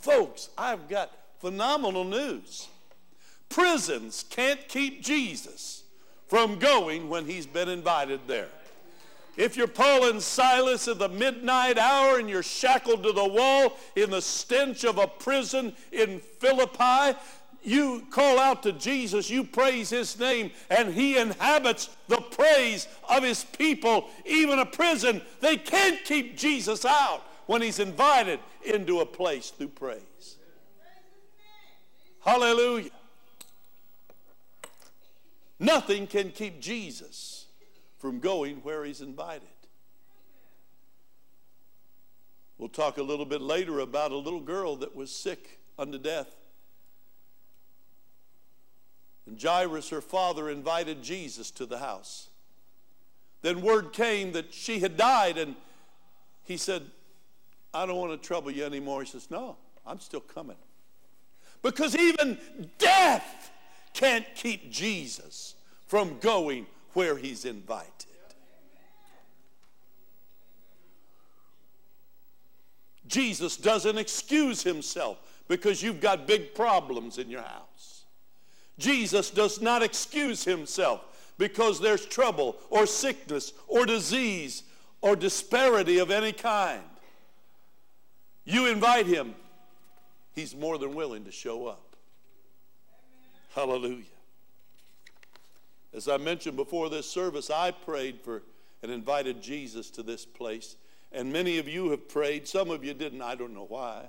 Folks, 0.00 0.48
I've 0.58 0.88
got 0.88 1.12
phenomenal 1.38 2.04
news. 2.04 2.66
Prisons 3.48 4.24
can't 4.28 4.68
keep 4.68 5.02
Jesus 5.02 5.82
from 6.26 6.58
going 6.58 7.08
when 7.08 7.24
he's 7.24 7.46
been 7.46 7.68
invited 7.68 8.20
there. 8.26 8.48
If 9.36 9.56
you're 9.56 9.68
Paul 9.68 10.10
and 10.10 10.20
Silas 10.20 10.88
at 10.88 10.98
the 10.98 11.08
midnight 11.08 11.78
hour 11.78 12.18
and 12.18 12.28
you're 12.28 12.42
shackled 12.42 13.04
to 13.04 13.12
the 13.12 13.26
wall 13.26 13.78
in 13.94 14.10
the 14.10 14.20
stench 14.20 14.84
of 14.84 14.98
a 14.98 15.06
prison 15.06 15.74
in 15.92 16.18
Philippi, 16.18 17.16
you 17.62 18.04
call 18.10 18.38
out 18.38 18.62
to 18.64 18.72
Jesus, 18.72 19.30
you 19.30 19.44
praise 19.44 19.90
his 19.90 20.18
name, 20.18 20.50
and 20.70 20.92
he 20.92 21.18
inhabits 21.18 21.88
the 22.08 22.20
praise 22.20 22.88
of 23.08 23.22
his 23.22 23.44
people. 23.44 24.08
Even 24.26 24.58
a 24.58 24.66
prison, 24.66 25.22
they 25.40 25.56
can't 25.56 26.02
keep 26.04 26.36
Jesus 26.36 26.84
out 26.84 27.22
when 27.46 27.62
he's 27.62 27.78
invited 27.78 28.40
into 28.64 29.00
a 29.00 29.06
place 29.06 29.50
through 29.50 29.68
praise. 29.68 30.36
Hallelujah. 32.24 32.90
Nothing 35.60 36.06
can 36.06 36.30
keep 36.30 36.60
Jesus 36.60 37.46
from 37.98 38.20
going 38.20 38.56
where 38.58 38.84
he's 38.84 39.00
invited. 39.00 39.48
We'll 42.58 42.68
talk 42.68 42.98
a 42.98 43.02
little 43.02 43.24
bit 43.24 43.40
later 43.40 43.80
about 43.80 44.10
a 44.10 44.16
little 44.16 44.40
girl 44.40 44.76
that 44.76 44.94
was 44.94 45.10
sick 45.10 45.60
unto 45.78 45.98
death. 45.98 46.34
And 49.26 49.40
Jairus, 49.40 49.90
her 49.90 50.00
father, 50.00 50.48
invited 50.48 51.02
Jesus 51.02 51.50
to 51.52 51.66
the 51.66 51.78
house. 51.78 52.28
Then 53.42 53.60
word 53.60 53.92
came 53.92 54.32
that 54.32 54.52
she 54.52 54.80
had 54.80 54.96
died, 54.96 55.38
and 55.38 55.54
he 56.44 56.56
said, 56.56 56.82
I 57.72 57.86
don't 57.86 57.96
want 57.96 58.20
to 58.20 58.26
trouble 58.26 58.50
you 58.50 58.64
anymore. 58.64 59.02
He 59.02 59.08
says, 59.08 59.30
No, 59.30 59.56
I'm 59.86 60.00
still 60.00 60.20
coming. 60.20 60.56
Because 61.62 61.94
even 61.94 62.38
death 62.78 63.50
can't 63.98 64.32
keep 64.36 64.70
Jesus 64.70 65.56
from 65.88 66.18
going 66.20 66.66
where 66.92 67.16
he's 67.16 67.44
invited. 67.44 68.06
Jesus 73.08 73.56
doesn't 73.56 73.98
excuse 73.98 74.62
himself 74.62 75.18
because 75.48 75.82
you've 75.82 76.00
got 76.00 76.28
big 76.28 76.54
problems 76.54 77.18
in 77.18 77.28
your 77.28 77.42
house. 77.42 78.04
Jesus 78.78 79.30
does 79.30 79.60
not 79.60 79.82
excuse 79.82 80.44
himself 80.44 81.32
because 81.36 81.80
there's 81.80 82.06
trouble 82.06 82.56
or 82.70 82.86
sickness 82.86 83.52
or 83.66 83.84
disease 83.84 84.62
or 85.00 85.16
disparity 85.16 85.98
of 85.98 86.12
any 86.12 86.32
kind. 86.32 86.84
You 88.44 88.66
invite 88.66 89.06
him, 89.06 89.34
he's 90.36 90.54
more 90.54 90.78
than 90.78 90.94
willing 90.94 91.24
to 91.24 91.32
show 91.32 91.66
up. 91.66 91.87
Hallelujah. 93.54 94.04
As 95.94 96.08
I 96.08 96.16
mentioned 96.16 96.56
before 96.56 96.90
this 96.90 97.08
service, 97.08 97.50
I 97.50 97.70
prayed 97.70 98.20
for 98.20 98.42
and 98.82 98.92
invited 98.92 99.42
Jesus 99.42 99.90
to 99.90 100.02
this 100.02 100.24
place. 100.24 100.76
And 101.10 101.32
many 101.32 101.58
of 101.58 101.66
you 101.66 101.90
have 101.90 102.08
prayed. 102.08 102.46
Some 102.46 102.70
of 102.70 102.84
you 102.84 102.94
didn't. 102.94 103.22
I 103.22 103.34
don't 103.34 103.54
know 103.54 103.66
why. 103.66 104.06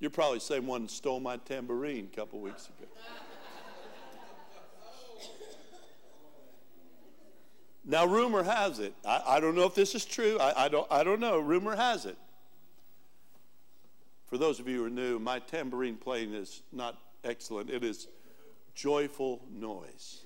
You're 0.00 0.10
probably 0.10 0.38
the 0.38 0.44
same 0.44 0.66
one 0.66 0.88
stole 0.88 1.20
my 1.20 1.38
tambourine 1.38 2.08
a 2.12 2.16
couple 2.16 2.40
weeks 2.40 2.66
ago. 2.66 2.88
Now, 7.84 8.04
rumor 8.04 8.42
has 8.42 8.80
it, 8.80 8.92
I, 9.02 9.22
I, 9.26 9.40
don't 9.40 9.54
know 9.54 9.64
if 9.64 9.74
this 9.74 9.94
is 9.94 10.04
true, 10.04 10.38
I, 10.38 10.66
I, 10.66 10.68
don't, 10.68 10.86
I 10.90 11.02
don't 11.02 11.20
know, 11.20 11.38
rumor 11.38 11.74
has 11.74 12.04
it. 12.04 12.18
For 14.26 14.36
those 14.36 14.60
of 14.60 14.68
you 14.68 14.80
who 14.80 14.84
are 14.84 14.90
new, 14.90 15.18
my 15.18 15.38
tambourine 15.38 15.96
playing 15.96 16.34
is 16.34 16.60
not 16.70 16.98
excellent, 17.24 17.70
it 17.70 17.84
is 17.84 18.08
joyful 18.74 19.42
noise. 19.52 20.22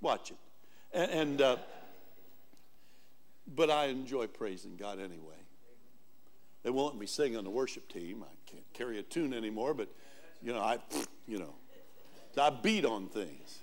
Watch 0.00 0.30
it. 0.30 0.36
And, 0.92 1.10
and 1.10 1.40
uh, 1.40 1.56
but 3.54 3.70
I 3.70 3.86
enjoy 3.86 4.26
praising 4.26 4.76
God 4.76 4.98
anyway. 4.98 5.34
They 6.62 6.70
won't 6.70 6.94
let 6.94 7.00
me 7.00 7.06
sing 7.06 7.36
on 7.36 7.44
the 7.44 7.50
worship 7.50 7.88
team. 7.88 8.24
I 8.24 8.50
can't 8.50 8.72
carry 8.72 8.98
a 8.98 9.02
tune 9.02 9.32
anymore, 9.32 9.72
but 9.72 9.88
you 10.42 10.52
know, 10.52 10.60
I, 10.60 10.78
you 11.26 11.38
know, 11.38 11.54
I 12.40 12.50
beat 12.50 12.84
on 12.84 13.08
things. 13.08 13.60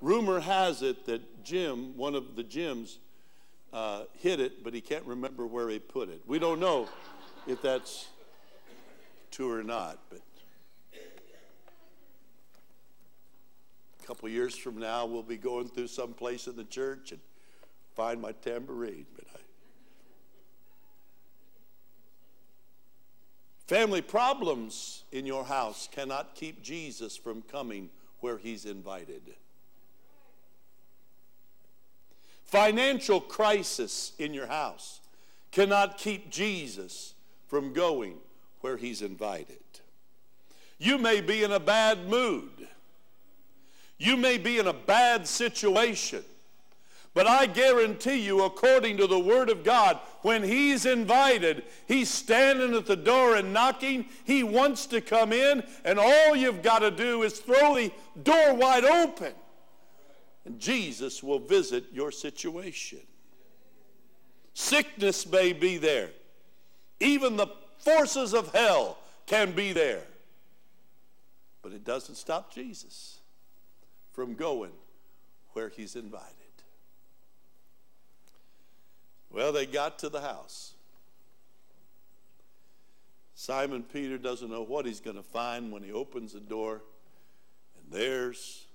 Rumor 0.00 0.40
has 0.40 0.82
it 0.82 1.06
that 1.06 1.44
Jim, 1.44 1.96
one 1.96 2.14
of 2.14 2.36
the 2.36 2.42
Jims, 2.42 2.98
uh, 3.72 4.04
hit 4.18 4.40
it, 4.40 4.64
but 4.64 4.74
he 4.74 4.80
can't 4.80 5.04
remember 5.04 5.46
where 5.46 5.68
he 5.68 5.78
put 5.78 6.08
it. 6.08 6.22
We 6.26 6.38
don't 6.38 6.58
know 6.58 6.88
if 7.46 7.62
that's 7.62 8.08
true 9.30 9.52
or 9.52 9.62
not, 9.62 9.98
but 10.10 10.20
a 14.02 14.06
couple 14.06 14.28
years 14.28 14.56
from 14.56 14.78
now, 14.78 15.06
we'll 15.06 15.22
be 15.22 15.36
going 15.36 15.68
through 15.68 15.88
some 15.88 16.12
place 16.12 16.46
in 16.46 16.56
the 16.56 16.64
church 16.64 17.12
and 17.12 17.20
find 17.94 18.20
my 18.20 18.32
tambourine. 18.32 19.06
But 19.14 19.24
I, 19.34 19.38
family 23.66 24.02
problems 24.02 25.04
in 25.12 25.26
your 25.26 25.44
house 25.44 25.88
cannot 25.90 26.34
keep 26.34 26.62
Jesus 26.62 27.16
from 27.16 27.42
coming 27.42 27.90
where 28.20 28.38
he's 28.38 28.64
invited. 28.64 29.22
Financial 32.44 33.20
crisis 33.20 34.12
in 34.18 34.34
your 34.34 34.46
house 34.46 35.00
cannot 35.52 35.98
keep 35.98 36.30
Jesus 36.30 37.14
from 37.46 37.72
going 37.72 38.16
where 38.60 38.76
he's 38.76 39.02
invited. 39.02 39.58
You 40.78 40.98
may 40.98 41.20
be 41.20 41.44
in 41.44 41.52
a 41.52 41.60
bad 41.60 42.08
mood. 42.08 42.68
You 44.00 44.16
may 44.16 44.38
be 44.38 44.58
in 44.58 44.66
a 44.66 44.72
bad 44.72 45.28
situation. 45.28 46.24
But 47.14 47.28
I 47.28 47.46
guarantee 47.46 48.24
you, 48.24 48.42
according 48.42 48.96
to 48.96 49.06
the 49.06 49.18
Word 49.18 49.50
of 49.50 49.62
God, 49.62 49.98
when 50.22 50.42
He's 50.42 50.86
invited, 50.86 51.64
He's 51.86 52.08
standing 52.08 52.74
at 52.74 52.86
the 52.86 52.96
door 52.96 53.36
and 53.36 53.52
knocking. 53.52 54.06
He 54.24 54.42
wants 54.42 54.86
to 54.86 55.00
come 55.00 55.32
in, 55.32 55.62
and 55.84 55.98
all 55.98 56.34
you've 56.34 56.62
got 56.62 56.80
to 56.80 56.90
do 56.90 57.22
is 57.22 57.38
throw 57.38 57.76
the 57.76 57.92
door 58.24 58.54
wide 58.54 58.84
open 58.84 59.34
and 60.50 60.58
Jesus 60.58 61.22
will 61.22 61.38
visit 61.38 61.84
your 61.92 62.10
situation. 62.10 62.98
Sickness 64.54 65.30
may 65.30 65.52
be 65.52 65.76
there. 65.76 66.10
Even 66.98 67.36
the 67.36 67.46
forces 67.78 68.34
of 68.34 68.52
hell 68.52 68.98
can 69.26 69.52
be 69.52 69.72
there. 69.72 70.02
But 71.62 71.72
it 71.72 71.84
doesn't 71.84 72.16
stop 72.16 72.52
Jesus 72.52 73.19
from 74.12 74.34
going 74.34 74.72
where 75.52 75.68
he's 75.68 75.96
invited. 75.96 76.34
Well, 79.30 79.52
they 79.52 79.66
got 79.66 79.98
to 80.00 80.08
the 80.08 80.20
house. 80.20 80.74
Simon 83.34 83.82
Peter 83.82 84.18
doesn't 84.18 84.50
know 84.50 84.62
what 84.62 84.84
he's 84.84 85.00
going 85.00 85.16
to 85.16 85.22
find 85.22 85.72
when 85.72 85.82
he 85.82 85.92
opens 85.92 86.32
the 86.32 86.40
door, 86.40 86.82
and 87.76 87.90
there's 87.90 88.66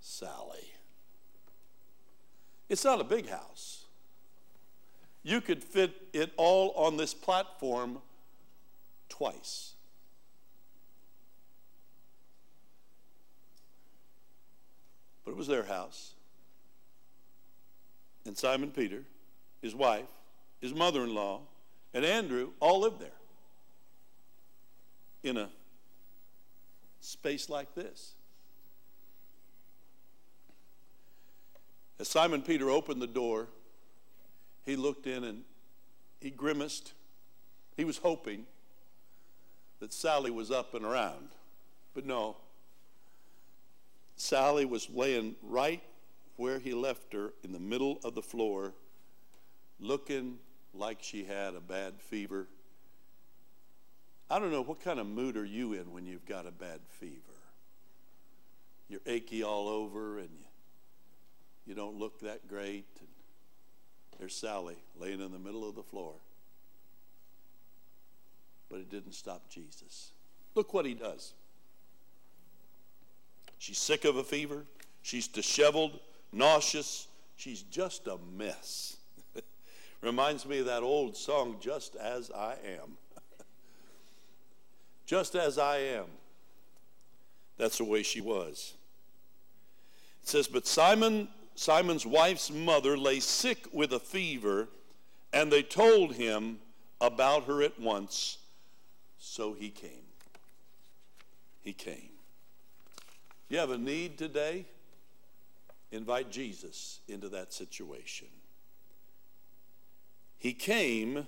Sally. 0.00 0.72
It's 2.68 2.84
not 2.84 3.00
a 3.00 3.04
big 3.04 3.28
house. 3.28 3.84
You 5.22 5.40
could 5.40 5.64
fit 5.64 5.92
it 6.12 6.32
all 6.36 6.70
on 6.76 6.96
this 6.96 7.12
platform 7.12 7.98
twice. 9.08 9.72
But 15.30 15.34
it 15.34 15.38
was 15.38 15.46
their 15.46 15.62
house. 15.62 16.14
And 18.26 18.36
Simon 18.36 18.72
Peter, 18.72 19.04
his 19.62 19.76
wife, 19.76 20.08
his 20.60 20.74
mother 20.74 21.04
in 21.04 21.14
law, 21.14 21.42
and 21.94 22.04
Andrew 22.04 22.50
all 22.58 22.80
lived 22.80 22.98
there 22.98 23.10
in 25.22 25.36
a 25.36 25.48
space 26.98 27.48
like 27.48 27.76
this. 27.76 28.14
As 32.00 32.08
Simon 32.08 32.42
Peter 32.42 32.68
opened 32.68 33.00
the 33.00 33.06
door, 33.06 33.46
he 34.66 34.74
looked 34.74 35.06
in 35.06 35.22
and 35.22 35.44
he 36.20 36.30
grimaced. 36.30 36.92
He 37.76 37.84
was 37.84 37.98
hoping 37.98 38.46
that 39.78 39.92
Sally 39.92 40.32
was 40.32 40.50
up 40.50 40.74
and 40.74 40.84
around. 40.84 41.28
But 41.94 42.04
no, 42.04 42.36
Sally 44.20 44.66
was 44.66 44.88
laying 44.90 45.34
right 45.42 45.82
where 46.36 46.58
he 46.58 46.74
left 46.74 47.12
her 47.14 47.32
in 47.42 47.52
the 47.52 47.58
middle 47.58 47.98
of 48.04 48.14
the 48.14 48.22
floor, 48.22 48.74
looking 49.78 50.38
like 50.74 50.98
she 51.00 51.24
had 51.24 51.54
a 51.54 51.60
bad 51.60 51.94
fever. 51.98 52.46
I 54.28 54.38
don't 54.38 54.52
know, 54.52 54.62
what 54.62 54.84
kind 54.84 55.00
of 55.00 55.06
mood 55.06 55.36
are 55.38 55.44
you 55.44 55.72
in 55.72 55.92
when 55.92 56.04
you've 56.04 56.26
got 56.26 56.46
a 56.46 56.50
bad 56.50 56.80
fever? 56.88 57.16
You're 58.88 59.00
achy 59.06 59.42
all 59.42 59.68
over 59.68 60.18
and 60.18 60.28
you 60.38 60.44
you 61.66 61.76
don't 61.76 61.98
look 61.98 62.20
that 62.20 62.48
great. 62.48 62.86
And 63.00 63.08
there's 64.18 64.34
Sally 64.34 64.76
laying 64.98 65.20
in 65.20 65.30
the 65.30 65.38
middle 65.38 65.68
of 65.68 65.76
the 65.76 65.82
floor. 65.82 66.14
But 68.68 68.80
it 68.80 68.90
didn't 68.90 69.12
stop 69.12 69.48
Jesus. 69.48 70.10
Look 70.54 70.74
what 70.74 70.84
he 70.84 70.94
does. 70.94 71.32
She's 73.60 73.78
sick 73.78 74.04
of 74.04 74.16
a 74.16 74.24
fever. 74.24 74.64
She's 75.02 75.28
disheveled, 75.28 76.00
nauseous. 76.32 77.06
She's 77.36 77.62
just 77.62 78.06
a 78.06 78.18
mess. 78.36 78.96
Reminds 80.00 80.46
me 80.46 80.58
of 80.58 80.66
that 80.66 80.82
old 80.82 81.16
song, 81.16 81.58
Just 81.60 81.94
As 81.94 82.30
I 82.30 82.54
Am. 82.64 82.96
just 85.06 85.34
as 85.34 85.58
I 85.58 85.76
am. 85.76 86.06
That's 87.58 87.78
the 87.78 87.84
way 87.84 88.02
she 88.02 88.20
was. 88.20 88.74
It 90.22 90.28
says, 90.28 90.48
But 90.48 90.66
Simon 90.66 91.28
Simon's 91.54 92.06
wife's 92.06 92.50
mother 92.50 92.96
lay 92.96 93.20
sick 93.20 93.66
with 93.70 93.92
a 93.92 94.00
fever, 94.00 94.68
and 95.30 95.52
they 95.52 95.62
told 95.62 96.14
him 96.14 96.58
about 97.02 97.44
her 97.44 97.62
at 97.62 97.78
once. 97.78 98.38
So 99.18 99.52
he 99.52 99.68
came. 99.68 100.06
He 101.60 101.74
came. 101.74 102.09
You 103.50 103.58
have 103.58 103.70
a 103.70 103.78
need 103.78 104.16
today? 104.16 104.64
Invite 105.90 106.30
Jesus 106.30 107.00
into 107.08 107.28
that 107.30 107.52
situation. 107.52 108.28
He 110.38 110.52
came 110.52 111.26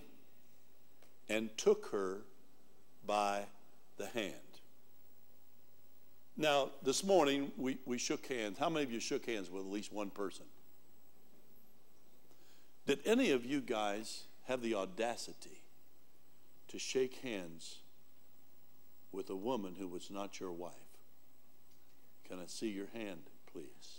and 1.28 1.54
took 1.58 1.88
her 1.90 2.18
by 3.04 3.46
the 3.96 4.06
hand. 4.06 4.34
Now, 6.36 6.70
this 6.82 7.02
morning 7.02 7.50
we, 7.58 7.78
we 7.84 7.98
shook 7.98 8.24
hands. 8.26 8.56
How 8.56 8.70
many 8.70 8.84
of 8.84 8.92
you 8.92 9.00
shook 9.00 9.26
hands 9.26 9.50
with 9.50 9.64
at 9.64 9.70
least 9.70 9.92
one 9.92 10.10
person? 10.10 10.46
Did 12.86 13.00
any 13.04 13.32
of 13.32 13.44
you 13.44 13.60
guys 13.60 14.22
have 14.46 14.62
the 14.62 14.76
audacity 14.76 15.62
to 16.68 16.78
shake 16.78 17.16
hands 17.16 17.78
with 19.10 19.28
a 19.28 19.36
woman 19.36 19.74
who 19.76 19.88
was 19.88 20.08
not 20.08 20.38
your 20.38 20.52
wife? 20.52 20.72
Can 22.32 22.40
I 22.40 22.46
see 22.46 22.70
your 22.70 22.86
hand, 22.94 23.20
please? 23.52 23.98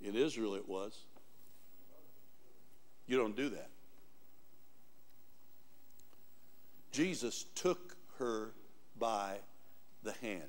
In 0.00 0.14
Israel, 0.14 0.54
it 0.54 0.68
was. 0.68 0.96
You 3.08 3.16
don't 3.16 3.34
do 3.34 3.48
that. 3.48 3.68
Jesus 6.92 7.46
took 7.56 7.96
her 8.20 8.52
by 8.96 9.38
the 10.04 10.12
hand. 10.12 10.44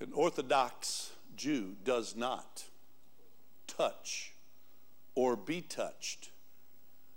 An 0.00 0.10
Orthodox 0.12 1.12
Jew 1.36 1.76
does 1.84 2.16
not 2.16 2.64
touch 3.68 4.32
or 5.14 5.36
be 5.36 5.60
touched 5.60 6.30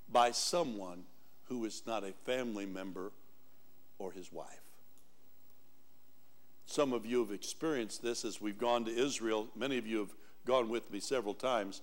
by 0.08 0.30
someone 0.30 1.06
who 1.46 1.66
is 1.66 1.82
not 1.88 2.04
a 2.04 2.14
family 2.26 2.68
member 2.68 3.12
or 4.04 4.12
his 4.12 4.32
wife. 4.32 4.60
Some 6.66 6.92
of 6.92 7.06
you 7.06 7.20
have 7.20 7.32
experienced 7.32 8.04
this 8.04 8.26
as 8.26 8.42
we've 8.42 8.58
gone 8.58 8.84
to 8.86 8.92
Israel. 8.92 9.48
Many 9.56 9.78
of 9.78 9.88
you 9.88 10.00
have 10.00 10.14
gone 10.46 10.70
with 10.70 10.92
me 10.92 11.00
several 11.00 11.34
times. 11.34 11.82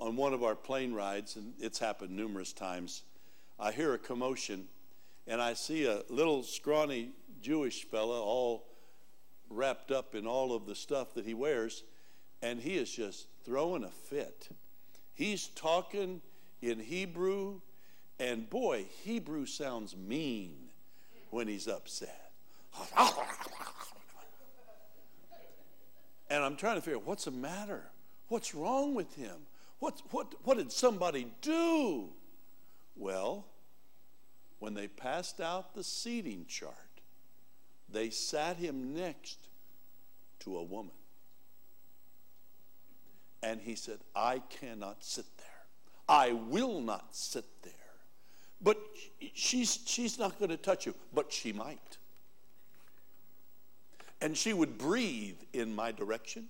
On 0.00 0.16
one 0.16 0.32
of 0.32 0.42
our 0.42 0.56
plane 0.56 0.92
rides, 0.92 1.36
and 1.36 1.52
it's 1.60 1.78
happened 1.78 2.10
numerous 2.10 2.52
times, 2.52 3.02
I 3.60 3.70
hear 3.70 3.94
a 3.94 3.98
commotion 3.98 4.66
and 5.26 5.40
I 5.40 5.54
see 5.54 5.84
a 5.84 6.02
little 6.08 6.42
scrawny 6.42 7.10
Jewish 7.40 7.84
fella 7.84 8.20
all 8.20 8.64
wrapped 9.50 9.92
up 9.92 10.14
in 10.14 10.26
all 10.26 10.52
of 10.54 10.66
the 10.66 10.74
stuff 10.74 11.14
that 11.14 11.26
he 11.26 11.34
wears, 11.34 11.84
and 12.42 12.58
he 12.60 12.76
is 12.76 12.90
just 12.90 13.28
throwing 13.44 13.84
a 13.84 13.90
fit. 13.90 14.48
He's 15.14 15.48
talking 15.48 16.22
in 16.62 16.80
Hebrew, 16.80 17.60
and 18.20 18.48
boy, 18.48 18.86
Hebrew 19.04 19.46
sounds 19.46 19.96
mean 19.96 20.54
when 21.30 21.48
he's 21.48 21.68
upset. 21.68 22.32
And 26.30 26.44
I'm 26.44 26.56
trying 26.56 26.76
to 26.76 26.82
figure 26.82 26.98
out 26.98 27.06
what's 27.06 27.24
the 27.24 27.30
matter? 27.30 27.84
What's 28.28 28.54
wrong 28.54 28.94
with 28.94 29.14
him? 29.14 29.36
What, 29.78 30.02
what, 30.10 30.34
what 30.44 30.58
did 30.58 30.72
somebody 30.72 31.28
do? 31.40 32.10
Well, 32.96 33.46
when 34.58 34.74
they 34.74 34.88
passed 34.88 35.40
out 35.40 35.74
the 35.74 35.84
seating 35.84 36.44
chart, 36.46 36.74
they 37.88 38.10
sat 38.10 38.56
him 38.56 38.94
next 38.94 39.38
to 40.40 40.58
a 40.58 40.62
woman. 40.62 40.92
And 43.42 43.60
he 43.60 43.76
said, 43.76 44.00
I 44.14 44.42
cannot 44.50 45.04
sit 45.04 45.24
there. 45.38 45.46
I 46.08 46.32
will 46.32 46.80
not 46.80 47.14
sit 47.14 47.44
there. 47.62 47.72
But 48.60 48.78
she's, 49.34 49.80
she's 49.86 50.18
not 50.18 50.38
going 50.38 50.50
to 50.50 50.56
touch 50.56 50.86
you, 50.86 50.94
but 51.14 51.32
she 51.32 51.52
might. 51.52 51.98
And 54.20 54.36
she 54.36 54.52
would 54.52 54.78
breathe 54.78 55.38
in 55.52 55.74
my 55.74 55.92
direction. 55.92 56.46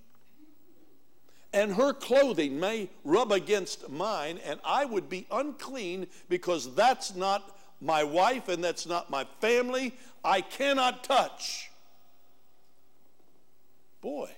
And 1.53 1.73
her 1.73 1.93
clothing 1.93 2.59
may 2.59 2.89
rub 3.03 3.31
against 3.31 3.89
mine, 3.89 4.39
and 4.45 4.59
I 4.63 4.85
would 4.85 5.09
be 5.09 5.25
unclean 5.31 6.07
because 6.29 6.73
that's 6.75 7.15
not 7.15 7.57
my 7.81 8.03
wife 8.03 8.49
and 8.49 8.63
that's 8.63 8.85
not 8.85 9.09
my 9.09 9.25
family. 9.39 9.95
I 10.23 10.41
cannot 10.41 11.03
touch. 11.03 11.71
Boy. 14.01 14.29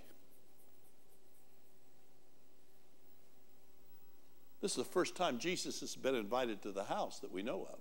This 4.61 4.71
is 4.71 4.77
the 4.77 4.83
first 4.83 5.15
time 5.15 5.39
Jesus 5.39 5.79
has 5.79 5.95
been 5.95 6.15
invited 6.15 6.61
to 6.61 6.71
the 6.71 6.83
house 6.83 7.19
that 7.19 7.31
we 7.31 7.41
know 7.41 7.67
of. 7.71 7.79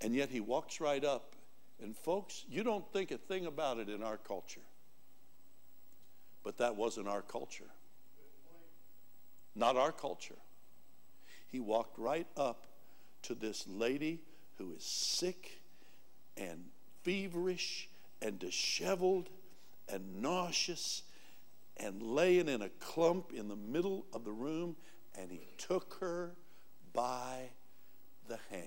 And 0.00 0.14
yet 0.14 0.30
he 0.30 0.40
walks 0.40 0.80
right 0.80 1.04
up. 1.04 1.34
And 1.82 1.96
folks, 1.96 2.44
you 2.48 2.62
don't 2.62 2.90
think 2.92 3.10
a 3.10 3.18
thing 3.18 3.46
about 3.46 3.78
it 3.78 3.88
in 3.88 4.02
our 4.02 4.16
culture. 4.16 4.60
But 6.42 6.58
that 6.58 6.76
wasn't 6.76 7.08
our 7.08 7.22
culture. 7.22 7.70
Not 9.54 9.76
our 9.76 9.92
culture. 9.92 10.38
He 11.48 11.60
walked 11.60 11.98
right 11.98 12.26
up 12.36 12.66
to 13.22 13.34
this 13.34 13.66
lady 13.68 14.20
who 14.56 14.72
is 14.72 14.82
sick 14.82 15.60
and 16.36 16.64
feverish 17.02 17.88
and 18.22 18.38
disheveled 18.38 19.28
and 19.88 20.22
nauseous 20.22 21.02
and 21.76 22.02
laying 22.02 22.48
in 22.48 22.62
a 22.62 22.68
clump 22.68 23.32
in 23.32 23.48
the 23.48 23.56
middle 23.56 24.06
of 24.12 24.24
the 24.24 24.32
room, 24.32 24.76
and 25.18 25.30
he 25.30 25.46
took 25.58 25.96
her 26.00 26.36
by 26.92 27.50
the 28.28 28.38
hand. 28.50 28.66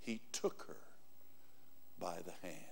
He 0.00 0.20
took 0.32 0.64
her 0.66 0.76
by 1.98 2.18
the 2.24 2.46
hand. 2.46 2.64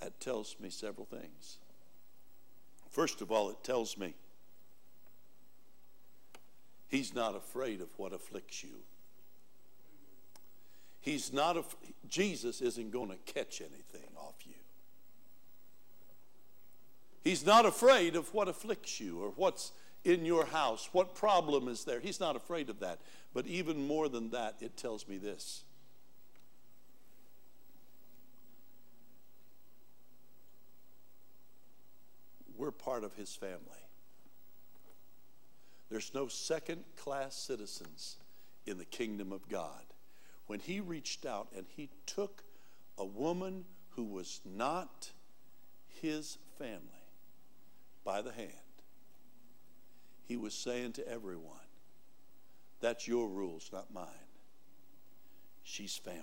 That 0.00 0.18
tells 0.18 0.56
me 0.58 0.70
several 0.70 1.06
things. 1.06 1.58
First 2.90 3.20
of 3.20 3.30
all, 3.30 3.50
it 3.50 3.62
tells 3.62 3.96
me 3.96 4.14
he's 6.88 7.14
not 7.14 7.36
afraid 7.36 7.80
of 7.80 7.88
what 7.96 8.12
afflicts 8.12 8.62
you. 8.62 8.82
He's 11.00 11.32
not, 11.32 11.56
a, 11.56 11.64
Jesus 12.08 12.60
isn't 12.60 12.92
going 12.92 13.10
to 13.10 13.16
catch 13.32 13.60
anything 13.60 14.08
off 14.16 14.34
you. 14.44 14.54
He's 17.22 17.46
not 17.46 17.66
afraid 17.66 18.16
of 18.16 18.32
what 18.34 18.48
afflicts 18.48 18.98
you 18.98 19.22
or 19.22 19.30
what's 19.36 19.72
in 20.04 20.24
your 20.24 20.44
house, 20.44 20.88
what 20.92 21.14
problem 21.14 21.68
is 21.68 21.84
there. 21.84 22.00
He's 22.00 22.18
not 22.18 22.34
afraid 22.34 22.68
of 22.68 22.80
that. 22.80 22.98
But 23.32 23.46
even 23.46 23.86
more 23.86 24.08
than 24.08 24.30
that, 24.30 24.56
it 24.60 24.76
tells 24.76 25.06
me 25.06 25.18
this. 25.18 25.62
We're 32.56 32.72
part 32.72 33.04
of 33.04 33.14
his 33.14 33.34
family. 33.34 33.58
There's 35.88 36.12
no 36.14 36.26
second 36.26 36.84
class 36.96 37.34
citizens 37.36 38.16
in 38.66 38.78
the 38.78 38.84
kingdom 38.84 39.30
of 39.32 39.48
God 39.48 39.82
when 40.46 40.58
he 40.58 40.80
reached 40.80 41.26
out 41.26 41.48
and 41.56 41.66
he 41.68 41.90
took 42.06 42.42
a 42.98 43.04
woman 43.04 43.64
who 43.90 44.04
was 44.04 44.40
not 44.44 45.10
his 46.00 46.38
family 46.58 47.01
by 48.04 48.22
the 48.22 48.32
hand, 48.32 48.50
he 50.24 50.36
was 50.36 50.54
saying 50.54 50.92
to 50.94 51.08
everyone, 51.08 51.58
That's 52.80 53.06
your 53.06 53.28
rules, 53.28 53.70
not 53.72 53.92
mine. 53.92 54.06
She's 55.62 55.96
family. 55.96 56.22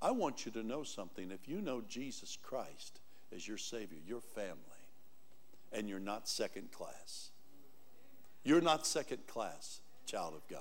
I 0.00 0.10
want 0.10 0.46
you 0.46 0.52
to 0.52 0.62
know 0.62 0.82
something. 0.82 1.30
If 1.30 1.48
you 1.48 1.60
know 1.60 1.82
Jesus 1.88 2.38
Christ 2.42 3.00
as 3.34 3.46
your 3.46 3.58
Savior, 3.58 3.98
you're 4.06 4.20
family, 4.20 4.56
and 5.72 5.88
you're 5.88 5.98
not 5.98 6.28
second 6.28 6.70
class. 6.72 7.30
You're 8.44 8.60
not 8.60 8.86
second 8.86 9.26
class, 9.26 9.80
child 10.06 10.34
of 10.34 10.46
God 10.48 10.60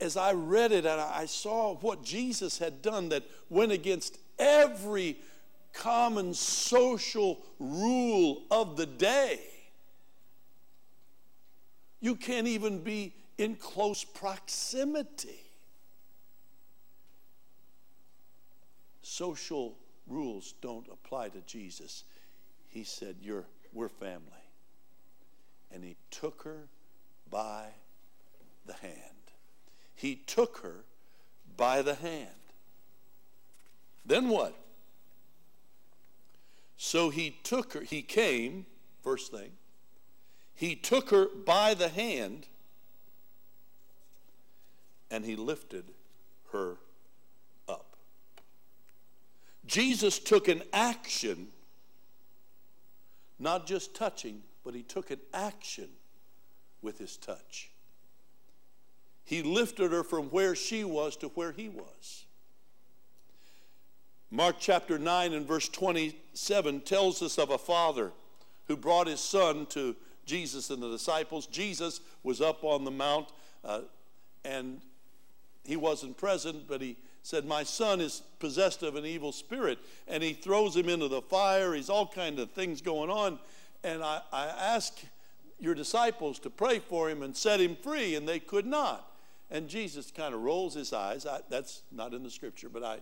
as 0.00 0.16
I 0.16 0.32
read 0.32 0.72
it 0.72 0.86
and 0.86 1.00
I 1.00 1.26
saw 1.26 1.74
what 1.76 2.02
Jesus 2.02 2.58
had 2.58 2.82
done 2.82 3.10
that 3.10 3.22
went 3.48 3.72
against 3.72 4.18
every 4.38 5.18
common 5.72 6.34
social 6.34 7.40
rule 7.58 8.42
of 8.50 8.76
the 8.76 8.86
day, 8.86 9.40
you 12.00 12.16
can't 12.16 12.46
even 12.46 12.82
be 12.82 13.14
in 13.38 13.56
close 13.56 14.04
proximity. 14.04 15.40
Social 19.02 19.76
rules 20.06 20.54
don't 20.60 20.86
apply 20.92 21.28
to 21.30 21.40
Jesus. 21.46 22.04
He 22.68 22.84
said, 22.84 23.16
You're, 23.20 23.44
We're 23.72 23.88
family. 23.88 24.22
And 25.72 25.84
he 25.84 25.96
took 26.10 26.42
her 26.42 26.68
by 27.30 27.66
the 28.66 28.74
hand 28.74 29.10
he 30.00 30.14
took 30.14 30.58
her 30.62 30.86
by 31.58 31.82
the 31.82 31.94
hand. 31.94 32.28
Then 34.06 34.30
what? 34.30 34.56
So 36.82 37.10
he 37.10 37.36
took 37.42 37.74
her, 37.74 37.82
he 37.82 38.00
came, 38.00 38.64
first 39.02 39.30
thing, 39.30 39.50
he 40.54 40.74
took 40.74 41.10
her 41.10 41.26
by 41.26 41.74
the 41.74 41.90
hand 41.90 42.46
and 45.10 45.22
he 45.22 45.36
lifted 45.36 45.84
her 46.52 46.78
up. 47.68 47.96
Jesus 49.66 50.18
took 50.18 50.48
an 50.48 50.62
action, 50.72 51.48
not 53.38 53.66
just 53.66 53.94
touching, 53.94 54.40
but 54.64 54.74
he 54.74 54.82
took 54.82 55.10
an 55.10 55.20
action 55.34 55.90
with 56.80 56.96
his 56.96 57.18
touch. 57.18 57.70
He 59.26 59.42
lifted 59.42 59.92
her 59.92 60.02
from 60.02 60.30
where 60.30 60.54
she 60.54 60.82
was 60.84 61.14
to 61.16 61.28
where 61.28 61.52
he 61.52 61.68
was. 61.68 62.24
Mark 64.30 64.56
chapter 64.60 64.98
9 64.98 65.32
and 65.32 65.46
verse 65.46 65.68
27 65.68 66.80
tells 66.82 67.20
us 67.20 67.38
of 67.38 67.50
a 67.50 67.58
father 67.58 68.12
who 68.68 68.76
brought 68.76 69.08
his 69.08 69.20
son 69.20 69.66
to 69.66 69.96
Jesus 70.24 70.70
and 70.70 70.80
the 70.80 70.90
disciples. 70.90 71.46
Jesus 71.46 72.00
was 72.22 72.40
up 72.40 72.62
on 72.62 72.84
the 72.84 72.90
mount 72.90 73.28
uh, 73.64 73.80
and 74.44 74.80
he 75.64 75.76
wasn't 75.76 76.16
present, 76.16 76.68
but 76.68 76.80
he 76.80 76.96
said, 77.22 77.44
My 77.44 77.64
son 77.64 78.00
is 78.00 78.22
possessed 78.38 78.82
of 78.82 78.96
an 78.96 79.04
evil 79.04 79.32
spirit. 79.32 79.78
And 80.06 80.22
he 80.22 80.32
throws 80.32 80.76
him 80.76 80.88
into 80.88 81.08
the 81.08 81.22
fire. 81.22 81.74
He's 81.74 81.90
all 81.90 82.06
kind 82.06 82.38
of 82.38 82.50
things 82.52 82.80
going 82.80 83.10
on. 83.10 83.38
And 83.82 84.02
I, 84.02 84.20
I 84.32 84.46
asked 84.46 85.04
your 85.58 85.74
disciples 85.74 86.38
to 86.40 86.50
pray 86.50 86.78
for 86.78 87.10
him 87.10 87.22
and 87.22 87.36
set 87.36 87.60
him 87.60 87.76
free, 87.76 88.14
and 88.14 88.28
they 88.28 88.38
could 88.38 88.66
not. 88.66 89.12
And 89.50 89.68
Jesus 89.68 90.10
kind 90.10 90.34
of 90.34 90.42
rolls 90.42 90.74
his 90.74 90.92
eyes. 90.92 91.26
I, 91.26 91.40
that's 91.48 91.82
not 91.90 92.14
in 92.14 92.22
the 92.22 92.30
scripture, 92.30 92.68
but 92.68 92.82
I, 92.82 92.98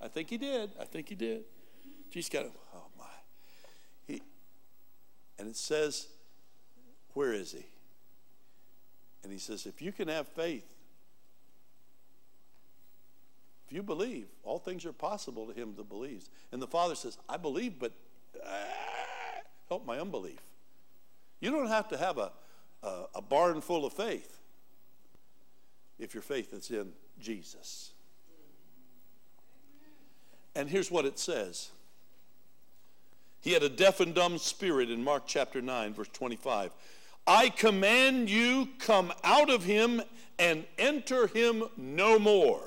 I 0.00 0.08
think 0.08 0.30
he 0.30 0.38
did. 0.38 0.70
I 0.80 0.84
think 0.84 1.08
he 1.08 1.14
did. 1.14 1.44
Jesus 2.10 2.30
kind 2.30 2.46
of, 2.46 2.52
oh 2.74 2.86
my. 2.98 3.04
He, 4.06 4.22
and 5.38 5.48
it 5.48 5.56
says, 5.56 6.08
where 7.14 7.32
is 7.32 7.52
he? 7.52 7.66
And 9.22 9.32
he 9.32 9.38
says, 9.38 9.66
if 9.66 9.82
you 9.82 9.92
can 9.92 10.08
have 10.08 10.26
faith, 10.28 10.66
if 13.66 13.74
you 13.74 13.82
believe, 13.82 14.26
all 14.42 14.58
things 14.58 14.84
are 14.84 14.92
possible 14.92 15.46
to 15.46 15.52
him 15.52 15.74
that 15.76 15.88
believes. 15.88 16.30
And 16.50 16.60
the 16.60 16.66
father 16.66 16.94
says, 16.94 17.18
I 17.28 17.36
believe, 17.36 17.78
but 17.78 17.92
ah, 18.44 18.50
help 19.68 19.86
my 19.86 19.98
unbelief. 19.98 20.40
You 21.40 21.50
don't 21.50 21.68
have 21.68 21.88
to 21.88 21.96
have 21.96 22.18
a, 22.18 22.32
a, 22.82 23.04
a 23.16 23.22
barn 23.22 23.60
full 23.60 23.84
of 23.84 23.92
faith 23.92 24.38
if 25.98 26.14
your 26.14 26.22
faith 26.22 26.52
is 26.52 26.70
in 26.70 26.92
Jesus. 27.20 27.92
And 30.54 30.68
here's 30.68 30.90
what 30.90 31.04
it 31.04 31.18
says 31.18 31.70
He 33.40 33.52
had 33.52 33.62
a 33.62 33.68
deaf 33.68 34.00
and 34.00 34.14
dumb 34.14 34.38
spirit 34.38 34.90
in 34.90 35.02
Mark 35.02 35.24
chapter 35.26 35.60
9, 35.60 35.94
verse 35.94 36.08
25. 36.12 36.72
I 37.26 37.48
command 37.50 38.28
you, 38.28 38.68
come 38.78 39.12
out 39.22 39.50
of 39.50 39.62
him 39.62 40.02
and 40.38 40.64
enter 40.78 41.26
him 41.26 41.64
no 41.76 42.18
more. 42.18 42.62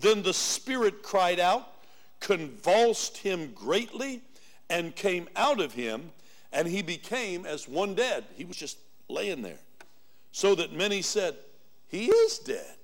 Then 0.00 0.22
the 0.22 0.34
spirit 0.34 1.02
cried 1.02 1.38
out, 1.38 1.68
convulsed 2.20 3.18
him 3.18 3.52
greatly, 3.54 4.22
and 4.68 4.96
came 4.96 5.28
out 5.36 5.60
of 5.60 5.74
him, 5.74 6.10
and 6.52 6.66
he 6.66 6.82
became 6.82 7.46
as 7.46 7.68
one 7.68 7.94
dead. 7.94 8.24
He 8.34 8.44
was 8.44 8.56
just 8.56 8.78
laying 9.08 9.42
there. 9.42 9.60
So 10.32 10.54
that 10.56 10.72
many 10.72 11.02
said, 11.02 11.36
He 11.88 12.06
is 12.06 12.38
dead. 12.38 12.76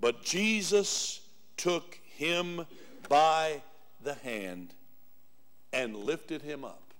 But 0.00 0.22
Jesus 0.22 1.20
took 1.56 1.98
him 2.18 2.66
by 3.08 3.62
the 4.02 4.14
hand 4.14 4.74
and 5.72 5.96
lifted 5.96 6.42
him 6.42 6.64
up, 6.64 6.92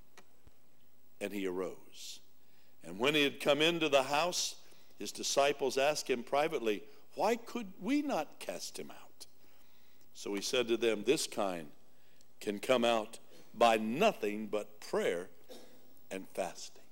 and 1.21 1.33
he 1.33 1.47
arose. 1.47 2.21
And 2.85 2.99
when 3.01 3.15
he 3.17 3.25
had 3.25 3.41
come 3.41 3.61
into 3.61 3.89
the 3.89 4.05
house, 4.05 4.55
his 4.97 5.11
disciples 5.11 5.77
asked 5.77 6.09
him 6.09 6.23
privately, 6.23 6.85
Why 7.17 7.35
could 7.35 7.67
we 7.81 8.01
not 8.01 8.39
cast 8.39 8.79
him 8.79 8.93
out? 8.93 9.27
So 10.15 10.35
he 10.35 10.41
said 10.41 10.69
to 10.69 10.77
them, 10.77 11.03
This 11.05 11.27
kind 11.27 11.67
can 12.41 12.61
come 12.61 12.85
out 12.85 13.19
by 13.55 13.77
nothing 13.77 14.47
but 14.47 14.81
prayer 14.81 15.29
and 16.13 16.29
fasting. 16.33 16.83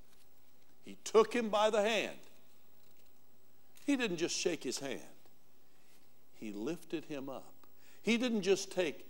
He 0.84 0.96
took 1.04 1.32
him 1.32 1.48
by 1.48 1.70
the 1.70 1.82
hand. 1.82 2.18
He 3.84 3.94
didn't 3.94 4.16
just 4.16 4.36
shake 4.36 4.64
his 4.64 4.80
hand, 4.80 5.00
he 6.34 6.50
lifted 6.50 7.04
him 7.04 7.28
up. 7.28 7.55
He 8.06 8.18
didn't 8.18 8.42
just 8.42 8.70
take 8.70 9.04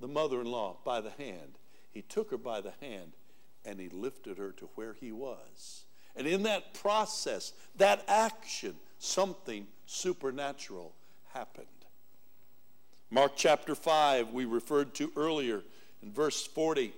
the 0.00 0.08
mother 0.08 0.40
in 0.40 0.50
law 0.50 0.78
by 0.84 1.00
the 1.00 1.12
hand, 1.12 1.56
he 1.92 2.02
took 2.02 2.32
her 2.32 2.36
by 2.36 2.60
the 2.60 2.72
hand 2.80 3.12
and 3.64 3.78
he 3.78 3.88
lifted 3.90 4.38
her 4.38 4.50
to 4.50 4.68
where 4.74 4.94
he 4.94 5.12
was. 5.12 5.84
And 6.16 6.26
in 6.26 6.42
that 6.42 6.74
process, 6.74 7.52
that 7.76 8.04
action, 8.08 8.74
something 8.98 9.68
supernatural 9.86 10.92
happened. 11.32 11.66
Mark 13.08 13.34
chapter 13.36 13.76
5, 13.76 14.32
we 14.32 14.46
referred 14.46 14.94
to 14.94 15.12
earlier 15.16 15.62
in 16.02 16.12
verse 16.12 16.44
40, 16.44 16.92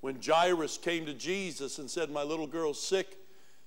when 0.00 0.20
Jairus 0.24 0.78
came 0.78 1.06
to 1.06 1.14
Jesus 1.14 1.80
and 1.80 1.90
said, 1.90 2.08
My 2.08 2.22
little 2.22 2.46
girl's 2.46 2.80
sick. 2.80 3.18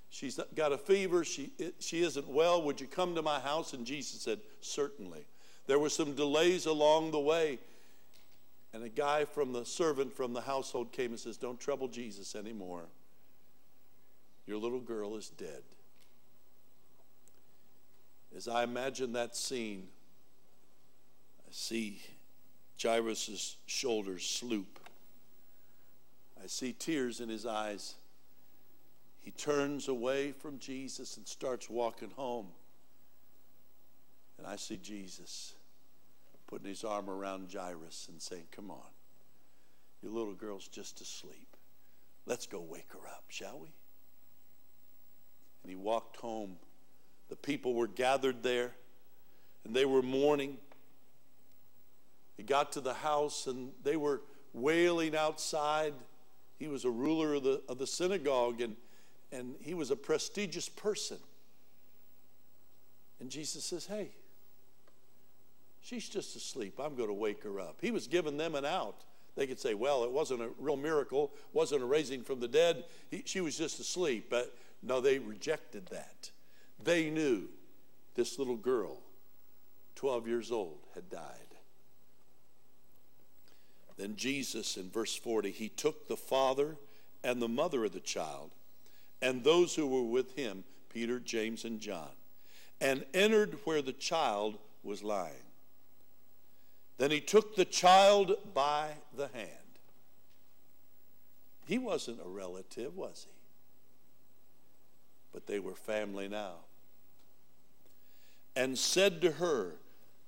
She's 0.10 0.40
got 0.56 0.72
a 0.72 0.78
fever. 0.78 1.26
She, 1.26 1.52
she 1.80 2.04
isn't 2.04 2.30
well. 2.30 2.62
Would 2.64 2.80
you 2.80 2.88
come 2.88 3.16
to 3.16 3.22
my 3.22 3.42
house? 3.42 3.74
And 3.74 3.86
Jesus 3.86 4.22
said, 4.22 4.40
Certainly. 4.62 5.26
There 5.68 5.80
were 5.80 5.90
some 5.90 6.16
delays 6.16 6.66
along 6.66 7.12
the 7.12 7.20
way. 7.20 7.60
And 8.74 8.84
a 8.84 8.90
guy 8.90 9.26
from 9.26 9.52
the 9.52 9.66
servant 9.66 10.14
from 10.14 10.34
the 10.34 10.42
household 10.42 10.92
came 10.92 11.12
and 11.12 11.20
says, 11.20 11.38
Don't 11.38 11.60
trouble 11.60 11.88
Jesus 11.88 12.36
anymore. 12.36 12.86
Your 14.46 14.58
little 14.58 14.80
girl 14.80 15.16
is 15.16 15.30
dead. 15.30 15.64
As 18.36 18.48
I 18.48 18.64
imagine 18.64 19.14
that 19.14 19.36
scene, 19.36 19.88
I 21.48 21.52
see 21.52 22.02
Jairus' 22.82 23.58
shoulders 23.66 24.24
sloop. 24.24 24.80
I 26.42 26.48
see 26.48 26.74
tears 26.74 27.20
in 27.20 27.30
his 27.30 27.46
eyes. 27.46 27.96
He 29.20 29.32
turns 29.32 29.88
away 29.88 30.32
from 30.32 30.60
Jesus 30.60 31.18
and 31.18 31.28
starts 31.28 31.70
walking 31.70 32.12
home. 32.16 32.48
And 34.40 34.48
I 34.48 34.56
see 34.56 34.78
Jesus 34.78 35.54
putting 36.48 36.68
his 36.68 36.86
arm 36.86 37.10
around 37.10 37.50
Jairus 37.54 38.08
and 38.10 38.22
saying, 38.22 38.46
Come 38.52 38.72
on, 38.72 38.88
your 40.02 40.14
little 40.14 40.34
girl's 40.34 40.68
just 40.68 41.02
asleep. 41.02 41.58
Let's 42.26 42.48
go 42.48 42.62
wake 42.62 42.88
her 42.94 43.08
up, 43.08 43.26
shall 43.28 43.60
we? 43.60 43.74
And 45.62 45.70
he 45.70 45.76
walked 45.76 46.16
home. 46.18 46.56
The 47.28 47.36
people 47.36 47.74
were 47.74 47.88
gathered 47.88 48.42
there 48.42 48.72
and 49.66 49.76
they 49.76 49.86
were 49.86 50.02
mourning. 50.02 50.58
He 52.38 52.44
got 52.44 52.72
to 52.74 52.82
the 52.82 52.94
house 52.94 53.46
and 53.46 53.72
they 53.84 53.98
were 53.98 54.22
wailing 54.54 55.18
outside. 55.18 55.94
He 56.58 56.70
was 56.70 56.86
a 56.86 56.90
ruler 56.90 57.34
of 57.34 57.44
the, 57.44 57.62
of 57.68 57.78
the 57.78 57.88
synagogue 57.88 58.62
and, 58.62 58.78
and 59.34 59.56
he 59.60 59.74
was 59.74 59.92
a 59.92 59.98
prestigious 59.98 60.70
person. 60.70 61.18
And 63.20 63.30
Jesus 63.30 63.66
says, 63.66 63.86
Hey, 63.86 64.12
She's 65.82 66.08
just 66.10 66.36
asleep. 66.36 66.80
I'm 66.80 66.96
going 66.96 67.10
to 67.10 67.14
wake 67.14 67.44
her 67.44 67.60
up. 67.60 67.78
He 67.82 67.92
was 67.92 68.08
giving 68.08 68.38
them 68.38 68.56
an 68.56 68.66
out. 68.66 69.04
They 69.36 69.48
could 69.48 69.60
say, 69.60 69.74
well, 69.74 70.04
it 70.04 70.12
wasn't 70.12 70.42
a 70.42 70.50
real 70.60 70.76
miracle, 70.76 71.32
wasn't 71.54 71.84
a 71.84 71.86
raising 71.86 72.24
from 72.24 72.40
the 72.40 72.48
dead. 72.48 72.84
He, 73.10 73.24
she 73.26 73.42
was 73.42 73.58
just 73.58 73.80
asleep. 73.80 74.28
But 74.30 74.56
no, 74.84 75.00
they 75.00 75.20
rejected 75.20 75.88
that. 75.88 76.32
They 76.84 77.10
knew 77.10 77.48
this 78.16 78.38
little 78.38 78.58
girl, 78.58 79.00
12 79.96 80.28
years 80.28 80.52
old, 80.52 80.80
had 80.96 81.10
died. 81.10 81.50
Then 83.98 84.16
Jesus, 84.16 84.78
in 84.78 84.90
verse 84.90 85.16
40, 85.16 85.52
he 85.52 85.70
took 85.70 86.08
the 86.08 86.18
father 86.18 86.78
and 87.24 87.42
the 87.42 87.50
mother 87.50 87.84
of 87.84 87.92
the 87.92 88.00
child 88.00 88.52
and 89.22 89.44
those 89.44 89.76
who 89.76 89.88
were 89.88 90.04
with 90.04 90.36
him, 90.36 90.64
Peter, 90.90 91.20
James, 91.20 91.66
and 91.66 91.80
John, 91.80 92.10
and 92.80 93.06
entered 93.14 93.58
where 93.66 93.82
the 93.82 93.94
child 93.94 94.58
was 94.84 95.04
lying. 95.04 95.34
Then 97.00 97.12
he 97.12 97.22
took 97.22 97.56
the 97.56 97.66
child 97.66 98.36
by 98.54 98.90
the 99.16 99.30
hand. 99.30 99.48
He 101.66 101.78
wasn't 101.78 102.20
a 102.24 102.28
relative, 102.28 102.96
was 102.98 103.26
he? 103.26 103.36
But 105.32 105.48
they 105.48 105.60
were 105.60 105.76
family 105.76 106.28
now. 106.28 106.56
And 108.54 108.78
said 108.78 109.22
to 109.22 109.32
her, 109.32 109.76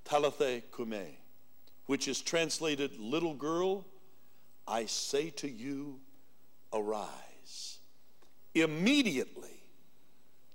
Talitha 0.06 0.62
cumi, 0.74 1.20
which 1.88 2.08
is 2.08 2.22
translated, 2.22 2.98
little 2.98 3.34
girl, 3.34 3.86
I 4.66 4.86
say 4.86 5.30
to 5.32 5.50
you, 5.50 6.00
arise. 6.72 7.80
Immediately 8.56 9.62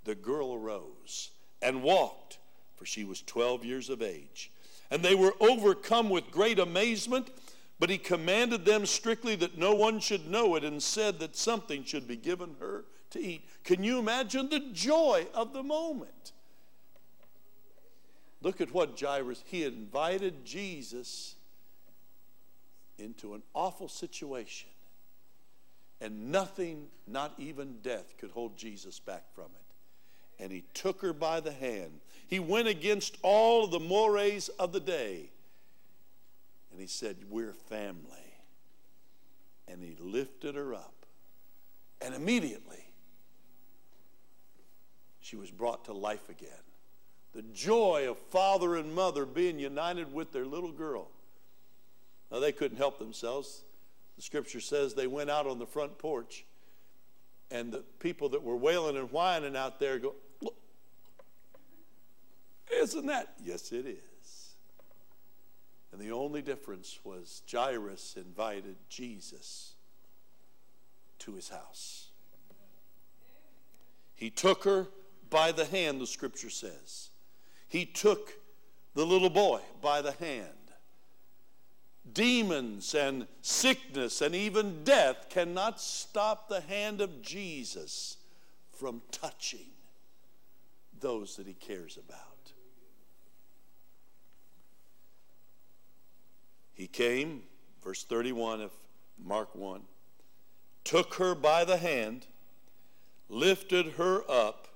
the 0.05 0.14
girl 0.14 0.55
arose 0.55 1.30
and 1.60 1.82
walked, 1.82 2.38
for 2.74 2.86
she 2.86 3.05
was 3.05 3.20
12 3.20 3.66
years 3.66 3.90
of 3.90 4.01
age 4.01 4.51
and 4.90 5.02
they 5.02 5.14
were 5.14 5.34
overcome 5.40 6.10
with 6.10 6.30
great 6.30 6.58
amazement. 6.58 7.30
But 7.78 7.90
he 7.90 7.98
commanded 7.98 8.64
them 8.64 8.86
strictly 8.86 9.36
that 9.36 9.58
no 9.58 9.74
one 9.74 10.00
should 10.00 10.30
know 10.30 10.54
it 10.54 10.64
and 10.64 10.82
said 10.82 11.18
that 11.18 11.36
something 11.36 11.84
should 11.84 12.08
be 12.08 12.16
given 12.16 12.56
her 12.58 12.86
to 13.10 13.20
eat. 13.20 13.46
Can 13.64 13.84
you 13.84 13.98
imagine 13.98 14.48
the 14.48 14.60
joy 14.72 15.26
of 15.34 15.52
the 15.52 15.62
moment? 15.62 16.32
Look 18.40 18.60
at 18.60 18.72
what 18.72 18.98
Jairus, 18.98 19.42
he 19.46 19.64
invited 19.64 20.44
Jesus 20.44 21.34
into 22.98 23.34
an 23.34 23.42
awful 23.54 23.88
situation. 23.88 24.68
And 26.00 26.30
nothing, 26.30 26.86
not 27.06 27.34
even 27.38 27.78
death, 27.82 28.16
could 28.18 28.30
hold 28.30 28.56
Jesus 28.56 29.00
back 29.00 29.24
from 29.34 29.46
it. 29.46 30.42
And 30.42 30.52
he 30.52 30.64
took 30.74 31.00
her 31.00 31.12
by 31.12 31.40
the 31.40 31.52
hand. 31.52 32.00
He 32.27 32.39
went 32.40 32.69
against 32.69 33.16
all 33.23 33.66
the 33.66 33.81
mores 33.81 34.48
of 34.59 34.73
the 34.73 34.81
day. 34.81 35.31
And 36.70 36.81
he 36.81 36.86
said, 36.86 37.16
We're 37.31 37.53
family. 37.53 38.35
And 39.69 39.82
he 39.82 39.97
lifted 40.01 40.55
her 40.55 40.74
up. 40.74 41.07
And 42.01 42.15
immediately, 42.15 42.85
she 45.20 45.36
was 45.36 45.51
brought 45.51 45.86
to 45.86 45.93
life 45.93 46.28
again. 46.28 46.51
The 47.32 47.43
joy 47.43 48.07
of 48.09 48.19
father 48.19 48.77
and 48.77 48.94
mother 48.94 49.27
being 49.27 49.59
united 49.59 50.12
with 50.12 50.32
their 50.32 50.47
little 50.47 50.73
girl. 50.73 51.09
Now, 52.31 52.40
they 52.40 52.53
couldn't 52.53 52.78
help 52.78 52.98
themselves. 52.98 53.62
The 54.16 54.23
scripture 54.23 54.61
says 54.61 54.94
they 54.94 55.07
went 55.07 55.31
out 55.31 55.47
on 55.47 55.59
the 55.59 55.66
front 55.66 55.98
porch, 55.98 56.44
and 57.51 57.73
the 57.73 57.85
people 57.98 58.31
that 58.31 58.43
were 58.43 58.57
wailing 58.57 58.97
and 58.97 59.11
whining 59.12 59.57
out 59.57 59.78
there 59.78 59.98
go, 59.98 60.15
Isn't 62.77 63.07
that? 63.07 63.35
Yes, 63.43 63.73
it 63.73 63.86
is. 63.86 64.55
And 65.93 66.01
the 66.01 66.12
only 66.12 66.43
difference 66.43 66.98
was 67.05 67.43
Jairus 67.51 68.16
invited 68.16 68.77
Jesus 68.89 69.74
to 71.20 71.35
his 71.35 71.48
house. 71.48 72.09
He 74.15 74.31
took 74.31 74.65
her 74.65 74.89
by 75.31 75.53
the 75.53 75.65
hand, 75.65 76.01
the 76.01 76.07
scripture 76.07 76.51
says. 76.51 77.11
He 77.69 77.85
took 77.85 78.32
the 78.94 79.05
little 79.05 79.31
boy 79.31 79.61
by 79.82 80.03
the 80.03 80.12
hand. 80.12 80.51
Demons 82.12 82.94
and 82.94 83.27
sickness 83.43 84.20
and 84.20 84.35
even 84.35 84.85
death 84.85 85.28
cannot 85.28 85.81
stop 85.81 86.48
the 86.48 86.61
hand 86.61 87.01
of 87.01 87.20
Jesus 87.20 88.16
from 88.70 89.03
touching 89.11 89.66
those 91.01 91.36
that 91.36 91.47
he 91.47 91.55
cares 91.55 91.98
about. 91.98 92.35
He 96.77 96.86
came, 96.86 97.43
verse 97.82 98.05
31 98.05 98.61
of 98.61 98.70
Mark 99.19 99.55
1, 99.55 99.81
took 100.85 101.15
her 101.15 101.35
by 101.35 101.65
the 101.65 101.78
hand, 101.78 102.27
lifted 103.31 103.93
her 103.93 104.23
up, 104.31 104.69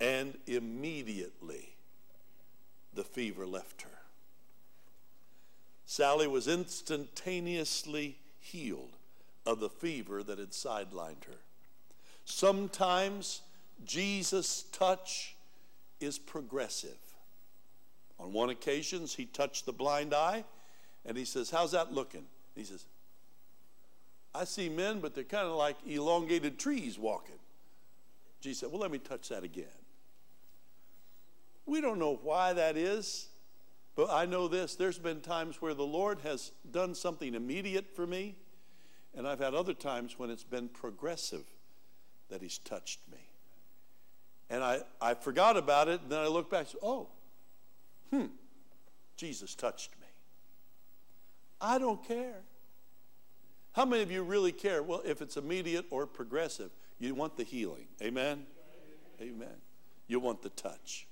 and 0.00 0.36
immediately 0.48 1.76
the 2.92 3.04
fever 3.04 3.46
left 3.46 3.82
her. 3.82 3.98
Sally 5.86 6.26
was 6.26 6.48
instantaneously 6.48 8.18
healed 8.40 8.96
of 9.46 9.60
the 9.60 9.70
fever 9.70 10.24
that 10.24 10.40
had 10.40 10.50
sidelined 10.50 11.24
her. 11.26 11.38
Sometimes 12.24 13.42
Jesus' 13.84 14.64
touch 14.72 15.36
is 16.00 16.18
progressive. 16.18 16.98
On 18.18 18.32
one 18.32 18.50
occasion, 18.50 19.06
he 19.06 19.26
touched 19.26 19.66
the 19.66 19.72
blind 19.72 20.12
eye 20.12 20.44
and 21.04 21.16
he 21.16 21.24
says, 21.24 21.50
How's 21.50 21.72
that 21.72 21.92
looking? 21.92 22.24
He 22.54 22.64
says, 22.64 22.86
I 24.34 24.44
see 24.44 24.68
men, 24.68 25.00
but 25.00 25.14
they're 25.14 25.24
kind 25.24 25.46
of 25.46 25.54
like 25.54 25.76
elongated 25.86 26.58
trees 26.58 26.98
walking. 26.98 27.38
Jesus 28.40 28.60
said, 28.60 28.70
Well, 28.70 28.80
let 28.80 28.90
me 28.90 28.98
touch 28.98 29.28
that 29.28 29.44
again. 29.44 29.66
We 31.66 31.80
don't 31.80 31.98
know 31.98 32.18
why 32.22 32.52
that 32.52 32.76
is. 32.76 33.28
But 33.96 34.10
I 34.10 34.26
know 34.26 34.48
this 34.48 34.74
there's 34.74 34.98
been 34.98 35.20
times 35.20 35.62
where 35.62 35.74
the 35.74 35.84
Lord 35.84 36.20
has 36.20 36.52
done 36.70 36.94
something 36.94 37.34
immediate 37.34 37.94
for 37.94 38.06
me, 38.06 38.36
and 39.14 39.26
I've 39.26 39.38
had 39.38 39.54
other 39.54 39.74
times 39.74 40.18
when 40.18 40.30
it's 40.30 40.44
been 40.44 40.68
progressive 40.68 41.44
that 42.28 42.42
He's 42.42 42.58
touched 42.58 43.00
me. 43.10 43.18
And 44.50 44.62
I, 44.62 44.80
I 45.00 45.14
forgot 45.14 45.56
about 45.56 45.88
it, 45.88 46.00
and 46.02 46.10
then 46.10 46.20
I 46.20 46.26
look 46.26 46.50
back 46.50 46.60
and 46.60 46.68
say, 46.68 46.78
oh, 46.82 47.08
hmm, 48.10 48.26
Jesus 49.16 49.54
touched 49.54 49.92
me. 50.00 50.03
I 51.60 51.78
don't 51.78 52.06
care. 52.06 52.42
How 53.72 53.84
many 53.84 54.02
of 54.02 54.10
you 54.10 54.22
really 54.22 54.52
care? 54.52 54.82
Well, 54.82 55.02
if 55.04 55.20
it's 55.20 55.36
immediate 55.36 55.86
or 55.90 56.06
progressive, 56.06 56.70
you 56.98 57.14
want 57.14 57.36
the 57.36 57.42
healing. 57.42 57.86
Amen? 58.00 58.46
Amen. 59.20 59.56
You 60.06 60.20
want 60.20 60.42
the 60.42 60.50
touch. 60.50 61.06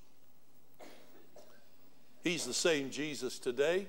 He's 2.23 2.45
the 2.45 2.55
same 2.55 2.91
Jesus 2.91 3.39
today 3.39 3.89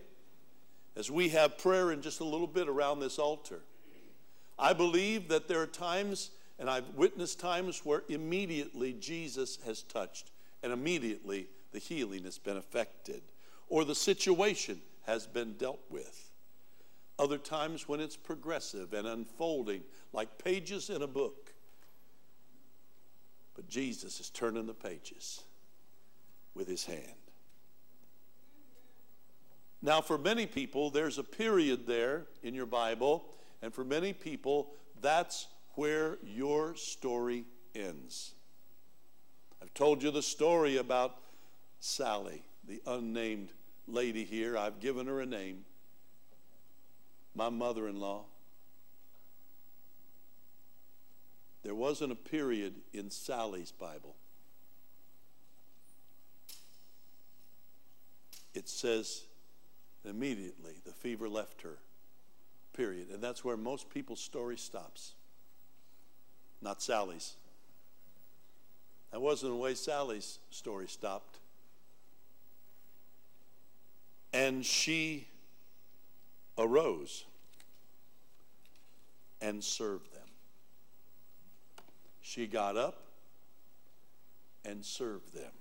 as 0.95 1.11
we 1.11 1.29
have 1.29 1.57
prayer 1.57 1.91
in 1.91 2.01
just 2.01 2.19
a 2.19 2.23
little 2.23 2.47
bit 2.47 2.67
around 2.67 2.99
this 2.99 3.19
altar. 3.19 3.61
I 4.57 4.73
believe 4.73 5.27
that 5.29 5.47
there 5.47 5.61
are 5.61 5.67
times, 5.67 6.31
and 6.57 6.69
I've 6.69 6.87
witnessed 6.95 7.39
times, 7.39 7.81
where 7.83 8.03
immediately 8.09 8.93
Jesus 8.93 9.59
has 9.65 9.83
touched 9.83 10.31
and 10.63 10.71
immediately 10.71 11.47
the 11.71 11.79
healing 11.79 12.23
has 12.23 12.37
been 12.37 12.57
effected 12.57 13.21
or 13.69 13.83
the 13.85 13.95
situation 13.95 14.81
has 15.05 15.27
been 15.27 15.53
dealt 15.53 15.81
with. 15.89 16.31
Other 17.19 17.37
times 17.37 17.87
when 17.87 17.99
it's 17.99 18.17
progressive 18.17 18.93
and 18.93 19.07
unfolding 19.07 19.81
like 20.11 20.43
pages 20.43 20.89
in 20.89 21.01
a 21.01 21.07
book. 21.07 21.53
But 23.55 23.67
Jesus 23.67 24.19
is 24.19 24.29
turning 24.29 24.65
the 24.65 24.73
pages 24.73 25.41
with 26.55 26.67
his 26.67 26.85
hand. 26.85 26.99
Now, 29.81 30.01
for 30.01 30.17
many 30.17 30.45
people, 30.45 30.89
there's 30.89 31.17
a 31.17 31.23
period 31.23 31.85
there 31.85 32.25
in 32.41 32.53
your 32.53 32.65
Bible, 32.65 33.25
and 33.61 33.73
for 33.73 33.83
many 33.83 34.13
people, 34.13 34.71
that's 35.01 35.47
where 35.75 36.17
your 36.23 36.75
story 36.75 37.45
ends. 37.75 38.33
I've 39.61 39.73
told 39.73 40.01
you 40.01 40.09
the 40.09 40.21
story 40.21 40.77
about 40.77 41.17
Sally, 41.79 42.43
the 42.65 42.81
unnamed 42.87 43.49
lady 43.87 44.23
here. 44.23 44.57
I've 44.57 44.79
given 44.79 45.05
her 45.07 45.19
a 45.19 45.25
name. 45.25 45.65
My 47.35 47.49
mother 47.49 47.87
in 47.87 47.99
law. 47.99 48.25
There 51.63 51.75
wasn't 51.75 52.11
a 52.11 52.15
period 52.15 52.73
in 52.93 53.09
Sally's 53.09 53.71
Bible. 53.71 54.15
It 58.53 58.69
says 58.69 59.23
Immediately, 60.05 60.73
the 60.85 60.91
fever 60.91 61.29
left 61.29 61.61
her. 61.61 61.77
Period. 62.73 63.09
And 63.13 63.21
that's 63.21 63.45
where 63.45 63.55
most 63.55 63.89
people's 63.89 64.19
story 64.19 64.57
stops. 64.57 65.13
Not 66.61 66.81
Sally's. 66.81 67.33
That 69.11 69.21
wasn't 69.21 69.53
the 69.53 69.57
way 69.57 69.75
Sally's 69.75 70.39
story 70.49 70.87
stopped. 70.87 71.37
And 74.33 74.65
she 74.65 75.27
arose 76.57 77.25
and 79.41 79.63
served 79.63 80.13
them. 80.13 80.21
She 82.21 82.47
got 82.47 82.77
up 82.77 83.03
and 84.65 84.83
served 84.85 85.33
them. 85.33 85.51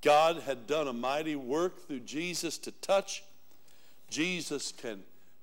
God 0.00 0.42
had 0.42 0.66
done 0.66 0.88
a 0.88 0.92
mighty 0.92 1.36
work 1.36 1.86
through 1.86 2.00
Jesus 2.00 2.56
to 2.58 2.72
touch. 2.72 3.22
Jesus 4.08 4.72
can 4.72 5.02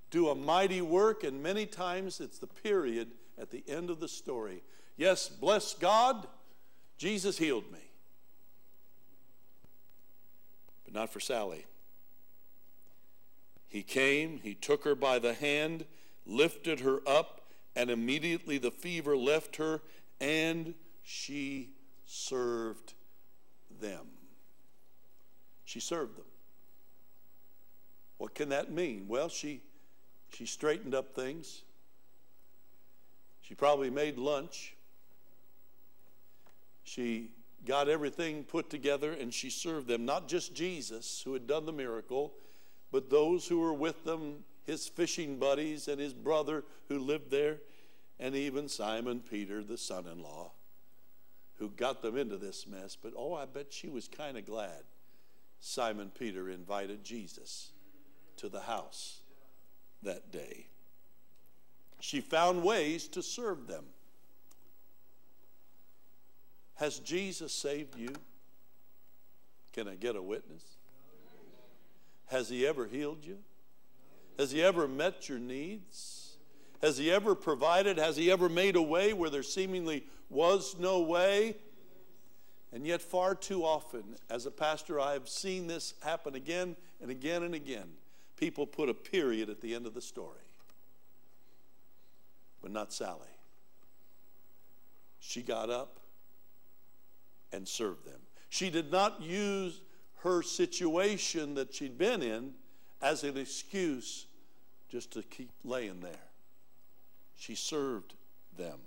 do 0.09 0.29
a 0.29 0.35
mighty 0.35 0.81
work, 0.81 1.23
and 1.23 1.43
many 1.43 1.65
times 1.65 2.19
it's 2.19 2.39
the 2.39 2.47
period 2.47 3.09
at 3.37 3.51
the 3.51 3.63
end 3.67 3.89
of 3.89 3.99
the 3.99 4.07
story. 4.07 4.63
Yes, 4.95 5.29
bless 5.29 5.73
God, 5.73 6.27
Jesus 6.97 7.37
healed 7.37 7.71
me. 7.71 7.79
But 10.85 10.93
not 10.93 11.11
for 11.11 11.19
Sally. 11.19 11.65
He 13.67 13.83
came, 13.83 14.39
he 14.43 14.53
took 14.53 14.83
her 14.85 14.95
by 14.95 15.19
the 15.19 15.33
hand, 15.33 15.85
lifted 16.25 16.79
her 16.81 16.99
up, 17.07 17.41
and 17.75 17.89
immediately 17.89 18.57
the 18.57 18.71
fever 18.71 19.15
left 19.15 19.57
her, 19.57 19.81
and 20.19 20.73
she 21.03 21.69
served 22.05 22.93
them. 23.81 24.07
She 25.65 25.79
served 25.79 26.17
them. 26.17 26.25
What 28.17 28.33
can 28.33 28.49
that 28.49 28.71
mean? 28.71 29.05
Well, 29.07 29.29
she, 29.29 29.61
she 30.33 30.45
straightened 30.45 30.95
up 30.95 31.13
things. 31.13 31.63
She 33.41 33.53
probably 33.53 33.89
made 33.89 34.17
lunch. 34.17 34.75
She 36.83 37.31
got 37.65 37.89
everything 37.89 38.43
put 38.43 38.69
together 38.69 39.11
and 39.11 39.33
she 39.33 39.49
served 39.49 39.87
them, 39.87 40.05
not 40.05 40.27
just 40.27 40.53
Jesus, 40.53 41.21
who 41.23 41.33
had 41.33 41.47
done 41.47 41.65
the 41.65 41.71
miracle, 41.71 42.33
but 42.91 43.09
those 43.09 43.47
who 43.47 43.59
were 43.59 43.73
with 43.73 44.03
them, 44.03 44.43
his 44.65 44.87
fishing 44.87 45.37
buddies 45.37 45.87
and 45.87 45.99
his 45.99 46.13
brother 46.13 46.63
who 46.87 46.99
lived 46.99 47.31
there, 47.31 47.57
and 48.19 48.35
even 48.35 48.67
Simon 48.67 49.19
Peter, 49.19 49.63
the 49.63 49.77
son 49.77 50.05
in 50.07 50.21
law, 50.21 50.51
who 51.59 51.69
got 51.69 52.01
them 52.01 52.17
into 52.17 52.37
this 52.37 52.65
mess. 52.65 52.95
But 52.95 53.13
oh, 53.15 53.33
I 53.33 53.45
bet 53.45 53.67
she 53.71 53.89
was 53.89 54.07
kind 54.07 54.37
of 54.37 54.45
glad 54.45 54.83
Simon 55.59 56.11
Peter 56.17 56.49
invited 56.49 57.03
Jesus 57.03 57.71
to 58.37 58.49
the 58.49 58.61
house 58.61 59.21
that 60.03 60.31
day. 60.31 60.67
She 61.99 62.21
found 62.21 62.63
ways 62.63 63.07
to 63.09 63.23
serve 63.23 63.67
them. 63.67 63.85
Has 66.75 66.99
Jesus 66.99 67.51
saved 67.51 67.97
you? 67.97 68.13
Can 69.73 69.87
I 69.87 69.95
get 69.95 70.15
a 70.15 70.21
witness? 70.21 70.76
Has 72.27 72.49
he 72.49 72.65
ever 72.67 72.85
healed 72.85 73.25
you? 73.25 73.37
Has 74.37 74.51
he 74.51 74.61
ever 74.61 74.87
met 74.87 75.27
your 75.27 75.39
needs? 75.39 76.37
Has 76.81 76.97
he 76.97 77.11
ever 77.11 77.33
provided? 77.35 77.97
Has 77.97 78.17
he 78.17 78.31
ever 78.31 78.49
made 78.49 78.75
a 78.75 78.81
way 78.81 79.13
where 79.13 79.29
there 79.29 79.43
seemingly 79.43 80.05
was 80.29 80.75
no 80.77 81.01
way? 81.01 81.55
And 82.71 82.85
yet, 82.85 83.01
far 83.01 83.33
too 83.33 83.63
often, 83.63 84.03
as 84.29 84.45
a 84.45 84.51
pastor, 84.51 84.99
I 84.99 85.13
have 85.13 85.29
seen 85.29 85.67
this 85.67 85.93
happen 86.03 86.35
again 86.35 86.75
and 87.01 87.09
again 87.09 87.43
and 87.43 87.55
again. 87.55 87.89
People 88.35 88.67
put 88.67 88.89
a 88.89 88.93
period 88.93 89.49
at 89.49 89.61
the 89.61 89.73
end 89.73 89.87
of 89.87 89.93
the 89.93 90.01
story. 90.01 90.37
But 92.61 92.71
not 92.71 92.93
Sally. 92.93 93.21
She 95.19 95.41
got 95.41 95.69
up 95.69 95.99
and 97.51 97.67
served 97.67 98.05
them. 98.05 98.19
She 98.49 98.69
did 98.69 98.91
not 98.91 99.21
use 99.21 99.81
her 100.23 100.41
situation 100.41 101.55
that 101.55 101.73
she'd 101.73 101.97
been 101.97 102.21
in 102.21 102.53
as 103.01 103.23
an 103.23 103.37
excuse 103.37 104.25
just 104.89 105.11
to 105.11 105.23
keep 105.23 105.51
laying 105.63 105.99
there. 105.99 106.13
She 107.35 107.55
served 107.55 108.15
them. 108.57 108.79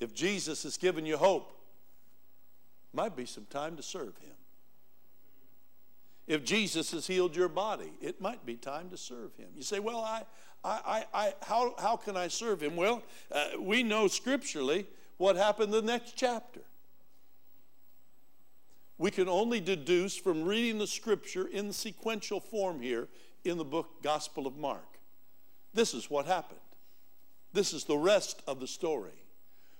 If 0.00 0.14
Jesus 0.14 0.62
has 0.64 0.76
given 0.76 1.06
you 1.06 1.16
hope, 1.16 1.54
might 2.92 3.14
be 3.14 3.26
some 3.26 3.46
time 3.50 3.76
to 3.76 3.82
serve 3.82 4.16
him. 4.18 4.34
If 6.26 6.44
Jesus 6.44 6.90
has 6.92 7.06
healed 7.06 7.34
your 7.34 7.48
body, 7.48 7.92
it 8.00 8.20
might 8.20 8.44
be 8.44 8.56
time 8.56 8.90
to 8.90 8.96
serve 8.96 9.34
him. 9.36 9.48
You 9.56 9.62
say, 9.62 9.80
well, 9.80 10.00
I, 10.00 10.24
I, 10.62 11.04
I, 11.14 11.34
how, 11.42 11.74
how 11.78 11.96
can 11.96 12.16
I 12.16 12.28
serve 12.28 12.62
him? 12.62 12.76
Well, 12.76 13.02
uh, 13.32 13.46
we 13.58 13.82
know 13.82 14.08
scripturally 14.08 14.86
what 15.16 15.36
happened 15.36 15.72
the 15.72 15.82
next 15.82 16.16
chapter. 16.16 16.60
We 18.98 19.12
can 19.12 19.28
only 19.28 19.60
deduce 19.60 20.16
from 20.16 20.44
reading 20.44 20.78
the 20.78 20.86
scripture 20.86 21.46
in 21.46 21.72
sequential 21.72 22.40
form 22.40 22.80
here 22.80 23.08
in 23.44 23.56
the 23.56 23.64
book 23.64 24.02
Gospel 24.02 24.46
of 24.46 24.56
Mark. 24.56 24.98
This 25.72 25.94
is 25.94 26.10
what 26.10 26.26
happened. 26.26 26.58
This 27.52 27.72
is 27.72 27.84
the 27.84 27.96
rest 27.96 28.42
of 28.48 28.58
the 28.58 28.66
story. 28.66 29.24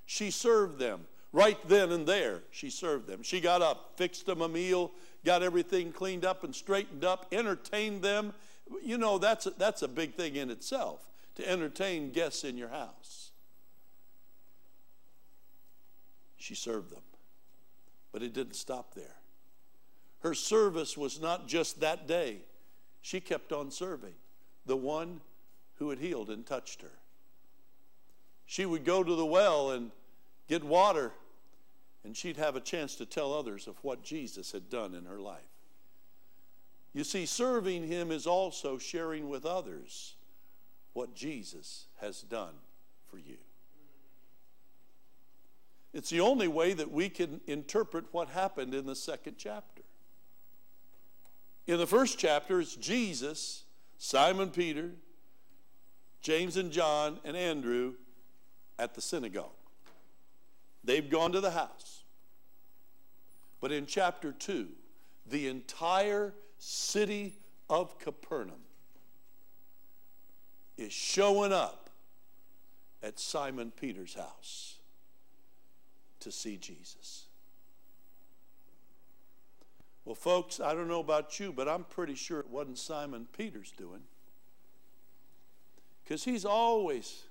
She 0.06 0.30
served 0.30 0.78
them. 0.78 1.06
Right 1.32 1.58
then 1.68 1.92
and 1.92 2.06
there, 2.06 2.42
she 2.50 2.70
served 2.70 3.06
them. 3.06 3.22
She 3.22 3.40
got 3.40 3.60
up, 3.60 3.92
fixed 3.96 4.24
them 4.24 4.40
a 4.40 4.48
meal, 4.48 4.92
got 5.24 5.42
everything 5.42 5.92
cleaned 5.92 6.24
up 6.24 6.42
and 6.44 6.54
straightened 6.54 7.04
up, 7.04 7.26
entertained 7.32 8.02
them. 8.02 8.32
You 8.82 8.96
know, 8.96 9.18
that's 9.18 9.46
a, 9.46 9.50
that's 9.50 9.82
a 9.82 9.88
big 9.88 10.14
thing 10.14 10.36
in 10.36 10.48
itself 10.50 11.06
to 11.34 11.46
entertain 11.48 12.12
guests 12.12 12.44
in 12.44 12.56
your 12.56 12.68
house. 12.68 13.32
She 16.38 16.54
served 16.54 16.92
them. 16.92 17.02
But 18.18 18.26
it 18.26 18.34
didn't 18.34 18.56
stop 18.56 18.94
there. 18.94 19.14
Her 20.22 20.34
service 20.34 20.98
was 20.98 21.20
not 21.20 21.46
just 21.46 21.78
that 21.78 22.08
day, 22.08 22.38
she 23.00 23.20
kept 23.20 23.52
on 23.52 23.70
serving 23.70 24.14
the 24.66 24.76
one 24.76 25.20
who 25.76 25.90
had 25.90 26.00
healed 26.00 26.28
and 26.28 26.44
touched 26.44 26.82
her. 26.82 26.98
She 28.44 28.66
would 28.66 28.84
go 28.84 29.04
to 29.04 29.14
the 29.14 29.24
well 29.24 29.70
and 29.70 29.92
get 30.48 30.64
water, 30.64 31.12
and 32.02 32.16
she'd 32.16 32.38
have 32.38 32.56
a 32.56 32.60
chance 32.60 32.96
to 32.96 33.06
tell 33.06 33.32
others 33.32 33.68
of 33.68 33.76
what 33.84 34.02
Jesus 34.02 34.50
had 34.50 34.68
done 34.68 34.96
in 34.96 35.04
her 35.04 35.20
life. 35.20 35.38
You 36.92 37.04
see, 37.04 37.24
serving 37.24 37.86
Him 37.86 38.10
is 38.10 38.26
also 38.26 38.78
sharing 38.78 39.28
with 39.28 39.46
others 39.46 40.16
what 40.92 41.14
Jesus 41.14 41.86
has 42.00 42.22
done 42.22 42.54
for 43.08 43.18
you. 43.18 43.38
It's 45.92 46.10
the 46.10 46.20
only 46.20 46.48
way 46.48 46.74
that 46.74 46.90
we 46.90 47.08
can 47.08 47.40
interpret 47.46 48.06
what 48.12 48.28
happened 48.28 48.74
in 48.74 48.86
the 48.86 48.94
second 48.94 49.36
chapter. 49.38 49.82
In 51.66 51.78
the 51.78 51.86
first 51.86 52.18
chapter, 52.18 52.60
it's 52.60 52.76
Jesus, 52.76 53.64
Simon 53.96 54.50
Peter, 54.50 54.92
James 56.20 56.56
and 56.56 56.70
John, 56.70 57.20
and 57.24 57.36
Andrew 57.36 57.94
at 58.78 58.94
the 58.94 59.00
synagogue. 59.00 59.50
They've 60.84 61.08
gone 61.08 61.32
to 61.32 61.40
the 61.40 61.50
house. 61.50 62.04
But 63.60 63.72
in 63.72 63.86
chapter 63.86 64.32
2, 64.32 64.68
the 65.26 65.48
entire 65.48 66.34
city 66.58 67.34
of 67.68 67.98
Capernaum 67.98 68.62
is 70.76 70.92
showing 70.92 71.52
up 71.52 71.90
at 73.02 73.18
Simon 73.18 73.72
Peter's 73.72 74.14
house 74.14 74.77
to 76.20 76.32
see 76.32 76.56
Jesus. 76.56 77.24
Well, 80.04 80.14
folks, 80.14 80.58
I 80.58 80.72
don't 80.72 80.88
know 80.88 81.00
about 81.00 81.38
you, 81.38 81.52
but 81.52 81.68
I'm 81.68 81.84
pretty 81.84 82.14
sure 82.14 82.40
it 82.40 82.48
wasn't 82.48 82.78
Simon 82.78 83.26
Peter's 83.36 83.72
doing. 83.72 84.00
Because 86.02 86.24
he's 86.24 86.46
always 86.46 87.24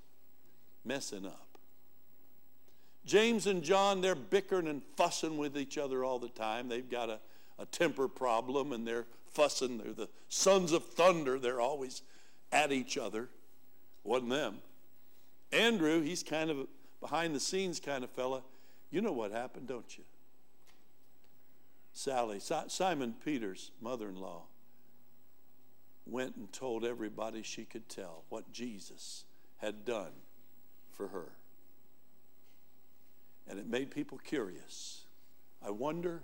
messing 0.84 1.26
up. 1.26 1.48
James 3.04 3.46
and 3.46 3.64
John, 3.64 4.00
they're 4.00 4.14
bickering 4.14 4.68
and 4.68 4.82
fussing 4.96 5.38
with 5.38 5.56
each 5.56 5.76
other 5.76 6.04
all 6.04 6.18
the 6.18 6.28
time. 6.28 6.68
They've 6.68 6.88
got 6.88 7.08
a, 7.08 7.18
a 7.58 7.66
temper 7.66 8.06
problem 8.06 8.72
and 8.72 8.86
they're 8.86 9.06
fussing. 9.32 9.78
They're 9.78 9.92
the 9.92 10.08
sons 10.28 10.72
of 10.72 10.84
thunder. 10.84 11.38
They're 11.38 11.60
always 11.60 12.02
at 12.52 12.70
each 12.70 12.96
other. 12.96 13.28
Wasn't 14.04 14.30
them. 14.30 14.58
Andrew, 15.52 16.02
he's 16.02 16.22
kind 16.22 16.50
of 16.50 16.68
behind 17.00 17.34
the 17.34 17.40
scenes 17.40 17.80
kind 17.80 18.04
of 18.04 18.10
fella. 18.10 18.42
You 18.90 19.00
know 19.02 19.12
what 19.12 19.32
happened, 19.32 19.68
don't 19.68 19.98
you? 19.98 20.04
Sally, 21.92 22.40
Simon 22.40 23.14
Peter's 23.24 23.70
mother 23.80 24.08
in 24.08 24.16
law, 24.16 24.44
went 26.06 26.36
and 26.36 26.50
told 26.52 26.84
everybody 26.84 27.42
she 27.42 27.64
could 27.64 27.88
tell 27.88 28.24
what 28.28 28.52
Jesus 28.52 29.24
had 29.58 29.84
done 29.84 30.12
for 30.92 31.08
her. 31.08 31.32
And 33.48 33.58
it 33.58 33.66
made 33.66 33.90
people 33.90 34.18
curious. 34.18 35.04
I 35.64 35.70
wonder 35.70 36.22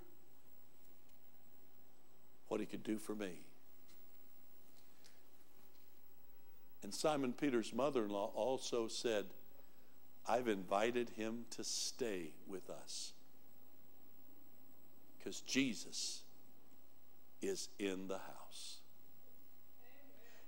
what 2.49 2.61
he 2.61 2.67
could 2.67 2.83
do 2.83 2.99
for 2.99 3.15
me. 3.15 3.33
And 6.83 6.95
Simon 6.95 7.33
Peter's 7.33 7.73
mother 7.73 8.05
in 8.05 8.11
law 8.11 8.31
also 8.35 8.89
said, 8.89 9.27
I've 10.27 10.49
invited 10.49 11.11
him 11.11 11.45
to 11.51 11.65
stay 11.65 12.33
with 12.47 12.71
us 12.71 13.13
because 15.19 15.41
Jesus 15.41 16.23
is 17.43 17.69
in 17.79 18.09
the 18.09 18.19
house. 18.19 18.79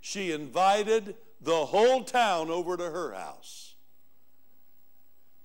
She 0.01 0.33
invited 0.33 1.17
the 1.41 1.67
whole 1.67 2.05
town 2.05 2.51
over 2.51 2.77
to 2.77 2.91
her 2.91 3.13
house 3.13 3.75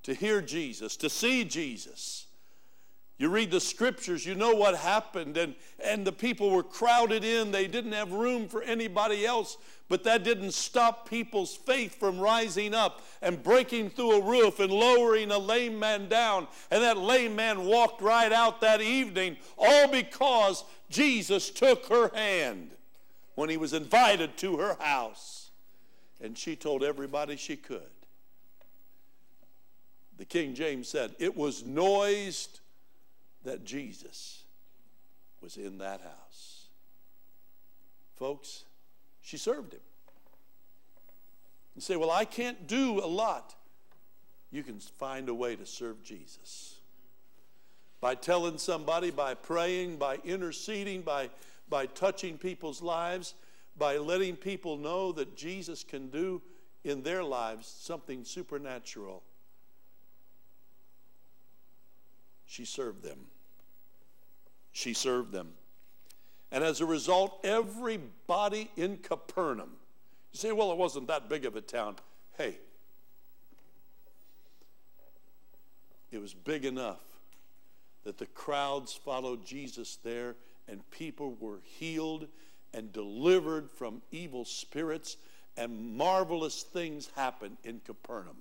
to 0.03 0.14
hear 0.14 0.41
Jesus, 0.41 0.95
to 0.98 1.10
see 1.10 1.44
Jesus. 1.44 2.28
You 3.18 3.30
read 3.30 3.52
the 3.52 3.60
scriptures, 3.60 4.26
you 4.26 4.34
know 4.34 4.56
what 4.56 4.76
happened, 4.76 5.38
and, 5.38 5.54
and 5.84 6.06
the 6.06 6.12
people 6.12 6.50
were 6.50 6.64
crowded 6.64 7.24
in. 7.24 7.52
They 7.52 7.68
didn't 7.68 7.92
have 7.92 8.12
room 8.12 8.48
for 8.48 8.64
anybody 8.64 9.28
else, 9.28 9.58
but 9.90 10.04
that 10.06 10.24
didn't 10.24 10.54
stop 10.54 11.08
people's 11.08 11.56
faith 11.56 12.00
from 12.00 12.20
rising 12.20 12.74
up 12.74 13.04
and 13.22 13.44
breaking 13.44 13.92
through 13.92 14.14
a 14.14 14.26
roof 14.26 14.60
and 14.60 14.72
lowering 14.72 15.30
a 15.30 15.38
lame 15.38 15.78
man 15.78 16.10
down. 16.10 16.48
And 16.72 16.82
that 16.82 16.98
lame 16.98 17.36
man 17.36 17.66
walked 17.66 18.02
right 18.02 18.32
out 18.32 18.62
that 18.62 18.82
evening, 18.82 19.38
all 19.56 19.88
because 19.88 20.64
Jesus 20.90 21.52
took 21.52 21.88
her 21.90 22.10
hand 22.16 22.72
when 23.36 23.50
he 23.50 23.58
was 23.58 23.74
invited 23.74 24.36
to 24.38 24.58
her 24.58 24.78
house. 24.80 25.52
And 26.20 26.38
she 26.38 26.56
told 26.56 26.84
everybody 26.84 27.36
she 27.36 27.56
could. 27.56 27.82
The 30.18 30.26
King 30.26 30.56
James 30.56 30.88
said, 30.88 31.16
It 31.20 31.36
was 31.36 31.66
noised 31.66 32.61
that 33.43 33.65
Jesus 33.65 34.43
was 35.41 35.57
in 35.57 35.80
that 35.80 36.01
house. 36.01 36.68
Folks, 38.15 38.65
she 39.22 39.38
served 39.38 39.73
him. 39.73 39.81
You 41.76 41.81
say, 41.81 41.95
Well, 41.95 42.11
I 42.11 42.26
can't 42.26 42.68
do 42.68 42.99
a 42.99 43.07
lot. 43.07 43.55
You 44.51 44.63
can 44.63 44.80
find 44.80 45.30
a 45.30 45.34
way 45.34 45.55
to 45.55 45.65
serve 45.65 46.03
Jesus. 46.03 46.76
By 48.01 48.15
telling 48.15 48.57
somebody, 48.57 49.11
by 49.11 49.35
praying, 49.35 49.97
by 49.97 50.18
interceding, 50.26 51.01
by, 51.01 51.30
by 51.69 51.85
touching 51.85 52.38
people's 52.38 52.81
lives, 52.81 53.35
by 53.77 53.97
letting 53.97 54.35
people 54.35 54.76
know 54.76 55.11
that 55.13 55.38
Jesus 55.38 55.84
can 55.84 56.09
do 56.09 56.41
in 56.84 57.03
their 57.03 57.23
lives 57.23 57.68
something 57.68 58.26
supernatural 58.26 59.23
She 62.51 62.65
served 62.65 63.01
them. 63.01 63.31
She 64.72 64.93
served 64.93 65.31
them. 65.31 65.49
And 66.52 66.64
as 66.64 66.81
a 66.81 66.85
result, 66.85 67.39
everybody 67.43 68.69
in 68.76 68.98
Capernaum, 68.98 69.72
you 70.34 70.39
say, 70.39 70.52
well, 70.52 70.72
it 70.72 70.77
wasn't 70.77 71.07
that 71.07 71.30
big 71.30 71.45
of 71.45 71.56
a 71.56 71.61
town. 71.61 71.95
Hey, 72.38 72.57
it 76.11 76.19
was 76.19 76.34
big 76.34 76.65
enough 76.65 76.99
that 78.03 78.18
the 78.18 78.26
crowds 78.27 78.93
followed 78.93 79.45
Jesus 79.45 79.98
there 80.03 80.35
and 80.68 80.89
people 80.91 81.35
were 81.39 81.60
healed 81.64 82.27
and 82.73 82.91
delivered 82.91 83.69
from 83.69 84.02
evil 84.11 84.45
spirits 84.45 85.18
and 85.57 85.95
marvelous 85.95 86.64
things 86.64 87.10
happened 87.15 87.57
in 87.64 87.81
Capernaum. 87.85 88.38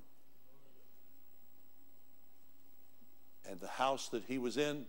And 3.48 3.60
the 3.60 3.68
house 3.68 4.08
that 4.08 4.24
he 4.24 4.38
was 4.38 4.56
in 4.56 4.86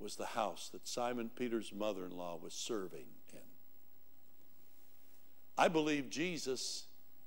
was 0.00 0.16
the 0.16 0.26
house 0.26 0.70
that 0.72 0.88
Simon 0.88 1.30
Peter's 1.36 1.72
mother 1.72 2.06
in 2.06 2.16
law 2.16 2.38
was 2.42 2.54
serving 2.54 3.06
in. 3.32 3.38
I 5.58 5.68
believe 5.68 6.08
Jesus 6.08 6.84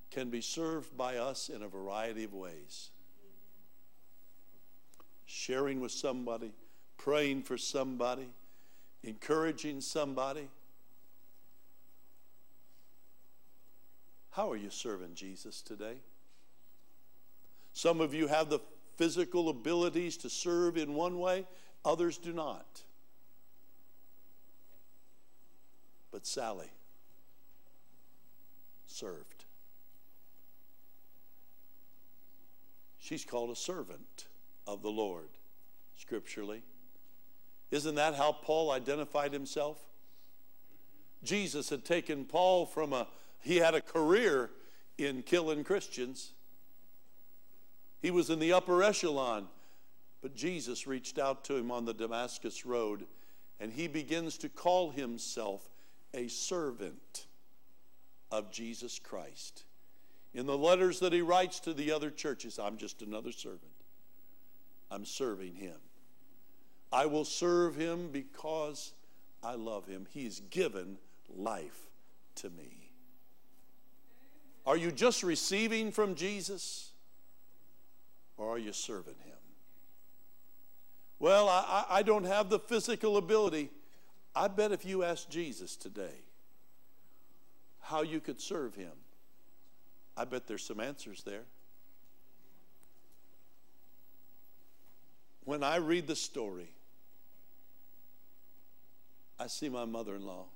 can 0.09 0.29
be 0.29 0.41
served 0.41 0.97
by 0.97 1.17
us 1.17 1.49
in 1.49 1.61
a 1.61 1.67
variety 1.67 2.23
of 2.23 2.33
ways. 2.33 2.89
Sharing 5.25 5.79
with 5.79 5.91
somebody, 5.91 6.51
praying 6.97 7.43
for 7.43 7.57
somebody, 7.57 8.29
encouraging 9.03 9.81
somebody. 9.81 10.49
How 14.31 14.51
are 14.51 14.57
you 14.57 14.69
serving 14.69 15.13
Jesus 15.13 15.61
today? 15.61 15.97
Some 17.73 18.01
of 18.01 18.13
you 18.13 18.27
have 18.27 18.49
the 18.49 18.59
physical 18.97 19.49
abilities 19.49 20.17
to 20.17 20.29
serve 20.29 20.77
in 20.77 20.93
one 20.93 21.19
way, 21.19 21.45
others 21.85 22.17
do 22.17 22.33
not. 22.33 22.81
But 26.11 26.25
Sally 26.25 26.69
served. 28.87 29.45
She's 32.99 33.25
called 33.25 33.49
a 33.49 33.55
servant 33.55 34.27
of 34.65 34.81
the 34.81 34.89
Lord, 34.89 35.27
scripturally. 35.97 36.61
Isn't 37.71 37.95
that 37.95 38.15
how 38.15 38.31
Paul 38.31 38.71
identified 38.71 39.33
himself? 39.33 39.79
Jesus 41.23 41.69
had 41.69 41.83
taken 41.83 42.25
Paul 42.25 42.65
from 42.65 42.93
a, 42.93 43.07
he 43.41 43.57
had 43.57 43.75
a 43.75 43.81
career 43.81 44.51
in 44.97 45.23
killing 45.23 45.63
Christians. 45.63 46.31
He 48.01 48.11
was 48.11 48.29
in 48.29 48.39
the 48.39 48.53
upper 48.53 48.83
echelon, 48.83 49.47
but 50.23 50.33
Jesus 50.33 50.87
reached 50.87 51.19
out 51.19 51.43
to 51.43 51.55
him 51.57 51.69
on 51.69 51.83
the 51.83 51.93
Damascus 51.93 52.65
Road 52.65 53.05
and 53.59 53.73
he 53.73 53.89
begins 53.89 54.37
to 54.37 54.49
call 54.49 54.89
himself 54.89 55.69
a 56.13 56.29
servant 56.29 57.27
of 58.31 58.49
Jesus 58.49 58.99
Christ. 58.99 59.65
In 60.33 60.45
the 60.45 60.57
letters 60.57 61.01
that 61.01 61.11
he 61.11 61.21
writes 61.21 61.59
to 61.59 61.73
the 61.73 61.91
other 61.91 62.09
churches, 62.09 62.57
I'm 62.57 62.77
just 62.77 63.01
another 63.01 63.33
servant. 63.33 63.73
I'm 64.89 65.03
serving 65.03 65.55
him. 65.55 65.75
I 66.91 67.05
will 67.05 67.25
serve 67.25 67.75
him 67.75 68.09
because 68.09 68.93
I 69.43 69.55
love 69.55 69.87
him. 69.87 70.07
He's 70.09 70.39
given 70.39 70.97
life 71.35 71.89
to 72.35 72.49
me. 72.49 72.91
Are 74.65 74.77
you 74.77 74.93
just 74.93 75.21
receiving 75.21 75.91
from 75.91 76.15
Jesus 76.15 76.91
or 78.37 78.49
are 78.49 78.57
you 78.57 78.71
serving 78.71 79.15
him? 79.25 79.32
Well, 81.23 81.47
I, 81.47 81.85
I 81.89 82.03
don't 82.03 82.25
have 82.25 82.49
the 82.49 82.59
physical 82.59 83.15
ability. 83.15 83.69
I 84.35 84.49
bet 84.49 84.73
if 84.73 84.83
you 84.83 85.05
asked 85.05 85.29
Jesus 85.29 85.77
today 85.77 86.19
how 87.79 88.01
you 88.01 88.19
could 88.19 88.41
serve 88.41 88.75
him, 88.75 88.91
I 90.17 90.25
bet 90.25 90.47
there's 90.47 90.65
some 90.65 90.81
answers 90.81 91.23
there. 91.23 91.45
When 95.45 95.63
I 95.63 95.77
read 95.77 96.07
the 96.07 96.15
story, 96.17 96.67
I 99.39 99.47
see 99.47 99.69
my 99.69 99.85
mother 99.85 100.15
in 100.15 100.25
law 100.25 100.47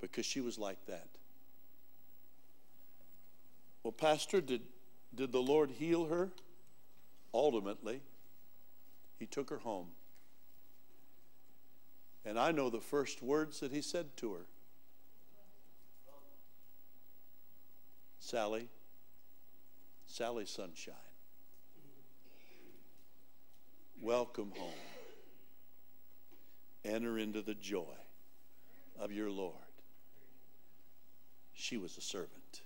because 0.00 0.24
she 0.24 0.40
was 0.40 0.56
like 0.56 0.82
that. 0.86 1.08
Well, 3.82 3.92
Pastor, 3.92 4.40
did, 4.40 4.62
did 5.14 5.30
the 5.30 5.42
Lord 5.42 5.72
heal 5.72 6.06
her? 6.06 6.30
Ultimately, 7.34 8.00
He 9.18 9.26
took 9.26 9.50
her 9.50 9.58
home. 9.58 9.88
And 12.24 12.38
I 12.38 12.52
know 12.52 12.70
the 12.70 12.80
first 12.80 13.22
words 13.22 13.60
that 13.60 13.72
He 13.72 13.82
said 13.82 14.16
to 14.18 14.34
her 14.34 14.46
Sally, 18.20 18.68
Sally 20.06 20.44
Sunshine, 20.44 20.94
welcome 24.02 24.52
home. 24.56 24.72
Enter 26.84 27.18
into 27.18 27.40
the 27.40 27.54
joy 27.54 27.96
of 28.98 29.12
your 29.12 29.30
Lord. 29.30 29.54
She 31.54 31.76
was 31.76 31.96
a 31.96 32.02
servant. 32.02 32.62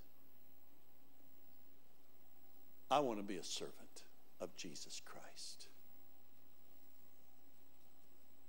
I 2.91 2.99
want 2.99 3.21
to 3.21 3.25
be 3.25 3.37
a 3.37 3.45
servant 3.45 4.03
of 4.41 4.55
Jesus 4.57 5.01
Christ. 5.05 5.69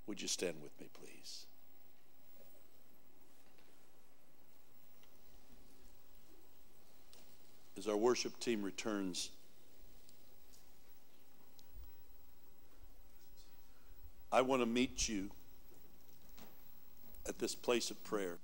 Would 0.08 0.22
you 0.22 0.28
stand 0.28 0.56
with 0.62 0.80
me, 0.80 0.88
please? 0.94 1.46
As 7.78 7.88
our 7.88 7.98
worship 7.98 8.40
team 8.40 8.62
returns, 8.62 9.30
I 14.32 14.42
want 14.42 14.62
to 14.62 14.66
meet 14.66 15.08
you 15.08 15.30
at 17.28 17.40
this 17.40 17.56
place 17.56 17.92
of 17.92 18.04
prayer. 18.04 18.38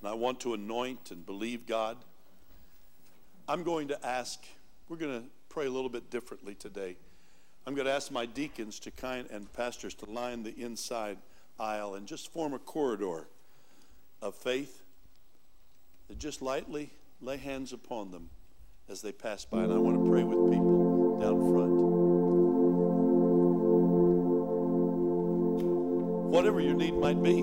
And 0.00 0.10
I 0.10 0.14
want 0.14 0.40
to 0.40 0.54
anoint 0.54 1.10
and 1.10 1.24
believe 1.24 1.66
God. 1.66 1.96
I'm 3.48 3.62
going 3.62 3.88
to 3.88 4.06
ask, 4.06 4.44
we're 4.88 4.96
going 4.96 5.22
to 5.22 5.26
pray 5.48 5.66
a 5.66 5.70
little 5.70 5.88
bit 5.88 6.10
differently 6.10 6.54
today. 6.54 6.96
I'm 7.66 7.74
going 7.74 7.86
to 7.86 7.92
ask 7.92 8.10
my 8.10 8.26
deacons 8.26 8.78
to 8.80 8.90
kind 8.90 9.26
and 9.30 9.50
pastors 9.52 9.94
to 9.94 10.10
line 10.10 10.42
the 10.42 10.54
inside 10.60 11.18
aisle 11.58 11.94
and 11.94 12.06
just 12.06 12.32
form 12.32 12.52
a 12.52 12.58
corridor 12.58 13.26
of 14.20 14.34
faith. 14.34 14.82
And 16.08 16.18
just 16.18 16.42
lightly 16.42 16.90
lay 17.22 17.38
hands 17.38 17.72
upon 17.72 18.10
them 18.10 18.28
as 18.90 19.00
they 19.00 19.12
pass 19.12 19.44
by. 19.44 19.62
And 19.62 19.72
I 19.72 19.78
want 19.78 20.02
to 20.02 20.10
pray 20.10 20.22
with 20.22 20.52
people 20.52 21.20
down 21.20 21.52
front. 21.52 21.94
whatever 26.34 26.60
your 26.60 26.74
need 26.74 26.94
might 26.94 27.22
be. 27.22 27.36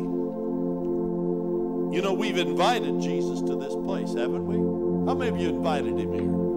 You 1.96 2.02
know, 2.02 2.14
we've 2.14 2.38
invited 2.38 3.00
Jesus 3.00 3.40
to 3.40 3.56
this 3.56 3.74
place, 3.74 4.14
haven't 4.14 4.46
we? 4.46 4.58
How 5.10 5.16
many 5.18 5.30
of 5.30 5.38
you 5.38 5.48
invited 5.48 5.98
him 5.98 6.12
here? 6.12 6.51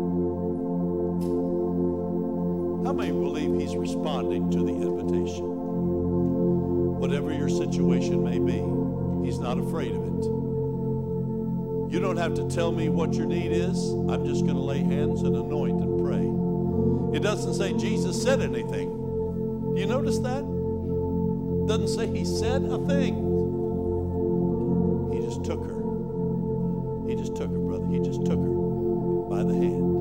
Many 2.94 3.10
believe 3.10 3.60
he's 3.60 3.76
responding 3.76 4.50
to 4.50 4.58
the 4.58 4.72
invitation? 4.72 5.44
Whatever 6.98 7.32
your 7.32 7.48
situation 7.48 8.22
may 8.24 8.38
be, 8.38 8.62
he's 9.26 9.38
not 9.38 9.58
afraid 9.58 9.92
of 9.92 10.02
it. 10.04 10.24
You 11.92 12.00
don't 12.00 12.16
have 12.16 12.34
to 12.34 12.48
tell 12.48 12.72
me 12.72 12.88
what 12.88 13.14
your 13.14 13.26
need 13.26 13.52
is. 13.52 13.90
I'm 14.08 14.24
just 14.24 14.44
going 14.44 14.56
to 14.56 14.62
lay 14.62 14.78
hands 14.78 15.22
and 15.22 15.36
anoint 15.36 15.80
and 15.80 16.00
pray. 16.04 17.16
It 17.16 17.22
doesn't 17.22 17.54
say 17.54 17.72
Jesus 17.74 18.20
said 18.22 18.40
anything. 18.40 18.88
Do 19.74 19.80
you 19.80 19.86
notice 19.86 20.18
that? 20.20 20.42
Doesn't 21.66 21.88
say 21.88 22.06
he 22.06 22.24
said 22.24 22.62
a 22.64 22.78
thing. 22.86 23.14
He 25.12 25.20
just 25.20 25.44
took 25.44 25.62
her. 25.64 27.08
He 27.08 27.14
just 27.14 27.36
took 27.36 27.50
her, 27.50 27.58
brother. 27.58 27.86
He 27.86 28.00
just 28.00 28.24
took 28.24 28.38
her 28.38 28.54
by 29.28 29.42
the 29.42 29.54
hand 29.54 29.93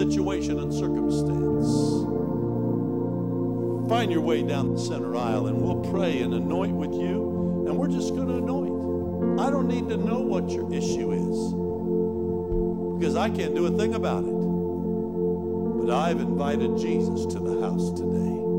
situation 0.00 0.58
and 0.60 0.72
circumstance, 0.72 1.68
find 3.90 4.10
your 4.10 4.22
way 4.22 4.42
down 4.42 4.72
the 4.72 4.80
center 4.80 5.14
aisle 5.14 5.48
and 5.48 5.60
we'll 5.60 5.92
pray 5.92 6.22
and 6.22 6.32
anoint 6.32 6.72
with 6.72 6.94
you. 6.94 7.66
And 7.68 7.76
we're 7.76 7.88
just 7.88 8.14
going 8.14 8.28
to 8.28 8.38
anoint. 8.38 9.38
I 9.38 9.50
don't 9.50 9.68
need 9.68 9.90
to 9.90 9.98
know 9.98 10.20
what 10.20 10.48
your 10.48 10.72
issue 10.72 11.12
is 11.12 11.52
because 12.98 13.14
I 13.14 13.28
can't 13.28 13.54
do 13.54 13.66
a 13.66 13.70
thing 13.76 13.92
about 13.92 14.24
it. 14.24 15.84
But 15.84 15.94
I've 15.94 16.20
invited 16.20 16.78
Jesus 16.78 17.26
to 17.34 17.38
the 17.38 17.60
house 17.60 17.92
today. 17.92 18.49